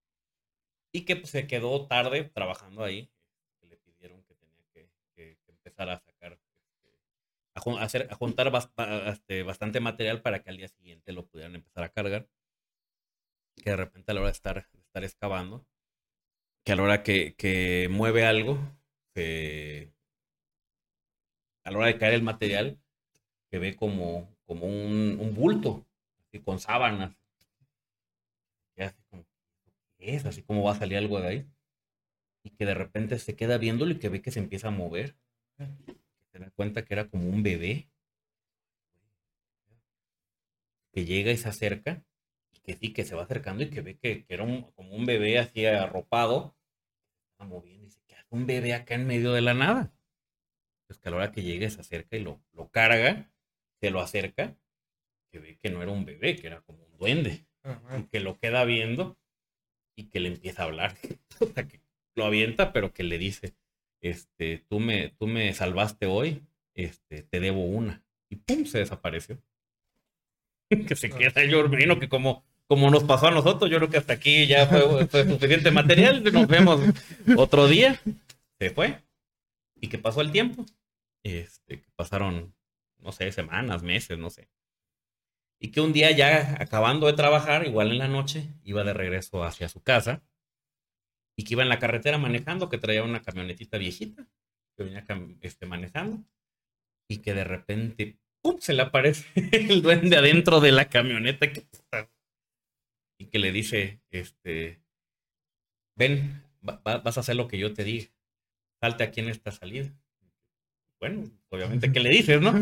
y 0.93 1.05
que 1.05 1.15
pues, 1.15 1.31
se 1.31 1.47
quedó 1.47 1.88
tarde 1.88 2.23
trabajando 2.23 2.84
ahí. 2.84 3.09
Le 3.67 3.77
pidieron 3.77 4.23
que 4.23 4.36
tenía 4.36 4.63
que, 4.71 4.89
que- 5.15 5.38
que 5.43 5.51
empezar 5.74 5.89
a 5.89 5.99
sacar, 5.99 6.34
este, 6.34 6.89
a, 7.55 7.84
hacer, 7.84 8.07
a 8.11 8.15
juntar 8.15 8.51
bas- 8.51 8.71
ba- 8.76 9.09
este, 9.09 9.43
bastante 9.43 9.80
material 9.80 10.21
para 10.21 10.43
que 10.43 10.49
al 10.51 10.57
día 10.57 10.67
siguiente 10.67 11.13
lo 11.13 11.26
pudieran 11.28 11.55
empezar 11.55 11.84
a 11.84 11.89
cargar. 11.89 12.30
Que 13.55 13.71
de 13.71 13.76
repente 13.78 14.11
a 14.11 14.13
la 14.13 14.21
hora 14.21 14.30
de 14.30 14.34
estar, 14.34 14.69
de 14.71 14.80
estar 14.80 15.03
excavando, 15.03 15.65
que 16.63 16.71
a 16.74 16.76
la 16.76 16.84
hora 16.84 17.03
que, 17.03 17.36
que 17.36 17.88
mueve 17.89 18.26
algo, 18.26 18.59
a 21.65 21.71
la 21.71 21.78
hora 21.78 21.88
de 21.88 21.97
caer 21.97 22.13
el 22.13 22.24
material, 22.24 22.80
que 23.49 23.59
ve 23.59 23.76
como, 23.76 24.36
como 24.45 24.65
un, 24.67 25.17
un 25.19 25.34
bulto, 25.34 25.86
así 26.28 26.39
con 26.39 26.59
sábanas. 26.59 27.15
Y 28.76 28.84
así 28.84 29.01
como, 29.09 29.26
¿qué 29.97 30.15
es? 30.15 30.26
Así 30.26 30.43
como 30.43 30.63
va 30.63 30.74
a 30.74 30.76
salir 30.76 30.97
algo 30.97 31.19
de 31.21 31.28
ahí. 31.28 31.47
Y 32.43 32.51
que 32.51 32.65
de 32.65 32.76
repente 32.76 33.19
se 33.19 33.36
queda 33.36 33.57
viéndolo 33.57 33.91
y 33.93 33.99
que 33.99 34.09
ve 34.09 34.21
que 34.21 34.32
se 34.32 34.39
empieza 34.39 34.69
a 34.69 34.71
mover. 34.71 35.15
Se 36.31 36.39
da 36.39 36.49
cuenta 36.51 36.83
que 36.85 36.93
era 36.93 37.07
como 37.09 37.29
un 37.29 37.43
bebé. 37.43 37.87
Que 40.91 41.05
llega 41.05 41.31
y 41.31 41.37
se 41.37 41.49
acerca. 41.49 42.03
Y 42.53 42.59
que 42.59 42.73
sí, 42.75 42.93
que 42.93 43.03
se 43.05 43.15
va 43.15 43.23
acercando 43.23 43.63
y 43.63 43.69
que 43.69 43.81
ve 43.81 43.97
que, 43.97 44.25
que 44.25 44.33
era 44.33 44.43
un- 44.43 44.71
como 44.73 44.95
un 44.95 45.05
bebé 45.05 45.39
así 45.39 45.65
arropado. 45.65 46.55
Está 47.31 47.45
moviendo 47.45 47.83
y 47.83 47.85
dice, 47.87 48.01
¿qué 48.07 48.15
hace 48.15 48.27
un 48.35 48.45
bebé 48.45 48.73
acá 48.73 48.95
en 48.95 49.07
medio 49.07 49.33
de 49.33 49.41
la 49.41 49.53
nada? 49.53 49.93
Pues 50.87 50.99
que 50.99 51.09
a 51.09 51.11
la 51.11 51.17
hora 51.17 51.31
que 51.31 51.41
llegue 51.43 51.69
se 51.69 51.81
acerca 51.81 52.15
y 52.17 52.19
lo, 52.21 52.41
lo 52.53 52.69
carga, 52.69 53.31
se 53.79 53.89
lo 53.89 54.01
acerca, 54.01 54.55
que 55.31 55.39
ve 55.39 55.57
que 55.57 55.69
no 55.69 55.81
era 55.81 55.91
un 55.91 56.05
bebé, 56.05 56.35
que 56.35 56.47
era 56.47 56.61
como 56.61 56.83
un 56.83 56.97
duende 56.97 57.47
y 57.97 58.03
que 58.03 58.19
lo 58.19 58.37
queda 58.37 58.65
viendo 58.65 59.17
y 59.95 60.09
que 60.09 60.19
le 60.19 60.29
empieza 60.29 60.63
a 60.63 60.65
hablar. 60.65 60.95
O 61.41 61.45
sea, 61.47 61.67
que 61.67 61.81
lo 62.15 62.25
avienta, 62.25 62.71
pero 62.73 62.93
que 62.93 63.03
le 63.03 63.17
dice, 63.17 63.55
este, 64.03 64.65
tú 64.69 64.79
me, 64.79 65.15
tú 65.17 65.27
me 65.27 65.53
salvaste 65.53 66.05
hoy, 66.05 66.43
este, 66.75 67.23
te 67.23 67.39
debo 67.39 67.65
una. 67.65 68.03
Y 68.29 68.35
pum, 68.35 68.65
se 68.65 68.79
desapareció. 68.79 69.41
que 70.87 70.95
se 70.95 71.09
queda 71.09 71.45
yo, 71.45 71.65
imagino 71.65 71.99
que 71.99 72.09
como, 72.09 72.43
como 72.67 72.91
nos 72.91 73.05
pasó 73.05 73.27
a 73.27 73.31
nosotros, 73.31 73.71
yo 73.71 73.77
creo 73.77 73.89
que 73.89 73.97
hasta 73.97 74.13
aquí 74.13 74.45
ya 74.45 74.67
fue, 74.67 75.07
fue 75.07 75.25
suficiente 75.25 75.71
material, 75.71 76.21
nos 76.33 76.47
vemos 76.47 76.81
otro 77.37 77.67
día. 77.67 77.99
Se 78.59 78.69
fue. 78.71 78.99
Y 79.79 79.87
que 79.87 79.97
pasó 79.97 80.19
el 80.19 80.31
tiempo. 80.31 80.65
Este, 81.23 81.81
pasaron, 81.95 82.53
no 82.99 83.13
sé, 83.13 83.31
semanas, 83.31 83.83
meses, 83.83 84.17
no 84.17 84.29
sé. 84.29 84.49
Y 85.59 85.71
que 85.71 85.79
un 85.79 85.93
día 85.93 86.11
ya 86.11 86.57
acabando 86.59 87.07
de 87.07 87.13
trabajar, 87.13 87.65
igual 87.65 87.91
en 87.91 87.99
la 87.99 88.09
noche, 88.09 88.49
iba 88.65 88.83
de 88.83 88.93
regreso 88.93 89.45
hacia 89.45 89.69
su 89.69 89.81
casa. 89.81 90.21
Y 91.38 91.43
que 91.43 91.53
iba 91.53 91.63
en 91.63 91.69
la 91.69 91.79
carretera 91.79 92.17
manejando, 92.17 92.69
que 92.69 92.77
traía 92.77 93.03
una 93.03 93.21
camionetita 93.21 93.77
viejita, 93.77 94.27
que 94.77 94.84
venía 94.84 95.05
este, 95.41 95.65
manejando. 95.65 96.23
Y 97.09 97.17
que 97.19 97.34
de 97.34 97.43
repente, 97.43 98.17
¡pum! 98.41 98.57
se 98.59 98.73
le 98.73 98.84
aparece 98.84 99.27
el 99.51 99.81
duende 99.81 100.17
adentro 100.17 100.59
de 100.61 100.71
la 100.71 100.89
camioneta. 100.89 101.51
que- 101.51 101.65
Y 103.19 103.27
que 103.27 103.39
le 103.39 103.51
dice, 103.51 104.01
este, 104.11 104.81
ven, 105.97 106.43
va- 106.67 106.81
va- 106.86 106.97
vas 106.99 107.17
a 107.17 107.21
hacer 107.21 107.36
lo 107.36 107.47
que 107.47 107.57
yo 107.57 107.73
te 107.73 107.84
diga. 107.84 108.07
Salte 108.81 109.03
aquí 109.03 109.21
en 109.21 109.29
esta 109.29 109.51
salida. 109.51 109.91
Bueno, 111.03 111.29
obviamente, 111.49 111.91
¿qué 111.91 111.99
le 111.99 112.09
dices, 112.09 112.39
no? 112.39 112.53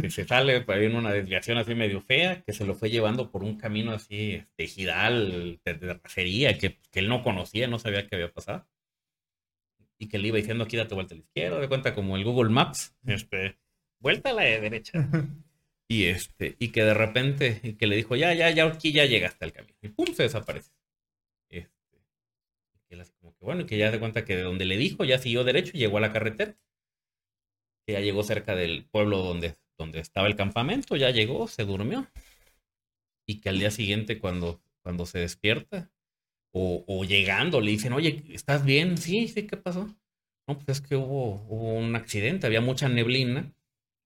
que 0.00 0.10
se 0.10 0.26
sale 0.26 0.62
por 0.62 0.74
ahí 0.74 0.86
en 0.86 0.96
una 0.96 1.12
desviación 1.12 1.58
así 1.58 1.76
medio 1.76 2.00
fea, 2.00 2.42
que 2.42 2.52
se 2.52 2.64
lo 2.64 2.74
fue 2.74 2.90
llevando 2.90 3.30
por 3.30 3.44
un 3.44 3.56
camino 3.56 3.92
así, 3.92 4.32
este, 4.32 4.66
giral, 4.66 5.60
de, 5.64 5.74
de 5.74 5.94
racería, 5.94 6.58
que, 6.58 6.80
él 6.92 7.08
no 7.08 7.22
conocía, 7.22 7.68
no 7.68 7.78
sabía 7.78 8.08
qué 8.08 8.16
había 8.16 8.32
pasado. 8.32 8.66
Y 9.96 10.08
que 10.08 10.18
le 10.18 10.26
iba 10.26 10.38
diciendo, 10.38 10.64
aquí 10.64 10.76
date 10.76 10.96
vuelta 10.96 11.14
a 11.14 11.18
la 11.18 11.22
izquierda, 11.22 11.60
de 11.60 11.68
cuenta 11.68 11.94
como 11.94 12.16
el 12.16 12.24
Google 12.24 12.50
Maps, 12.50 12.96
este, 13.06 13.56
vuelta 14.00 14.30
a 14.30 14.34
la 14.34 14.42
derecha. 14.42 15.08
Y 15.86 16.06
este, 16.06 16.56
y 16.58 16.70
que 16.70 16.82
de 16.82 16.94
repente, 16.94 17.60
y 17.62 17.74
que 17.74 17.86
le 17.86 17.94
dijo, 17.94 18.16
ya, 18.16 18.34
ya, 18.34 18.50
ya, 18.50 18.66
aquí 18.66 18.90
ya 18.90 19.04
llegaste 19.04 19.44
al 19.44 19.52
camino. 19.52 19.76
Y 19.82 19.88
pum, 19.90 20.06
se 20.06 20.24
desaparece. 20.24 20.72
Este, 21.48 22.00
bueno, 23.38 23.60
y 23.60 23.66
que 23.66 23.78
ya 23.78 23.92
de 23.92 24.00
cuenta 24.00 24.24
que 24.24 24.34
de 24.34 24.42
donde 24.42 24.64
le 24.64 24.76
dijo, 24.76 25.04
ya 25.04 25.18
siguió 25.18 25.44
derecho 25.44 25.70
y 25.74 25.78
llegó 25.78 25.98
a 25.98 26.00
la 26.00 26.12
carretera 26.12 26.56
que 27.86 27.94
ya 27.94 28.00
llegó 28.00 28.22
cerca 28.22 28.54
del 28.54 28.84
pueblo 28.86 29.18
donde, 29.18 29.56
donde 29.78 30.00
estaba 30.00 30.26
el 30.26 30.36
campamento, 30.36 30.96
ya 30.96 31.10
llegó, 31.10 31.48
se 31.48 31.64
durmió. 31.64 32.06
Y 33.26 33.40
que 33.40 33.48
al 33.48 33.58
día 33.58 33.70
siguiente 33.70 34.18
cuando, 34.18 34.60
cuando 34.82 35.06
se 35.06 35.18
despierta 35.18 35.90
o, 36.52 36.84
o 36.86 37.04
llegando 37.04 37.60
le 37.60 37.70
dicen, 37.72 37.92
oye, 37.92 38.24
¿estás 38.30 38.64
bien? 38.64 38.98
Sí, 38.98 39.28
sí, 39.28 39.46
¿qué 39.46 39.56
pasó? 39.56 39.86
No, 40.48 40.56
pues 40.58 40.68
es 40.68 40.80
que 40.80 40.96
hubo, 40.96 41.44
hubo 41.48 41.74
un 41.74 41.94
accidente, 41.96 42.46
había 42.46 42.60
mucha 42.60 42.88
neblina 42.88 43.52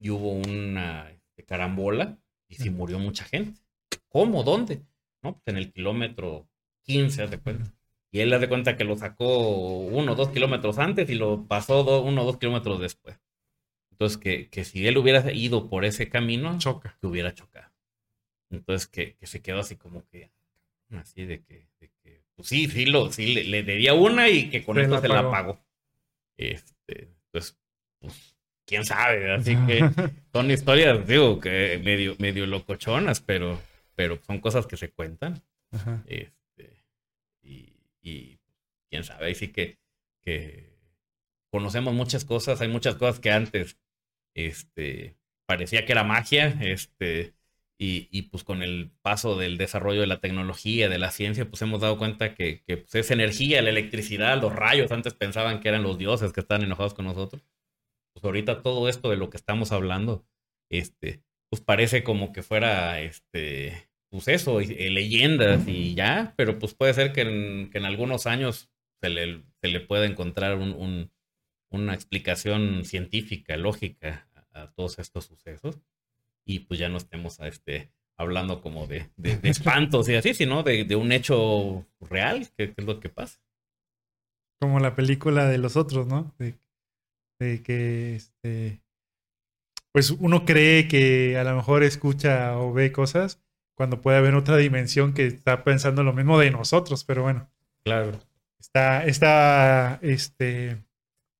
y 0.01 0.11
hubo 0.11 0.33
una 0.33 1.11
este, 1.11 1.45
carambola 1.45 2.19
y 2.49 2.57
sí 2.57 2.71
murió 2.71 2.99
mucha 2.99 3.25
gente. 3.25 3.61
¿Cómo? 4.09 4.45
¿Dónde? 4.45 4.83
No, 5.23 5.35
pues 5.35 5.45
en 5.49 5.57
el 5.57 5.73
kilómetro 5.73 6.49
15, 6.85 7.23
haz 7.23 7.31
de 7.31 7.39
cuenta. 7.41 7.73
Y 8.13 8.21
él 8.21 8.33
haz 8.33 8.41
de 8.41 8.49
cuenta 8.49 8.77
que 8.77 8.85
lo 8.85 8.97
sacó 8.97 9.79
uno 9.81 10.13
o 10.13 10.15
dos 10.15 10.31
kilómetros 10.31 10.79
antes 10.79 11.11
y 11.11 11.15
lo 11.17 11.47
pasó 11.47 11.85
do- 11.85 12.03
uno 12.03 12.23
o 12.23 12.25
dos 12.27 12.39
kilómetros 12.39 12.81
después. 12.81 13.19
Entonces, 13.97 14.19
que, 14.19 14.51
que 14.51 14.63
si 14.67 14.87
él 14.87 14.99
hubiera 14.99 15.33
ido 15.33 15.71
por 15.71 15.87
ese 15.87 16.11
camino, 16.11 16.59
Choca. 16.59 16.99
que 17.01 17.07
hubiera 17.07 17.33
chocado. 17.33 17.73
Entonces, 18.51 18.87
que, 18.87 19.15
que 19.15 19.27
se 19.27 19.41
quedó 19.41 19.61
así 19.61 19.77
como 19.77 20.07
que, 20.09 20.31
así 20.91 21.25
de 21.25 21.43
que, 21.43 21.67
de 21.81 21.91
que, 22.03 22.23
pues 22.35 22.47
sí, 22.47 22.69
sí, 22.69 22.85
lo, 22.85 23.11
sí 23.11 23.33
le, 23.33 23.45
le 23.45 23.63
debía 23.63 23.95
una 23.95 24.29
y 24.29 24.51
que 24.51 24.63
con 24.63 24.77
Se 24.77 24.83
esto 24.83 24.97
la 24.97 25.01
se 25.01 25.09
la 25.09 25.31
pagó. 25.31 25.65
Este, 26.37 27.09
pues, 27.31 27.59
pues, 27.99 28.37
quién 28.67 28.85
sabe, 28.85 29.33
así 29.33 29.57
que 29.67 29.81
son 30.31 30.51
historias, 30.51 31.09
digo, 31.09 31.41
que 31.41 31.81
medio, 31.83 32.17
medio 32.19 32.45
locochonas, 32.45 33.23
pero, 33.23 33.59
pero 33.95 34.19
son 34.27 34.41
cosas 34.41 34.67
que 34.67 34.77
se 34.77 34.91
cuentan. 34.91 35.43
Ajá. 35.71 36.05
Este, 36.07 36.85
y, 37.41 37.73
y 38.03 38.39
quién 38.91 39.05
sabe, 39.05 39.29
ahí 39.29 39.35
sí 39.35 39.49
que, 39.49 39.79
que 40.21 40.77
conocemos 41.51 41.95
muchas 41.95 42.27
cosas, 42.27 42.61
hay 42.61 42.69
muchas 42.69 42.97
cosas 42.97 43.21
que 43.21 43.31
antes 43.31 43.79
este, 44.37 45.19
parecía 45.47 45.87
que 45.87 45.93
era 45.93 46.05
magia, 46.05 46.59
este, 46.63 47.35
y, 47.79 48.09
y, 48.13 48.23
pues 48.25 48.45
con 48.45 48.63
el 48.63 48.93
paso 49.03 49.37
del 49.39 49.59
desarrollo 49.59 50.03
de 50.03 50.07
la 50.09 50.21
tecnología, 50.21 50.89
de 50.89 50.99
la 50.99 51.11
ciencia, 51.11 51.49
pues 51.51 51.63
hemos 51.63 51.81
dado 51.83 51.99
cuenta 51.99 52.35
que, 52.35 52.63
que 52.67 52.79
pues, 52.79 52.95
es 52.97 53.11
energía, 53.13 53.63
la 53.63 53.71
electricidad, 53.71 54.41
los 54.41 54.55
rayos, 54.55 54.93
antes 54.93 55.15
pensaban 55.15 55.61
que 55.61 55.69
eran 55.71 55.83
los 55.85 55.99
dioses 55.99 56.33
que 56.33 56.41
estaban 56.41 56.65
enojados 56.65 56.95
con 56.95 57.07
nosotros. 57.07 57.43
Pues 58.15 58.25
ahorita 58.25 58.63
todo 58.63 58.89
esto 58.89 59.11
de 59.11 59.17
lo 59.17 59.31
que 59.31 59.37
estamos 59.37 59.73
hablando, 59.73 60.27
este, 60.71 61.23
pues 61.51 61.63
parece 61.63 62.03
como 62.03 62.33
que 62.33 62.43
fuera, 62.43 63.01
este, 63.01 63.91
pues 64.11 64.29
eso, 64.29 64.61
eh, 64.61 64.91
leyendas 64.91 65.69
y 65.69 65.95
ya, 65.95 66.35
pero 66.37 66.59
pues 66.59 66.75
puede 66.75 66.95
ser 66.95 67.13
que 67.13 67.23
en, 67.23 67.71
que 67.71 67.79
en 67.79 67.85
algunos 67.85 68.27
años 68.27 68.71
se 69.03 69.11
le, 69.11 69.45
se 69.63 69.69
le 69.69 69.81
pueda 69.81 70.07
encontrar 70.07 70.57
un- 70.57 71.13
una 71.71 71.95
explicación 71.95 72.85
científica, 72.85 73.57
lógica 73.57 74.29
a, 74.53 74.63
a 74.63 74.71
todos 74.73 74.99
estos 74.99 75.25
sucesos 75.25 75.81
y 76.45 76.61
pues 76.61 76.79
ya 76.81 76.89
no 76.89 76.97
estemos 76.99 77.41
a 77.41 77.49
este, 77.49 77.91
hablando 78.17 78.61
como 78.63 78.87
de, 78.87 79.11
de- 79.17 79.37
de 79.39 79.49
espantos 79.51 80.09
y 80.09 80.15
así, 80.15 80.33
sino 80.35 80.63
de, 80.63 80.85
de 80.85 80.97
un 80.97 81.13
hecho 81.13 81.87
real, 82.01 82.49
que, 82.57 82.73
que 82.73 82.81
es 82.81 82.87
lo 82.87 83.01
que 83.01 83.09
pasa. 83.09 83.41
Como 84.61 84.81
la 84.81 84.95
película 84.95 85.47
de 85.47 85.59
los 85.59 85.77
otros, 85.77 86.07
¿no? 86.07 86.35
De, 86.39 86.55
de 87.39 87.63
que 87.63 88.17
este. 88.17 88.81
Pues 89.93 90.11
uno 90.11 90.45
cree 90.45 90.89
que 90.89 91.37
a 91.39 91.45
lo 91.45 91.55
mejor 91.57 91.83
escucha 91.83 92.59
o 92.59 92.73
ve 92.73 92.93
cosas 92.93 93.43
cuando 93.75 94.01
puede 94.01 94.17
haber 94.19 94.35
otra 94.35 94.57
dimensión 94.57 95.13
que 95.15 95.27
está 95.27 95.63
pensando 95.65 96.03
lo 96.03 96.13
mismo 96.15 96.39
de 96.39 96.51
nosotros, 96.51 97.05
pero 97.05 97.23
bueno. 97.23 97.51
Claro. 97.85 98.19
Está, 98.59 99.05
está 99.05 99.99
este, 100.03 100.83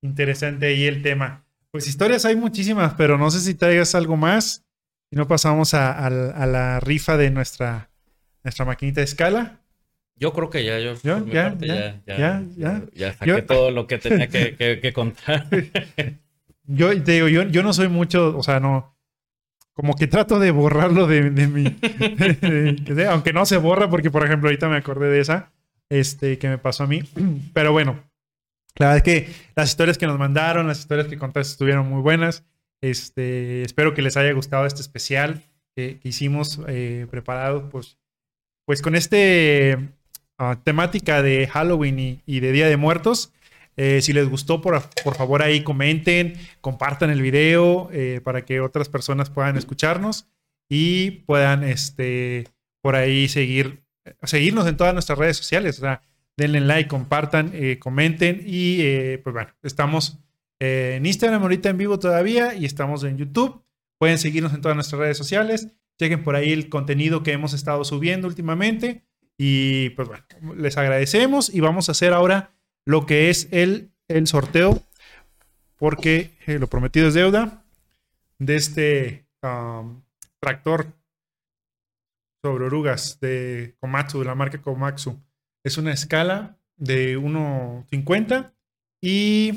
interesante 0.01 0.67
ahí 0.67 0.85
el 0.85 1.01
tema. 1.01 1.43
Pues 1.71 1.87
historias 1.87 2.25
hay 2.25 2.35
muchísimas, 2.35 2.93
pero 2.95 3.17
no 3.17 3.29
sé 3.31 3.39
si 3.39 3.53
traigas 3.53 3.93
algo 3.95 4.17
más. 4.17 4.63
Si 5.09 5.15
no 5.15 5.27
pasamos 5.27 5.73
a, 5.73 5.91
a 6.05 6.09
la- 6.09 6.31
a 6.31 6.45
la 6.45 6.79
rifa 6.79 7.17
de 7.17 7.29
nuestra, 7.31 7.89
nuestra 8.43 8.65
maquinita 8.65 9.01
de 9.01 9.05
escala. 9.05 9.59
Yo 10.19 10.33
creo 10.33 10.49
que 10.49 10.65
ya, 10.65 10.79
yo, 10.79 10.93
mi 11.23 11.31
¿Ya? 11.31 11.49
parte, 11.49 11.67
¿Ya? 11.67 12.01
ya, 12.05 12.17
¿Ya? 12.17 12.43
¿Ya? 12.57 12.81
ya 12.93 13.13
saqué 13.13 13.29
Yo- 13.29 13.45
todo 13.45 13.71
lo 13.71 13.85
que 13.87 13.97
tenía 13.99 14.27
que, 14.27 14.55
que- 14.57 14.79
que 14.81 14.93
contar. 14.93 15.47
Yo 16.65 17.01
te 17.03 17.11
digo, 17.13 17.27
yo, 17.27 17.43
yo 17.43 17.63
no 17.63 17.71
soy 17.73 17.87
mucho, 17.87 18.37
o 18.37 18.43
sea, 18.43 18.59
no. 18.59 18.95
Como 19.73 19.93
que 19.95 20.07
trato 20.07 20.39
de 20.39 20.49
borrarlo 20.51 21.05
de, 21.05 21.29
de 21.29 21.47
mi. 21.47 21.63
de- 22.41 22.73
de- 22.95 23.07
aunque 23.07 23.31
no 23.31 23.45
se 23.45 23.57
borra, 23.57 23.89
porque 23.89 24.09
por 24.09 24.25
ejemplo, 24.25 24.49
ahorita 24.49 24.67
me 24.67 24.77
acordé 24.77 25.07
de 25.09 25.19
esa. 25.19 25.51
Este, 25.89 26.37
que 26.39 26.49
me 26.49 26.57
pasó 26.57 26.83
a 26.83 26.87
mí. 26.87 27.03
Pero 27.53 27.71
bueno. 27.71 28.03
La 28.79 28.87
verdad 28.87 28.97
es 28.97 29.03
que 29.03 29.33
las 29.55 29.69
historias 29.69 29.97
que 29.97 30.05
nos 30.05 30.19
mandaron, 30.19 30.67
las 30.67 30.79
historias 30.79 31.07
que 31.07 31.17
contaste 31.17 31.51
estuvieron 31.51 31.87
muy 31.89 32.01
buenas. 32.01 32.43
Este, 32.81 33.63
espero 33.63 33.93
que 33.93 34.03
les 34.03 34.17
haya 34.17 34.31
gustado 34.33 34.65
este 34.65 34.81
especial 34.81 35.43
que, 35.75 35.99
hicimos 36.03 36.59
eh, 36.67 37.07
preparado, 37.09 37.69
pues, 37.69 37.97
pues 38.65 38.81
con 38.81 38.95
este, 38.95 39.89
ah, 40.37 40.59
temática 40.63 41.21
de 41.21 41.47
Halloween 41.47 42.21
y, 42.25 42.39
de 42.39 42.51
Día 42.51 42.67
de 42.67 42.77
Muertos. 42.77 43.33
Eh, 43.77 44.01
si 44.01 44.13
les 44.13 44.27
gustó, 44.27 44.61
por, 44.61 44.81
por, 45.03 45.15
favor 45.15 45.43
ahí 45.43 45.63
comenten, 45.63 46.33
compartan 46.61 47.11
el 47.11 47.21
video 47.21 47.89
eh, 47.91 48.21
para 48.23 48.43
que 48.43 48.59
otras 48.59 48.89
personas 48.89 49.29
puedan 49.29 49.55
escucharnos 49.55 50.27
y 50.67 51.11
puedan 51.11 51.63
este, 51.63 52.47
por 52.81 52.95
ahí 52.95 53.27
seguir, 53.27 53.83
seguirnos 54.23 54.67
en 54.67 54.77
todas 54.77 54.93
nuestras 54.93 55.19
redes 55.19 55.37
sociales. 55.37 55.79
Denle 56.37 56.61
like, 56.61 56.87
compartan, 56.87 57.51
eh, 57.53 57.79
comenten 57.79 58.43
y 58.45 58.81
eh, 58.81 59.19
pues 59.23 59.33
bueno, 59.33 59.49
estamos 59.63 60.19
eh, 60.59 60.93
en 60.97 61.05
Instagram 61.05 61.41
ahorita 61.41 61.69
en 61.69 61.77
vivo 61.77 61.99
todavía 61.99 62.53
y 62.53 62.65
estamos 62.65 63.03
en 63.03 63.17
YouTube. 63.17 63.63
Pueden 63.97 64.19
seguirnos 64.19 64.53
en 64.53 64.61
todas 64.61 64.75
nuestras 64.75 64.99
redes 64.99 65.17
sociales. 65.17 65.69
Chequen 65.99 66.23
por 66.23 66.35
ahí 66.35 66.53
el 66.53 66.69
contenido 66.69 67.23
que 67.23 67.31
hemos 67.31 67.53
estado 67.53 67.83
subiendo 67.83 68.27
últimamente. 68.27 69.03
Y 69.39 69.89
pues 69.91 70.07
bueno, 70.07 70.23
les 70.55 70.77
agradecemos 70.77 71.53
y 71.53 71.59
vamos 71.59 71.89
a 71.89 71.91
hacer 71.93 72.13
ahora 72.13 72.51
lo 72.85 73.05
que 73.05 73.29
es 73.29 73.47
el, 73.51 73.91
el 74.07 74.27
sorteo, 74.27 74.81
porque 75.75 76.31
lo 76.45 76.67
prometido 76.67 77.07
es 77.07 77.13
deuda, 77.13 77.63
de 78.39 78.55
este 78.55 79.27
um, 79.43 80.01
tractor 80.39 80.87
sobre 82.43 82.65
orugas 82.65 83.19
de 83.19 83.75
Komatsu, 83.79 84.19
de 84.19 84.25
la 84.25 84.35
marca 84.35 84.61
Komatsu. 84.61 85.19
Es 85.67 85.77
una 85.77 85.91
escala 85.91 86.57
de 86.77 87.19
1.50 87.19 88.53
y 89.01 89.51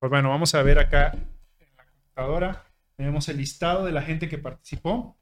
pues 0.00 0.10
bueno, 0.10 0.30
vamos 0.30 0.52
a 0.56 0.64
ver 0.64 0.80
acá 0.80 1.12
en 1.60 1.76
la 1.76 1.86
computadora. 1.86 2.66
Tenemos 2.96 3.28
el 3.28 3.36
listado 3.36 3.84
de 3.84 3.92
la 3.92 4.02
gente 4.02 4.28
que 4.28 4.38
participó 4.38 5.16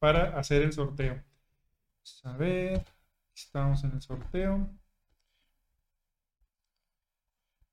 para 0.00 0.36
hacer 0.36 0.62
el 0.62 0.72
sorteo. 0.72 1.14
Vamos 1.14 2.20
a 2.24 2.36
ver, 2.38 2.84
estamos 3.36 3.84
en 3.84 3.92
el 3.92 4.02
sorteo. 4.02 4.68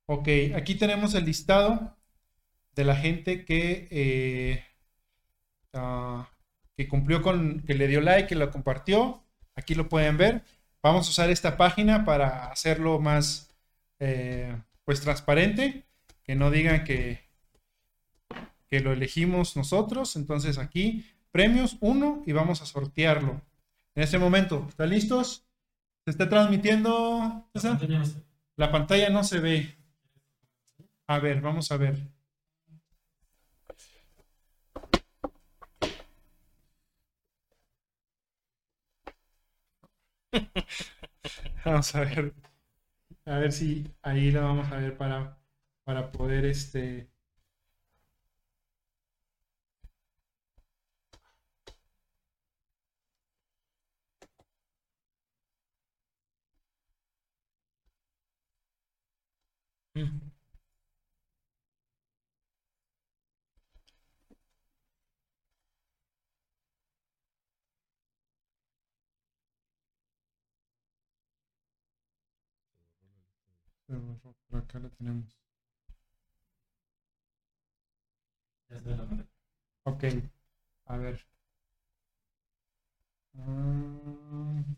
Ok, 0.06 0.28
aquí 0.56 0.76
tenemos 0.76 1.16
el 1.16 1.26
listado 1.26 1.98
de 2.76 2.84
la 2.84 2.96
gente 2.96 3.46
que, 3.46 3.88
eh, 3.90 4.64
uh, 5.74 6.22
que 6.78 6.88
cumplió 6.88 7.24
con, 7.24 7.62
que 7.62 7.74
le 7.74 7.88
dio 7.88 8.00
like, 8.00 8.28
que 8.28 8.36
lo 8.36 8.52
compartió. 8.52 9.26
Aquí 9.60 9.76
lo 9.76 9.90
pueden 9.90 10.18
ver. 10.18 10.44
Vamos 10.82 11.08
a 11.08 11.10
usar 11.10 11.30
esta 11.30 11.58
página 11.58 12.06
para 12.06 12.46
hacerlo 12.46 13.00
más, 13.00 13.54
eh, 14.00 14.56
pues, 14.86 15.02
transparente. 15.02 15.86
Que 16.24 16.36
no 16.36 16.50
digan 16.50 16.86
que, 16.86 17.28
que 18.68 18.80
lo 18.80 18.94
elegimos 18.94 19.58
nosotros. 19.58 20.16
Entonces 20.16 20.58
aquí, 20.58 21.06
premios 21.32 21.78
1 21.82 22.24
y 22.26 22.32
vamos 22.32 22.62
a 22.62 22.66
sortearlo. 22.66 23.42
En 23.96 24.04
este 24.04 24.18
momento, 24.18 24.66
¿están 24.70 24.90
listos? 24.90 25.46
¿Se 26.06 26.12
está 26.12 26.30
transmitiendo? 26.30 27.50
La 28.56 28.72
pantalla 28.72 29.10
no 29.10 29.24
se 29.24 29.40
ve. 29.40 29.76
A 31.08 31.20
ver, 31.20 31.42
vamos 31.42 31.72
a 31.72 31.78
ver. 31.78 31.98
Vamos 41.66 41.96
a 41.96 42.02
ver. 42.02 42.34
A 43.26 43.40
ver 43.40 43.52
si 43.54 43.86
ahí 44.04 44.32
lo 44.32 44.44
vamos 44.44 44.72
a 44.72 44.78
ver 44.78 44.98
para, 44.98 45.38
para 45.86 46.12
poder 46.12 46.46
este. 46.46 47.10
Mm. 59.96 60.29
Por 74.48 74.60
acá 74.60 74.80
lo 74.80 74.90
tenemos. 74.92 75.38
Ok, 79.84 80.04
a 80.86 80.98
ver. 80.98 81.26
Mm. 83.36 84.76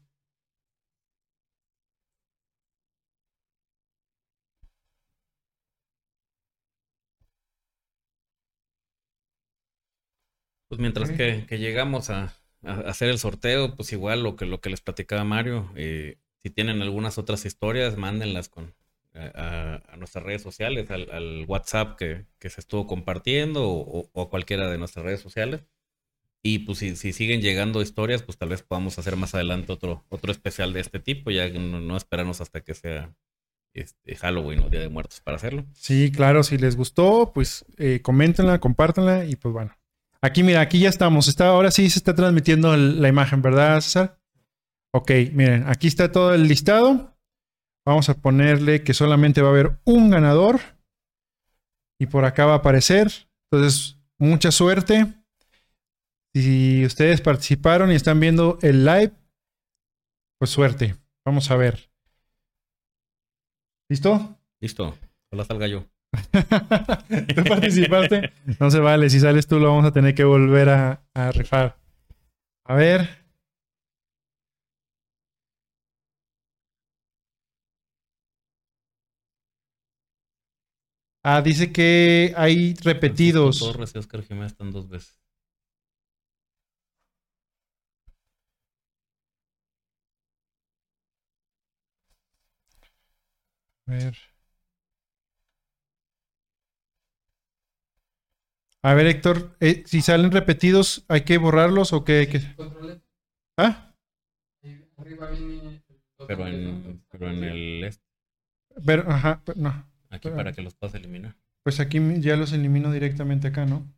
Pues 10.68 10.80
mientras 10.80 11.12
que, 11.12 11.45
que 11.47 11.59
llegamos 11.59 12.09
a, 12.09 12.34
a 12.64 12.74
hacer 12.89 13.09
el 13.09 13.20
sorteo, 13.20 13.76
pues 13.76 13.91
igual 13.93 14.24
lo 14.24 14.36
que, 14.36 14.45
lo 14.45 14.62
que 14.62 14.70
les 14.70 14.82
platicaba 14.82 15.24
Mario, 15.24 15.72
eh, 15.76 16.18
si 16.41 16.49
tienen 16.49 16.82
algunas 16.82 17.18
otras 17.18 17.45
historias, 17.45 17.97
mándenlas 17.97 18.49
con, 18.49 18.74
a, 19.14 19.82
a- 19.89 19.97
nuestras 19.97 20.24
redes 20.24 20.41
sociales, 20.41 20.89
al, 20.91 21.09
al 21.12 21.45
WhatsApp 21.47 21.97
que, 21.97 22.26
que 22.39 22.49
se 22.49 22.62
estuvo 22.62 22.88
compartiendo 22.88 23.68
o, 23.70 24.09
a 24.22 24.30
cualquiera 24.30 24.70
de 24.70 24.78
nuestras 24.78 25.05
redes 25.05 25.22
sociales. 25.22 25.64
Y 26.43 26.59
pues 26.59 26.80
si, 26.80 26.95
si 26.95 27.14
siguen 27.14 27.41
llegando 27.41 27.82
historias, 27.84 28.24
pues 28.24 28.38
tal 28.38 28.49
vez 28.49 28.64
podamos 28.64 28.97
hacer 28.97 29.16
más 29.16 29.36
adelante 29.36 29.72
otro, 29.72 30.03
otro 30.09 30.32
especial 30.32 30.74
de 30.74 30.80
este 30.80 30.99
tipo, 30.99 31.30
ya 31.30 31.47
no, 31.49 31.80
no 31.80 31.95
esperarnos 31.95 32.41
hasta 32.41 32.62
que 32.62 32.74
sea 32.74 33.14
este, 33.76 34.16
Halloween 34.16 34.62
o 34.62 34.70
Día 34.70 34.80
de 34.82 34.89
Muertos 34.89 35.22
para 35.22 35.38
hacerlo. 35.38 35.66
Sí, 35.74 36.12
claro, 36.12 36.41
si 36.43 36.57
les 36.57 36.76
gustó, 36.76 37.32
pues 37.34 37.64
eh, 37.78 37.99
coméntenla, 38.01 38.59
compártanla 38.59 39.26
y 39.26 39.36
pues 39.36 39.53
bueno. 39.53 39.78
Aquí, 40.20 40.41
mira, 40.43 40.62
aquí 40.62 40.80
ya 40.80 40.89
estamos. 40.89 41.28
Está, 41.28 41.47
ahora 41.47 41.70
sí 41.72 41.89
se 41.89 41.99
está 41.99 42.16
transmitiendo 42.16 42.76
la 42.76 43.07
imagen, 43.07 43.41
¿verdad, 43.41 43.80
César? 43.82 44.20
Ok, 44.93 45.12
miren, 45.34 45.64
aquí 45.68 45.88
está 45.88 46.12
todo 46.12 46.34
el 46.34 46.47
listado. 46.47 47.11
Vamos 47.86 48.09
a 48.09 48.21
ponerle 48.21 48.84
que 48.84 48.93
solamente 48.93 49.41
va 49.41 49.49
a 49.49 49.51
haber 49.51 49.79
un 49.86 50.09
ganador. 50.09 50.59
Y 51.99 52.07
por 52.07 52.25
acá 52.25 52.45
va 52.45 52.53
a 52.53 52.57
aparecer. 52.57 53.11
Entonces, 53.51 53.97
mucha 54.17 54.51
suerte. 54.51 55.07
Si 56.34 56.86
ustedes 56.86 57.21
participaron 57.21 57.91
y 57.91 57.95
están 57.95 58.19
viendo 58.19 58.57
el 58.61 58.86
live, 58.86 59.11
pues 60.39 60.51
suerte. 60.51 60.95
Vamos 61.25 61.51
a 61.51 61.57
ver. 61.57 61.91
¿Listo? 63.89 64.38
Listo, 64.61 64.97
hola 65.32 65.43
salga 65.43 65.67
yo. 65.67 65.86
¿Tú 67.36 67.43
participaste? 67.43 68.32
No 68.59 68.71
se 68.71 68.79
vale. 68.79 69.09
Si 69.09 69.19
sales 69.19 69.47
tú, 69.47 69.59
lo 69.59 69.69
vamos 69.69 69.86
a 69.86 69.91
tener 69.91 70.15
que 70.15 70.23
volver 70.23 70.69
a, 70.69 71.03
a 71.13 71.32
rifar. 71.32 71.77
A 72.65 72.75
ver. 72.75 73.20
Ah, 81.24 81.41
dice 81.41 81.72
que 81.72 82.34
hay 82.36 82.74
repetidos. 82.82 83.59
Francisco 83.59 83.74
Torres 83.74 83.95
y 83.95 83.97
Oscar 83.99 84.24
Jiménez 84.24 84.51
están 84.53 84.72
dos 84.72 84.89
veces. 84.89 85.19
A 93.88 93.91
ver. 93.91 94.17
A 98.84 98.93
ver, 98.95 99.05
Héctor, 99.05 99.55
eh, 99.59 99.84
si 99.86 100.01
salen 100.01 100.32
repetidos, 100.32 101.05
¿hay 101.07 101.22
que 101.22 101.38
borrarlos 101.38 101.93
o 101.93 102.03
qué? 102.03 102.28
qué? 102.32 102.41
Control 102.55 103.03
¿Ah? 103.57 103.93
Pero 106.28 106.47
en, 106.47 107.03
pero 107.09 107.30
en 107.30 107.43
el 107.43 107.84
este, 107.84 108.03
Pero, 108.86 109.09
ajá, 109.11 109.41
pero 109.45 109.59
no. 109.59 109.90
Aquí 110.12 110.30
para 110.30 110.53
que 110.53 110.62
los 110.62 110.76
puedas 110.76 110.93
eliminar. 110.95 111.36
Pues 111.64 111.80
aquí 111.80 111.99
ya 112.20 112.36
los 112.36 112.53
elimino 112.53 112.91
directamente 112.91 113.47
acá, 113.47 113.66
¿no? 113.66 113.91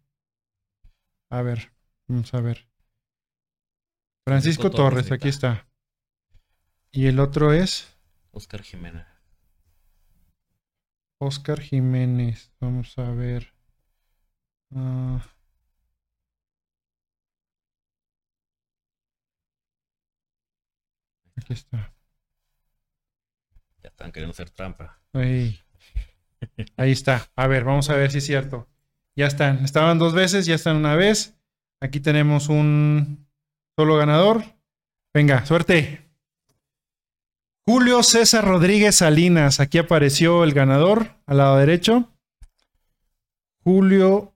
A 1.29 1.41
ver, 1.41 1.73
vamos 2.07 2.33
a 2.33 2.41
ver. 2.41 2.67
Francisco 4.25 4.63
Francisco 4.63 4.71
Torres, 4.71 5.11
aquí 5.11 5.27
está. 5.27 5.53
está. 5.53 5.67
Y 6.91 7.07
el 7.07 7.19
otro 7.19 7.51
es 7.51 7.97
Oscar 8.31 8.61
Jiménez. 8.61 9.05
Oscar 11.19 11.59
Jiménez. 11.59 12.51
Vamos 12.59 12.97
a 12.97 13.11
ver. 13.11 13.53
Ah, 14.75 15.25
aquí 21.35 21.53
está. 21.53 21.93
Ya 23.81 23.89
están 23.89 24.11
queriendo 24.11 24.31
hacer 24.31 24.49
trampa. 24.49 25.01
Ahí. 25.13 25.62
Ahí 26.77 26.91
está. 26.91 27.29
A 27.35 27.47
ver, 27.47 27.63
vamos 27.63 27.89
a 27.89 27.95
ver 27.95 28.11
si 28.11 28.19
es 28.19 28.25
cierto. 28.25 28.67
Ya 29.15 29.27
están. 29.27 29.63
Estaban 29.63 29.99
dos 29.99 30.13
veces, 30.13 30.45
ya 30.45 30.55
están 30.55 30.77
una 30.77 30.95
vez. 30.95 31.35
Aquí 31.81 31.99
tenemos 31.99 32.49
un 32.49 33.27
solo 33.77 33.97
ganador. 33.97 34.43
Venga, 35.13 35.45
suerte. 35.45 36.01
Julio 37.65 38.03
César 38.03 38.45
Rodríguez 38.45 38.95
Salinas. 38.95 39.59
Aquí 39.59 39.77
apareció 39.77 40.43
el 40.43 40.53
ganador 40.53 41.15
al 41.25 41.37
lado 41.37 41.57
derecho. 41.57 42.09
Julio 43.63 44.35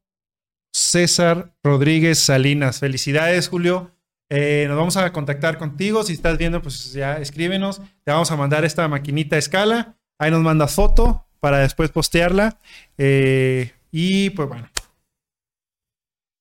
César 0.72 1.53
Rodríguez 1.64 2.20
Salinas. 2.20 2.80
Felicidades, 2.80 3.49
Julio. 3.49 3.91
Eh, 4.30 4.66
nos 4.68 4.78
vamos 4.78 4.97
a 4.97 5.12
contactar 5.12 5.58
contigo. 5.58 6.03
Si 6.03 6.14
estás 6.14 6.38
viendo, 6.38 6.62
pues 6.62 6.93
ya 6.93 7.18
escríbenos. 7.18 7.82
Te 8.03 8.12
vamos 8.12 8.32
a 8.32 8.36
mandar 8.36 8.64
esta 8.66 8.88
maquinita 8.88 9.36
a 9.36 9.39
escala. 9.39 9.97
Ahí 10.20 10.32
nos 10.32 10.41
mandas 10.41 10.76
foto 10.76 11.27
para 11.40 11.60
después 11.60 11.92
postearla. 11.92 12.58
Eh, 12.98 13.72
y 13.92 14.30
pues 14.32 14.50
bueno. 14.50 14.70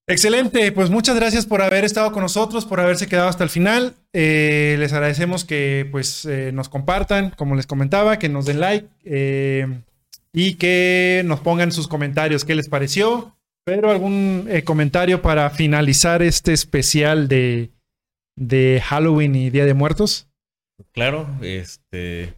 Excelente, 0.09 0.71
pues 0.71 0.89
muchas 0.89 1.17
gracias 1.17 1.47
por 1.47 1.63
haber 1.63 1.85
estado 1.85 2.13
con 2.13 2.23
nosotros, 2.23 2.65
por 2.65 2.79
haberse 2.79 3.09
quedado 3.09 3.29
hasta 3.29 3.43
el 3.43 3.51
final. 3.51 3.95
Eh, 4.13 4.77
les 4.79 4.93
agradecemos 4.93 5.45
que 5.45 5.89
pues 5.91 6.25
eh, 6.27 6.53
nos 6.53 6.69
compartan, 6.69 7.31
como 7.31 7.57
les 7.57 7.67
comentaba, 7.67 8.19
que 8.19 8.29
nos 8.29 8.47
den 8.47 8.61
like 8.61 8.89
y 10.33 10.55
que 10.55 11.23
nos 11.25 11.41
pongan 11.41 11.73
sus 11.73 11.89
comentarios, 11.89 12.45
qué 12.45 12.55
les 12.55 12.69
pareció. 12.69 13.37
Pero 13.65 13.91
algún 13.91 14.49
comentario 14.65 15.23
para 15.23 15.51
finalizar 15.51 16.23
este 16.23 16.53
especial 16.53 17.27
de, 17.27 17.71
de 18.37 18.81
Halloween 18.85 19.35
y 19.35 19.51
Día 19.51 19.65
de 19.65 19.75
Muertos. 19.75 20.29
Claro, 20.93 21.29
este. 21.43 22.35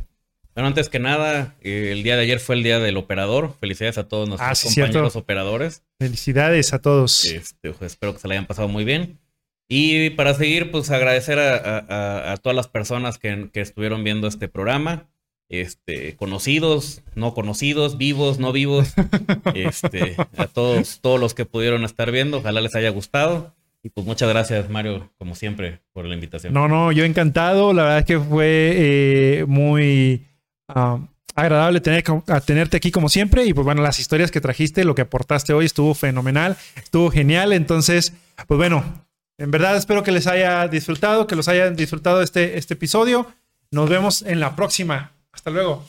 Bueno, 0.58 0.66
antes 0.70 0.88
que 0.88 0.98
nada, 0.98 1.54
eh, 1.62 1.90
el 1.92 2.02
día 2.02 2.16
de 2.16 2.22
ayer 2.22 2.40
fue 2.40 2.56
el 2.56 2.64
día 2.64 2.80
del 2.80 2.96
operador. 2.96 3.54
Felicidades 3.60 3.96
a 3.96 4.08
todos 4.08 4.28
nuestros 4.28 4.50
Ah, 4.50 4.54
sí, 4.56 4.66
compañeros 4.66 5.12
cierto. 5.12 5.18
operadores. 5.20 5.84
Felicidades 6.00 6.72
a 6.74 6.80
todos. 6.80 7.26
Este, 7.26 7.70
pues, 7.70 7.92
espero 7.92 8.12
que 8.12 8.18
se 8.18 8.26
la 8.26 8.34
hayan 8.34 8.46
pasado 8.46 8.66
muy 8.66 8.82
bien. 8.84 9.20
Y 9.68 10.10
para 10.10 10.34
seguir, 10.34 10.72
pues 10.72 10.90
agradecer 10.90 11.38
a, 11.38 11.54
a- 11.58 12.32
a- 12.32 12.36
todas 12.38 12.56
las 12.56 12.66
personas 12.66 13.18
que, 13.18 13.50
que 13.52 13.60
estuvieron 13.60 14.02
viendo 14.02 14.26
este 14.26 14.48
programa. 14.48 15.06
Este, 15.48 16.16
conocidos, 16.16 17.02
no 17.14 17.34
conocidos, 17.34 17.96
vivos, 17.96 18.40
no 18.40 18.50
vivos. 18.50 18.94
Este, 19.54 20.16
a 20.36 20.48
todos, 20.48 20.98
todos 21.00 21.20
los 21.20 21.34
que 21.34 21.44
pudieron 21.44 21.84
estar 21.84 22.10
viendo. 22.10 22.38
Ojalá 22.38 22.60
les 22.62 22.74
haya 22.74 22.90
gustado. 22.90 23.54
Y 23.84 23.90
pues 23.90 24.04
muchas 24.04 24.28
gracias, 24.28 24.68
Mario, 24.68 25.08
como 25.18 25.36
siempre, 25.36 25.82
por 25.92 26.04
la 26.04 26.14
invitación. 26.14 26.52
No, 26.52 26.66
no, 26.66 26.90
yo 26.90 27.04
encantado. 27.04 27.72
La 27.72 27.84
verdad 27.84 27.98
es 28.00 28.04
que 28.06 28.18
fue 28.18 28.72
eh, 28.74 29.44
muy 29.46 30.24
ah, 30.68 30.98
agradable 31.34 31.80
tener, 31.80 32.04
a 32.28 32.40
tenerte 32.40 32.76
aquí 32.76 32.90
como 32.90 33.08
siempre. 33.08 33.44
Y 33.44 33.54
pues 33.54 33.64
bueno, 33.64 33.82
las 33.82 33.98
historias 33.98 34.30
que 34.30 34.40
trajiste, 34.40 34.84
lo 34.84 34.94
que 34.94 35.02
aportaste 35.02 35.52
hoy 35.52 35.66
estuvo 35.66 35.94
fenomenal, 35.94 36.56
estuvo 36.76 37.10
genial. 37.10 37.52
Entonces, 37.52 38.12
pues 38.46 38.58
bueno, 38.58 38.84
en 39.38 39.50
verdad 39.50 39.76
espero 39.76 40.02
que 40.02 40.12
les 40.12 40.26
haya 40.26 40.66
disfrutado, 40.68 41.26
que 41.26 41.36
los 41.36 41.48
hayan 41.48 41.76
disfrutado 41.76 42.22
este, 42.22 42.58
este 42.58 42.74
episodio. 42.74 43.26
Nos 43.70 43.88
vemos 43.88 44.22
en 44.22 44.40
la 44.40 44.56
próxima. 44.56 45.12
Hasta 45.32 45.50
luego. 45.50 45.84